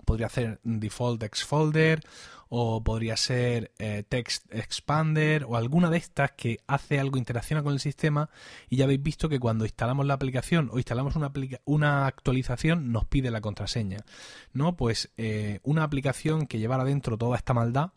podría 0.05 0.29
ser 0.29 0.61
Default 0.62 1.21
Text 1.21 1.47
Folder 1.47 2.01
o 2.49 2.85
podría 2.85 3.17
ser 3.17 3.73
eh, 3.79 4.05
Text 4.09 4.47
Expander 4.53 5.45
o 5.45 5.57
alguna 5.57 5.90
de 5.90 5.99
estas 5.99 6.33
que 6.33 6.61
hace 6.67 7.01
algo, 7.01 7.19
interacciona 7.19 7.62
con 7.62 7.73
el 7.73 7.81
sistema 7.81 8.31
y 8.69 8.77
ya 8.77 8.85
habéis 8.85 9.03
visto 9.03 9.29
que 9.29 9.40
cuando 9.40 9.64
instalamos 9.64 10.07
la 10.07 10.14
aplicación 10.14 10.71
o 10.73 10.79
instalamos 10.79 11.17
una, 11.17 11.33
una 11.64 12.07
actualización 12.07 12.93
nos 12.93 13.07
pide 13.07 13.31
la 13.31 13.40
contraseña. 13.40 14.05
¿No? 14.53 14.77
Pues 14.77 15.11
eh, 15.17 15.61
una 15.62 15.83
aplicación 15.83 16.47
que 16.47 16.59
llevara 16.59 16.85
dentro 16.85 17.19
toda 17.19 17.37
esta 17.37 17.55
maldad 17.55 17.90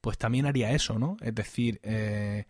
pues 0.00 0.16
también 0.16 0.46
haría 0.46 0.70
eso, 0.72 0.98
¿no? 0.98 1.16
Es 1.20 1.34
decir, 1.34 1.80
eh, 1.82 2.44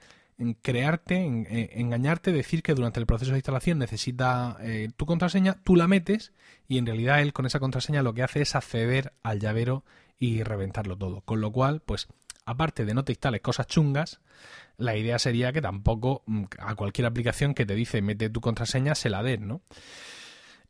crearte, 0.63 1.17
en, 1.17 1.47
engañarte, 1.51 2.33
decir 2.33 2.63
que 2.63 2.75
durante 2.75 3.01
el 3.01 3.07
proceso 3.07 3.33
de 3.33 3.39
instalación 3.39 3.79
necesita 3.79 4.57
eh, 4.61 4.89
tu 4.97 5.07
contraseña, 5.07 5.59
tú 5.65 5.77
la 5.77 5.89
metes 5.89 6.33
y 6.69 6.79
en 6.79 6.87
realidad 6.87 7.21
él 7.21 7.33
con 7.33 7.47
esa 7.47 7.61
contraseña 7.61 8.03
lo 8.03 8.15
que 8.15 8.23
hace 8.23 8.43
es 8.43 8.55
acceder 8.55 9.13
al 9.23 9.41
llavero 9.41 9.85
y 10.19 10.43
reventarlo 10.43 10.97
todo. 10.97 11.23
Con 11.23 11.41
lo 11.41 11.53
cual, 11.53 11.81
pues 11.81 12.09
aparte 12.45 12.85
de 12.85 12.95
no 12.95 13.05
te 13.05 13.13
instales 13.13 13.41
cosas 13.41 13.67
chungas, 13.67 14.21
la 14.77 14.97
idea 14.97 15.19
sería 15.19 15.53
que 15.53 15.61
tampoco 15.61 16.23
mm, 16.27 16.45
a 16.61 16.75
cualquier 16.75 17.07
aplicación 17.07 17.55
que 17.55 17.67
te 17.67 17.75
dice 17.75 18.01
mete 18.01 18.31
tu 18.31 18.41
contraseña 18.41 18.95
se 18.95 19.11
la 19.11 19.23
den, 19.23 19.49
¿no? 19.49 19.61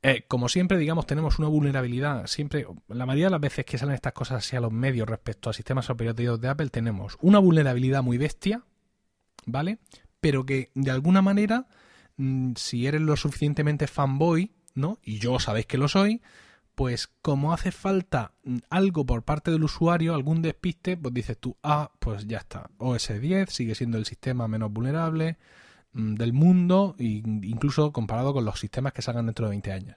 Eh, 0.03 0.25
como 0.29 0.49
siempre, 0.49 0.79
digamos, 0.79 1.07
tenemos 1.07 1.41
una 1.41 1.49
vulnerabilidad. 1.49 2.27
Siempre, 2.29 2.67
la 2.87 3.05
mayoría 3.05 3.27
de 3.27 3.31
las 3.33 3.41
veces 3.41 3.65
que 3.65 3.79
salen 3.79 3.97
estas 3.97 4.13
cosas 4.13 4.45
hacia 4.45 4.61
los 4.61 4.71
medios 4.71 5.09
respecto 5.09 5.51
a 5.51 5.53
sistemas 5.53 5.91
operativos 5.91 6.41
de 6.41 6.49
Apple, 6.49 6.69
tenemos 6.71 7.19
una 7.21 7.41
vulnerabilidad 7.41 8.05
muy 8.05 8.17
bestia, 8.17 8.63
¿vale? 9.49 9.79
Pero 10.21 10.47
que 10.47 10.71
de 10.75 10.91
alguna 10.91 11.23
manera, 11.23 11.67
mm, 12.17 12.53
si 12.57 12.87
eres 12.87 13.01
lo 13.01 13.17
suficientemente 13.17 13.87
fanboy, 13.87 14.53
¿no? 14.75 14.99
Y 15.03 15.19
yo 15.19 15.39
sabéis 15.41 15.67
que 15.67 15.79
lo 15.79 15.89
soy, 15.89 16.23
pues 16.75 17.09
como 17.23 17.53
hace 17.53 17.73
falta 17.73 18.35
mm, 18.45 18.59
algo 18.71 19.05
por 19.05 19.25
parte 19.25 19.51
del 19.51 19.65
usuario, 19.65 20.15
algún 20.15 20.43
despiste, 20.43 20.97
pues 20.97 21.15
dices 21.15 21.39
tú, 21.39 21.57
ah, 21.63 21.91
pues 21.99 22.27
ya 22.27 22.39
está, 22.39 22.71
OS 22.79 23.21
10 23.21 23.51
sigue 23.51 23.75
siendo 23.75 23.99
el 23.99 24.05
sistema 24.05 24.47
menos 24.47 24.73
vulnerable 24.73 25.39
mm, 25.93 26.15
del 26.15 26.33
mundo, 26.33 26.95
incluso 26.99 27.93
comparado 27.93 28.33
con 28.33 28.45
los 28.45 28.61
sistemas 28.61 28.93
que 28.93 29.03
salgan 29.03 29.27
dentro 29.27 29.47
de 29.47 29.51
20 29.51 29.73
años. 29.73 29.97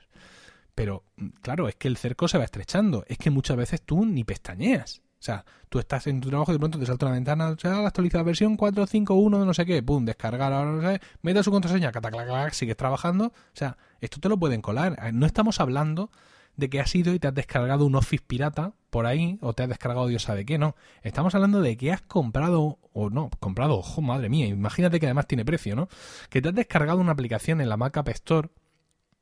Pero, 0.74 1.04
claro, 1.42 1.68
es 1.68 1.76
que 1.76 1.90
el 1.90 1.98
cerco 1.98 2.28
se 2.30 2.38
va 2.38 2.46
estrechando, 2.46 3.04
es 3.08 3.18
que 3.18 3.30
muchas 3.30 3.58
veces 3.58 3.82
tú 3.82 4.06
ni 4.06 4.24
pestañeas. 4.24 5.02
O 5.22 5.24
sea, 5.24 5.46
tú 5.70 5.78
estás 5.78 6.08
en 6.08 6.20
tu 6.20 6.30
trabajo 6.30 6.52
y 6.52 6.56
de 6.56 6.60
pronto 6.60 6.80
te 6.80 6.86
salta 6.88 7.06
una 7.06 7.14
ventana, 7.14 7.50
o 7.50 7.60
sea, 7.60 7.74
la 7.74 7.90
actualizada 7.90 8.24
versión 8.24 8.58
451 8.58 9.40
de 9.40 9.46
no 9.46 9.54
sé 9.54 9.68
qué, 9.68 9.84
pum, 9.84 10.04
descargar, 10.04 10.52
ahora 10.52 11.00
no 11.22 11.44
su 11.44 11.52
contraseña, 11.52 11.92
cataclac, 11.92 12.54
sigues 12.54 12.76
trabajando. 12.76 13.26
O 13.26 13.32
sea, 13.54 13.78
esto 14.00 14.20
te 14.20 14.30
lo 14.30 14.38
pueden 14.38 14.64
colar. 14.64 14.98
Eh, 15.00 15.12
no 15.14 15.28
estamos 15.28 15.60
hablando 15.60 16.10
de 16.56 16.72
que 16.72 16.80
has 16.80 16.96
ido 16.96 17.14
y 17.14 17.20
te 17.20 17.28
has 17.28 17.36
descargado 17.36 17.86
un 17.86 17.94
Office 17.94 18.24
pirata 18.26 18.74
por 18.90 19.06
ahí, 19.06 19.38
o 19.42 19.54
te 19.54 19.62
has 19.62 19.70
descargado 19.70 20.08
Dios 20.08 20.24
sabe 20.24 20.44
qué, 20.44 20.58
no. 20.58 20.76
Estamos 21.04 21.36
hablando 21.36 21.62
de 21.62 21.78
que 21.78 21.92
has 21.92 22.02
comprado, 22.02 22.80
o 22.92 23.12
no, 23.12 23.30
comprado, 23.40 23.78
ojo, 23.78 24.02
madre 24.02 24.28
mía, 24.28 24.48
imagínate 24.48 25.00
que 25.00 25.06
además 25.06 25.28
tiene 25.28 25.46
precio, 25.46 25.76
¿no? 25.76 25.88
Que 26.32 26.42
te 26.42 26.50
has 26.50 26.56
descargado 26.56 27.00
una 27.00 27.12
aplicación 27.12 27.62
en 27.62 27.70
la 27.70 27.78
Mac 27.78 27.96
App 27.96 28.10
Store, 28.10 28.50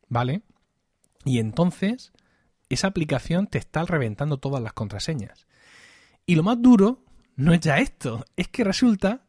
¿vale? 0.07 0.43
Y 1.25 1.39
entonces, 1.39 2.13
esa 2.69 2.87
aplicación 2.87 3.47
te 3.47 3.57
está 3.57 3.83
reventando 3.83 4.37
todas 4.37 4.63
las 4.63 4.71
contraseñas. 4.71 5.45
Y 6.29 6.35
lo 6.35 6.43
más 6.43 6.61
duro 6.61 7.03
no 7.37 7.55
es 7.55 7.59
ya 7.59 7.79
esto, 7.79 8.23
es 8.37 8.47
que 8.49 8.63
resulta 8.63 9.25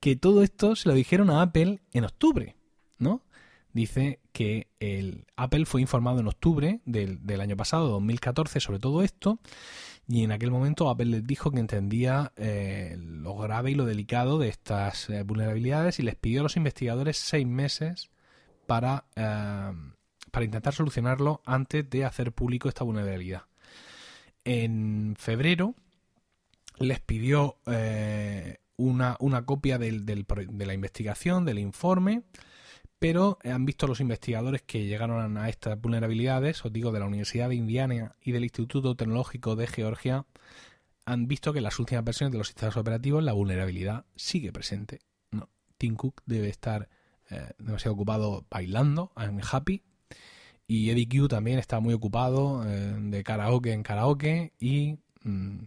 que 0.00 0.16
todo 0.16 0.42
esto 0.42 0.74
se 0.74 0.88
lo 0.88 0.96
dijeron 0.96 1.30
a 1.30 1.42
Apple 1.42 1.80
en 1.92 2.04
octubre, 2.04 2.56
¿no? 2.98 3.22
Dice 3.72 4.18
que 4.32 4.66
el 4.80 5.26
Apple 5.36 5.64
fue 5.64 5.80
informado 5.80 6.18
en 6.18 6.26
octubre 6.26 6.80
del, 6.84 7.40
año 7.40 7.56
pasado, 7.56 7.86
2014, 7.90 8.58
sobre 8.58 8.80
todo 8.80 9.04
esto, 9.04 9.38
y 10.08 10.24
en 10.24 10.32
aquel 10.32 10.50
momento 10.50 10.90
Apple 10.90 11.06
les 11.06 11.24
dijo 11.24 11.52
que 11.52 11.60
entendía 11.60 12.32
eh, 12.34 12.96
lo 12.98 13.36
grave 13.36 13.70
y 13.70 13.76
lo 13.76 13.84
delicado 13.84 14.40
de 14.40 14.48
estas 14.48 15.08
eh, 15.08 15.22
vulnerabilidades 15.22 16.00
y 16.00 16.02
les 16.02 16.16
pidió 16.16 16.40
a 16.40 16.42
los 16.42 16.56
investigadores 16.56 17.16
seis 17.16 17.46
meses 17.46 18.10
para, 18.66 19.04
eh, 19.14 19.72
para 20.32 20.44
intentar 20.44 20.74
solucionarlo 20.74 21.42
antes 21.46 21.88
de 21.88 22.04
hacer 22.04 22.32
público 22.32 22.68
esta 22.68 22.82
vulnerabilidad. 22.82 23.44
En 24.42 25.14
febrero, 25.16 25.76
les 26.80 27.00
pidió 27.00 27.58
eh, 27.66 28.58
una, 28.76 29.16
copia 29.44 29.78
del, 29.78 30.06
de 30.06 30.66
la 30.66 30.74
investigación, 30.74 31.44
del 31.44 31.58
informe, 31.58 32.22
pero 32.98 33.38
han 33.44 33.64
visto 33.66 33.86
los 33.86 34.00
investigadores 34.00 34.62
que 34.62 34.86
llegaron 34.86 35.36
a 35.36 35.48
estas 35.48 35.80
vulnerabilidades, 35.80 36.64
os 36.64 36.72
digo, 36.72 36.90
de 36.90 37.00
la 37.00 37.06
Universidad 37.06 37.50
de 37.50 37.54
Indiana 37.54 38.16
y 38.22 38.32
del 38.32 38.44
Instituto 38.44 38.96
Tecnológico 38.96 39.56
de 39.56 39.66
Georgia, 39.66 40.26
han 41.04 41.26
visto 41.28 41.52
que 41.52 41.58
en 41.58 41.64
las 41.64 41.78
últimas 41.78 42.04
versiones 42.04 42.32
de 42.32 42.38
los 42.38 42.48
sistemas 42.48 42.76
operativos 42.76 43.22
la 43.22 43.32
vulnerabilidad 43.32 44.06
sigue 44.16 44.52
presente. 44.52 45.00
No, 45.30 45.48
Tim 45.76 45.96
Cook 45.96 46.22
debe 46.26 46.48
estar 46.48 46.88
eh, 47.30 47.52
demasiado 47.58 47.94
ocupado 47.94 48.46
bailando 48.50 49.12
en 49.16 49.40
Happy 49.50 49.82
y 50.66 50.90
Eddie 50.90 51.08
Q 51.08 51.28
también 51.28 51.58
está 51.58 51.80
muy 51.80 51.94
ocupado 51.94 52.64
eh, 52.66 52.96
de 52.98 53.22
karaoke 53.22 53.72
en 53.72 53.82
karaoke 53.82 54.52
y... 54.58 54.98
Mm, 55.22 55.64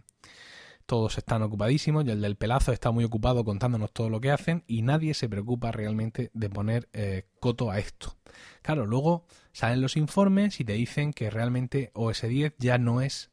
todos 0.86 1.18
están 1.18 1.42
ocupadísimos 1.42 2.04
y 2.04 2.10
el 2.10 2.20
del 2.20 2.36
pelazo 2.36 2.72
está 2.72 2.90
muy 2.90 3.04
ocupado 3.04 3.44
contándonos 3.44 3.92
todo 3.92 4.10
lo 4.10 4.20
que 4.20 4.30
hacen 4.30 4.64
y 4.66 4.82
nadie 4.82 5.14
se 5.14 5.28
preocupa 5.28 5.72
realmente 5.72 6.30
de 6.34 6.50
poner 6.50 6.88
eh, 6.92 7.26
coto 7.40 7.70
a 7.70 7.78
esto. 7.78 8.16
Claro, 8.62 8.86
luego 8.86 9.26
salen 9.52 9.80
los 9.80 9.96
informes 9.96 10.60
y 10.60 10.64
te 10.64 10.74
dicen 10.74 11.12
que 11.12 11.30
realmente 11.30 11.90
OS 11.94 12.22
10 12.22 12.54
ya 12.58 12.78
no 12.78 13.00
es 13.00 13.30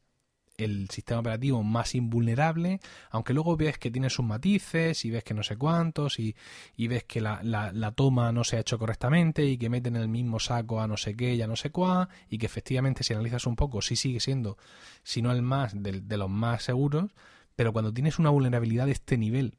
el 0.56 0.88
sistema 0.90 1.20
operativo 1.20 1.62
más 1.62 1.94
invulnerable, 1.94 2.80
aunque 3.10 3.32
luego 3.32 3.56
ves 3.56 3.78
que 3.78 3.90
tiene 3.90 4.10
sus 4.10 4.24
matices 4.24 5.04
y 5.04 5.10
ves 5.10 5.24
que 5.24 5.34
no 5.34 5.42
sé 5.42 5.56
cuántos 5.56 6.18
y, 6.18 6.34
ves 6.76 7.04
que 7.04 7.20
la, 7.20 7.40
la, 7.42 7.92
toma 7.92 8.32
no 8.32 8.44
se 8.44 8.56
ha 8.56 8.60
hecho 8.60 8.78
correctamente 8.78 9.44
y 9.44 9.56
que 9.56 9.68
meten 9.68 9.96
en 9.96 10.02
el 10.02 10.08
mismo 10.08 10.40
saco 10.40 10.80
a 10.80 10.86
no 10.86 10.96
sé 10.96 11.16
qué 11.16 11.34
y 11.34 11.42
a 11.42 11.46
no 11.46 11.56
sé 11.56 11.70
cuá 11.70 12.08
y 12.28 12.38
que 12.38 12.46
efectivamente 12.46 13.02
si 13.02 13.14
analizas 13.14 13.46
un 13.46 13.56
poco 13.56 13.82
sí 13.82 13.96
sigue 13.96 14.20
siendo, 14.20 14.58
si 15.02 15.22
no 15.22 15.32
el 15.32 15.42
más, 15.42 15.72
de, 15.74 16.16
los 16.16 16.30
más 16.30 16.62
seguros, 16.62 17.10
pero 17.56 17.72
cuando 17.72 17.92
tienes 17.92 18.18
una 18.18 18.30
vulnerabilidad 18.30 18.86
de 18.86 18.92
este 18.92 19.16
nivel 19.16 19.58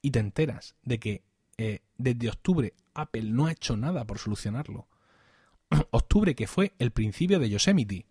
y 0.00 0.10
te 0.10 0.18
enteras 0.18 0.76
de 0.82 0.98
que 0.98 1.22
eh, 1.58 1.80
desde 1.98 2.28
octubre 2.28 2.74
Apple 2.94 3.24
no 3.24 3.46
ha 3.46 3.52
hecho 3.52 3.76
nada 3.76 4.04
por 4.04 4.18
solucionarlo, 4.18 4.88
octubre 5.90 6.34
que 6.34 6.46
fue 6.46 6.72
el 6.78 6.90
principio 6.90 7.38
de 7.38 7.50
Yosemite, 7.50 8.06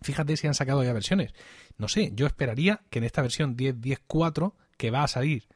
Fíjate 0.00 0.36
si 0.36 0.46
han 0.46 0.54
sacado 0.54 0.84
ya 0.84 0.92
versiones. 0.92 1.34
No 1.76 1.88
sé, 1.88 2.12
yo 2.14 2.26
esperaría 2.26 2.82
que 2.90 2.98
en 2.98 3.04
esta 3.04 3.22
versión 3.22 3.56
10.10.4 3.56 4.54
que 4.76 4.90
va 4.90 5.02
a 5.02 5.08
salir 5.08 5.48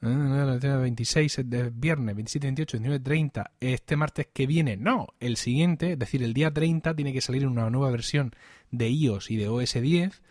26 0.00 1.38
eh, 1.38 1.44
de 1.44 1.70
viernes, 1.70 2.14
27, 2.14 2.46
28, 2.46 2.76
29, 2.76 3.02
30, 3.02 3.52
este 3.60 3.96
martes 3.96 4.28
que 4.32 4.46
viene, 4.46 4.76
no, 4.76 5.08
el 5.18 5.36
siguiente, 5.36 5.92
es 5.92 5.98
decir, 5.98 6.22
el 6.22 6.34
día 6.34 6.52
30 6.52 6.94
tiene 6.94 7.12
que 7.12 7.22
salir 7.22 7.46
una 7.46 7.70
nueva 7.70 7.90
versión 7.90 8.34
de 8.70 8.90
iOS 8.90 9.30
y 9.30 9.36
de 9.36 9.48
OS 9.48 9.74
10. 9.74 10.22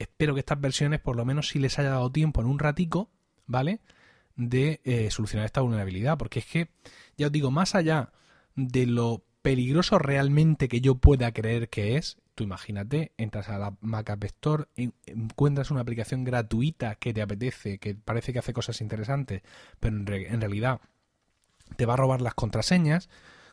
Espero 0.00 0.34
que 0.34 0.40
estas 0.40 0.60
versiones 0.60 0.98
por 0.98 1.14
lo 1.14 1.24
menos 1.24 1.48
si 1.48 1.58
les 1.58 1.78
haya 1.78 1.90
dado 1.90 2.10
tiempo 2.10 2.40
en 2.40 2.48
un 2.48 2.58
ratico, 2.58 3.10
¿vale? 3.46 3.80
De 4.34 4.80
eh, 4.84 5.10
solucionar 5.10 5.46
esta 5.46 5.60
vulnerabilidad, 5.60 6.18
porque 6.18 6.40
es 6.40 6.46
que, 6.46 6.70
ya 7.16 7.26
os 7.26 7.32
digo, 7.32 7.52
más 7.52 7.74
allá 7.74 8.10
de 8.56 8.86
lo 8.86 9.22
peligroso 9.42 9.98
realmente 9.98 10.68
que 10.68 10.80
yo 10.80 10.96
pueda 10.96 11.32
creer 11.32 11.68
que 11.68 11.96
es, 11.96 12.18
imagínate, 12.42 13.12
entras 13.16 13.48
a 13.48 13.58
la 13.58 13.76
Mac 13.80 14.16
Store, 14.24 14.64
encuentras 15.06 15.70
una 15.70 15.80
aplicación 15.80 16.24
gratuita 16.24 16.94
que 16.96 17.12
te 17.12 17.22
apetece, 17.22 17.78
que 17.78 17.94
parece 17.94 18.32
que 18.32 18.38
hace 18.38 18.52
cosas 18.52 18.80
interesantes, 18.80 19.42
pero 19.78 19.96
en, 19.96 20.40
realidad 20.40 20.80
te 21.76 21.86
va 21.86 21.94
a 21.94 21.96
robar 21.96 22.20
las 22.20 22.34
contraseñas, 22.34 23.08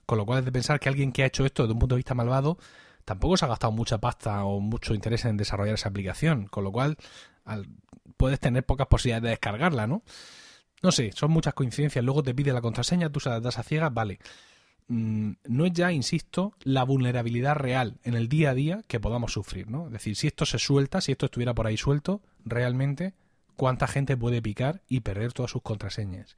con 0.05 0.17
lo 0.17 0.25
cual 0.25 0.39
es 0.39 0.45
de 0.45 0.51
pensar 0.51 0.79
que 0.79 0.89
alguien 0.89 1.11
que 1.11 1.23
ha 1.23 1.27
hecho 1.27 1.45
esto 1.45 1.63
desde 1.63 1.73
un 1.73 1.79
punto 1.79 1.95
de 1.95 1.99
vista 1.99 2.15
malvado 2.15 2.57
tampoco 3.07 3.37
se 3.37 3.45
ha 3.45 3.47
gastado 3.47 3.71
mucha 3.71 3.99
pasta 3.99 4.43
o 4.43 4.59
mucho 4.59 4.93
interés 4.93 5.23
en 5.23 5.37
desarrollar 5.37 5.75
esa 5.75 5.87
aplicación, 5.87 6.47
con 6.47 6.65
lo 6.65 6.73
cual 6.73 6.97
puedes 8.17 8.37
tener 8.37 8.65
pocas 8.65 8.87
posibilidades 8.87 9.23
de 9.23 9.29
descargarla, 9.29 9.87
¿no? 9.87 10.03
No 10.83 10.91
sé, 10.91 11.13
son 11.13 11.31
muchas 11.31 11.53
coincidencias. 11.53 12.03
Luego 12.03 12.21
te 12.21 12.35
pide 12.35 12.51
la 12.51 12.59
contraseña, 12.59 13.09
tú 13.09 13.21
se 13.21 13.29
la 13.29 13.39
das 13.39 13.59
a 13.59 13.63
ciegas, 13.63 13.93
vale. 13.93 14.19
Mm, 14.89 15.31
no 15.45 15.65
es 15.65 15.71
ya, 15.71 15.93
insisto, 15.93 16.51
la 16.63 16.83
vulnerabilidad 16.83 17.55
real 17.55 17.97
en 18.03 18.15
el 18.15 18.27
día 18.27 18.49
a 18.49 18.53
día 18.53 18.81
que 18.89 18.99
podamos 18.99 19.31
sufrir, 19.31 19.69
¿no? 19.69 19.85
Es 19.85 19.93
decir, 19.93 20.17
si 20.17 20.27
esto 20.27 20.45
se 20.45 20.59
suelta, 20.59 20.99
si 20.99 21.13
esto 21.13 21.27
estuviera 21.27 21.53
por 21.53 21.65
ahí 21.65 21.77
suelto, 21.77 22.21
realmente, 22.43 23.13
¿cuánta 23.55 23.87
gente 23.87 24.17
puede 24.17 24.41
picar 24.41 24.81
y 24.89 24.99
perder 24.99 25.31
todas 25.31 25.51
sus 25.51 25.61
contraseñas? 25.61 26.35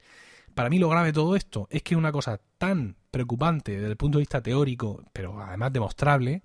Para 0.54 0.70
mí 0.70 0.78
lo 0.78 0.88
grave 0.88 1.08
de 1.08 1.14
todo 1.14 1.34
esto 1.34 1.66
es 1.68 1.82
que 1.82 1.96
una 1.96 2.12
cosa 2.12 2.40
tan 2.58 2.94
preocupante 3.10 3.72
desde 3.72 3.88
el 3.88 3.96
punto 3.96 4.18
de 4.18 4.22
vista 4.22 4.40
teórico, 4.40 5.02
pero 5.12 5.42
además 5.42 5.72
demostrable, 5.72 6.44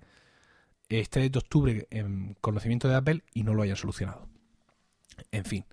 esté 0.88 1.28
de 1.28 1.38
octubre 1.38 1.86
en 1.90 2.36
conocimiento 2.40 2.88
de 2.88 2.94
Apple 2.94 3.22
y 3.32 3.42
no 3.42 3.54
lo 3.54 3.62
hayan 3.62 3.76
solucionado. 3.76 4.28
En 5.32 5.44
fin, 5.44 5.64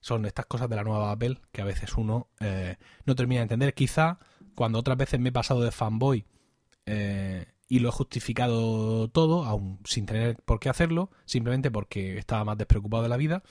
son 0.00 0.26
estas 0.26 0.46
cosas 0.46 0.68
de 0.68 0.76
la 0.76 0.84
nueva 0.84 1.10
Apple 1.10 1.40
que 1.52 1.62
a 1.62 1.64
veces 1.64 1.94
uno 1.96 2.28
eh, 2.40 2.76
no 3.04 3.14
termina 3.14 3.40
de 3.40 3.44
entender. 3.44 3.74
Quizá 3.74 4.18
cuando 4.54 4.78
otras 4.78 4.96
veces 4.96 5.20
me 5.20 5.30
he 5.30 5.32
pasado 5.32 5.62
de 5.62 5.70
fanboy 5.70 6.26
eh, 6.86 7.46
y 7.68 7.80
lo 7.80 7.90
he 7.90 7.92
justificado 7.92 9.08
todo, 9.08 9.44
aún 9.44 9.78
sin 9.84 10.06
tener 10.06 10.36
por 10.44 10.58
qué 10.58 10.68
hacerlo, 10.68 11.10
simplemente 11.26 11.70
porque 11.70 12.18
estaba 12.18 12.44
más 12.44 12.58
despreocupado 12.58 13.02
de 13.02 13.08
la 13.08 13.16
vida. 13.16 13.42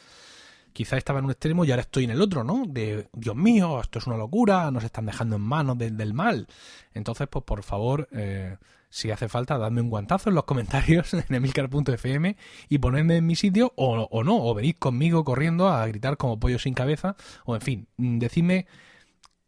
Quizá 0.77 0.95
estaba 0.95 1.17
en 1.17 1.25
un 1.25 1.31
extremo 1.31 1.65
y 1.65 1.71
ahora 1.71 1.81
estoy 1.81 2.03
en 2.03 2.11
el 2.11 2.21
otro, 2.21 2.43
¿no? 2.43 2.63
De, 2.67 3.09
Dios 3.11 3.35
mío, 3.35 3.81
esto 3.81 3.97
es 3.97 4.05
una 4.05 4.15
locura, 4.15 4.69
nos 4.69 4.83
están 4.83 5.07
dejando 5.07 5.37
en 5.37 5.41
manos 5.41 5.75
del 5.75 6.13
mal. 6.13 6.45
Entonces, 6.93 7.27
pues 7.27 7.43
por 7.45 7.63
favor, 7.63 8.07
eh, 8.11 8.57
si 8.87 9.09
hace 9.09 9.27
falta, 9.27 9.57
dadme 9.57 9.81
un 9.81 9.89
guantazo 9.89 10.29
en 10.29 10.35
los 10.35 10.43
comentarios 10.43 11.11
en 11.15 11.33
emilcar.fm 11.33 12.37
y 12.69 12.77
ponedme 12.77 13.15
en 13.15 13.25
mi 13.25 13.35
sitio 13.35 13.73
o, 13.75 14.23
no, 14.23 14.45
o 14.45 14.53
venid 14.53 14.75
conmigo 14.75 15.23
corriendo 15.23 15.67
a 15.67 15.87
gritar 15.87 16.15
como 16.15 16.39
pollo 16.39 16.59
sin 16.59 16.75
cabeza, 16.75 17.15
o 17.45 17.55
en 17.55 17.61
fin, 17.61 17.87
decidme 17.97 18.67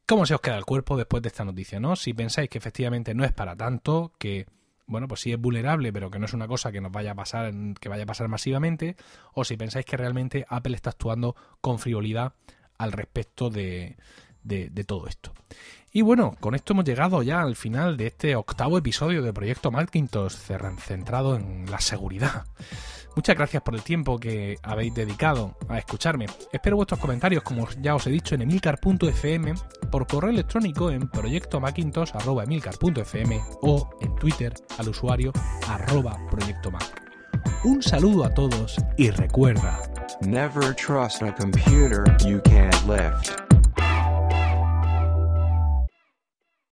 cómo 0.07 0.25
se 0.25 0.33
os 0.33 0.41
queda 0.41 0.57
el 0.57 0.65
cuerpo 0.65 0.97
después 0.97 1.21
de 1.21 1.27
esta 1.27 1.45
noticia, 1.45 1.79
¿no? 1.79 1.95
Si 1.95 2.15
pensáis 2.15 2.49
que 2.49 2.57
efectivamente 2.57 3.13
no 3.13 3.23
es 3.23 3.33
para 3.33 3.55
tanto, 3.55 4.13
que 4.17 4.47
bueno, 4.89 5.07
pues 5.07 5.21
sí 5.21 5.31
es 5.31 5.39
vulnerable, 5.39 5.93
pero 5.93 6.09
que 6.09 6.19
no 6.19 6.25
es 6.25 6.33
una 6.33 6.47
cosa 6.47 6.71
que 6.71 6.81
nos 6.81 6.91
vaya 6.91 7.11
a 7.11 7.15
pasar, 7.15 7.53
que 7.79 7.89
vaya 7.89 8.03
a 8.03 8.07
pasar 8.07 8.27
masivamente, 8.27 8.95
o 9.33 9.45
si 9.45 9.55
pensáis 9.55 9.85
que 9.85 9.95
realmente 9.95 10.45
Apple 10.49 10.75
está 10.75 10.89
actuando 10.89 11.35
con 11.61 11.79
frivolidad 11.79 12.33
al 12.77 12.91
respecto 12.91 13.49
de, 13.49 13.97
de, 14.43 14.83
todo 14.83 15.07
esto. 15.07 15.31
Y 15.91 16.01
bueno, 16.01 16.35
con 16.39 16.55
esto 16.55 16.73
hemos 16.73 16.85
llegado 16.85 17.21
ya 17.21 17.41
al 17.41 17.55
final 17.55 17.97
de 17.97 18.07
este 18.07 18.35
octavo 18.35 18.77
episodio 18.77 19.21
de 19.21 19.33
Proyecto 19.33 19.69
Macintosh, 19.69 20.33
centrado 20.79 21.35
en 21.35 21.69
la 21.69 21.81
seguridad. 21.81 22.45
Muchas 23.19 23.35
gracias 23.35 23.61
por 23.63 23.75
el 23.75 23.81
tiempo 23.81 24.17
que 24.17 24.57
habéis 24.63 24.93
dedicado 24.93 25.57
a 25.67 25.77
escucharme. 25.77 26.27
Espero 26.53 26.77
vuestros 26.77 27.01
comentarios, 27.01 27.43
como 27.43 27.67
ya 27.81 27.93
os 27.93 28.07
he 28.07 28.11
dicho, 28.11 28.33
en 28.33 28.43
emilcar.fm, 28.43 29.55
por 29.91 30.07
correo 30.07 30.29
electrónico 30.29 30.89
en 30.89 31.09
proyectomacintosh.emilcar.fm 31.09 33.41
o 33.61 33.89
en 33.99 34.15
Twitter 34.15 34.53
al 34.77 34.87
usuario 34.87 35.33
arroba 35.67 36.17
proyectomac. 36.31 37.03
Un 37.65 37.83
saludo 37.83 38.23
a 38.23 38.33
todos 38.33 38.77
y 38.95 39.09
recuerda... 39.09 39.81
Never 40.21 40.73
trust 40.73 41.21
a 41.21 41.35
computer 41.35 42.05
you 42.25 42.39
can't 42.43 42.87
lift. 42.87 43.48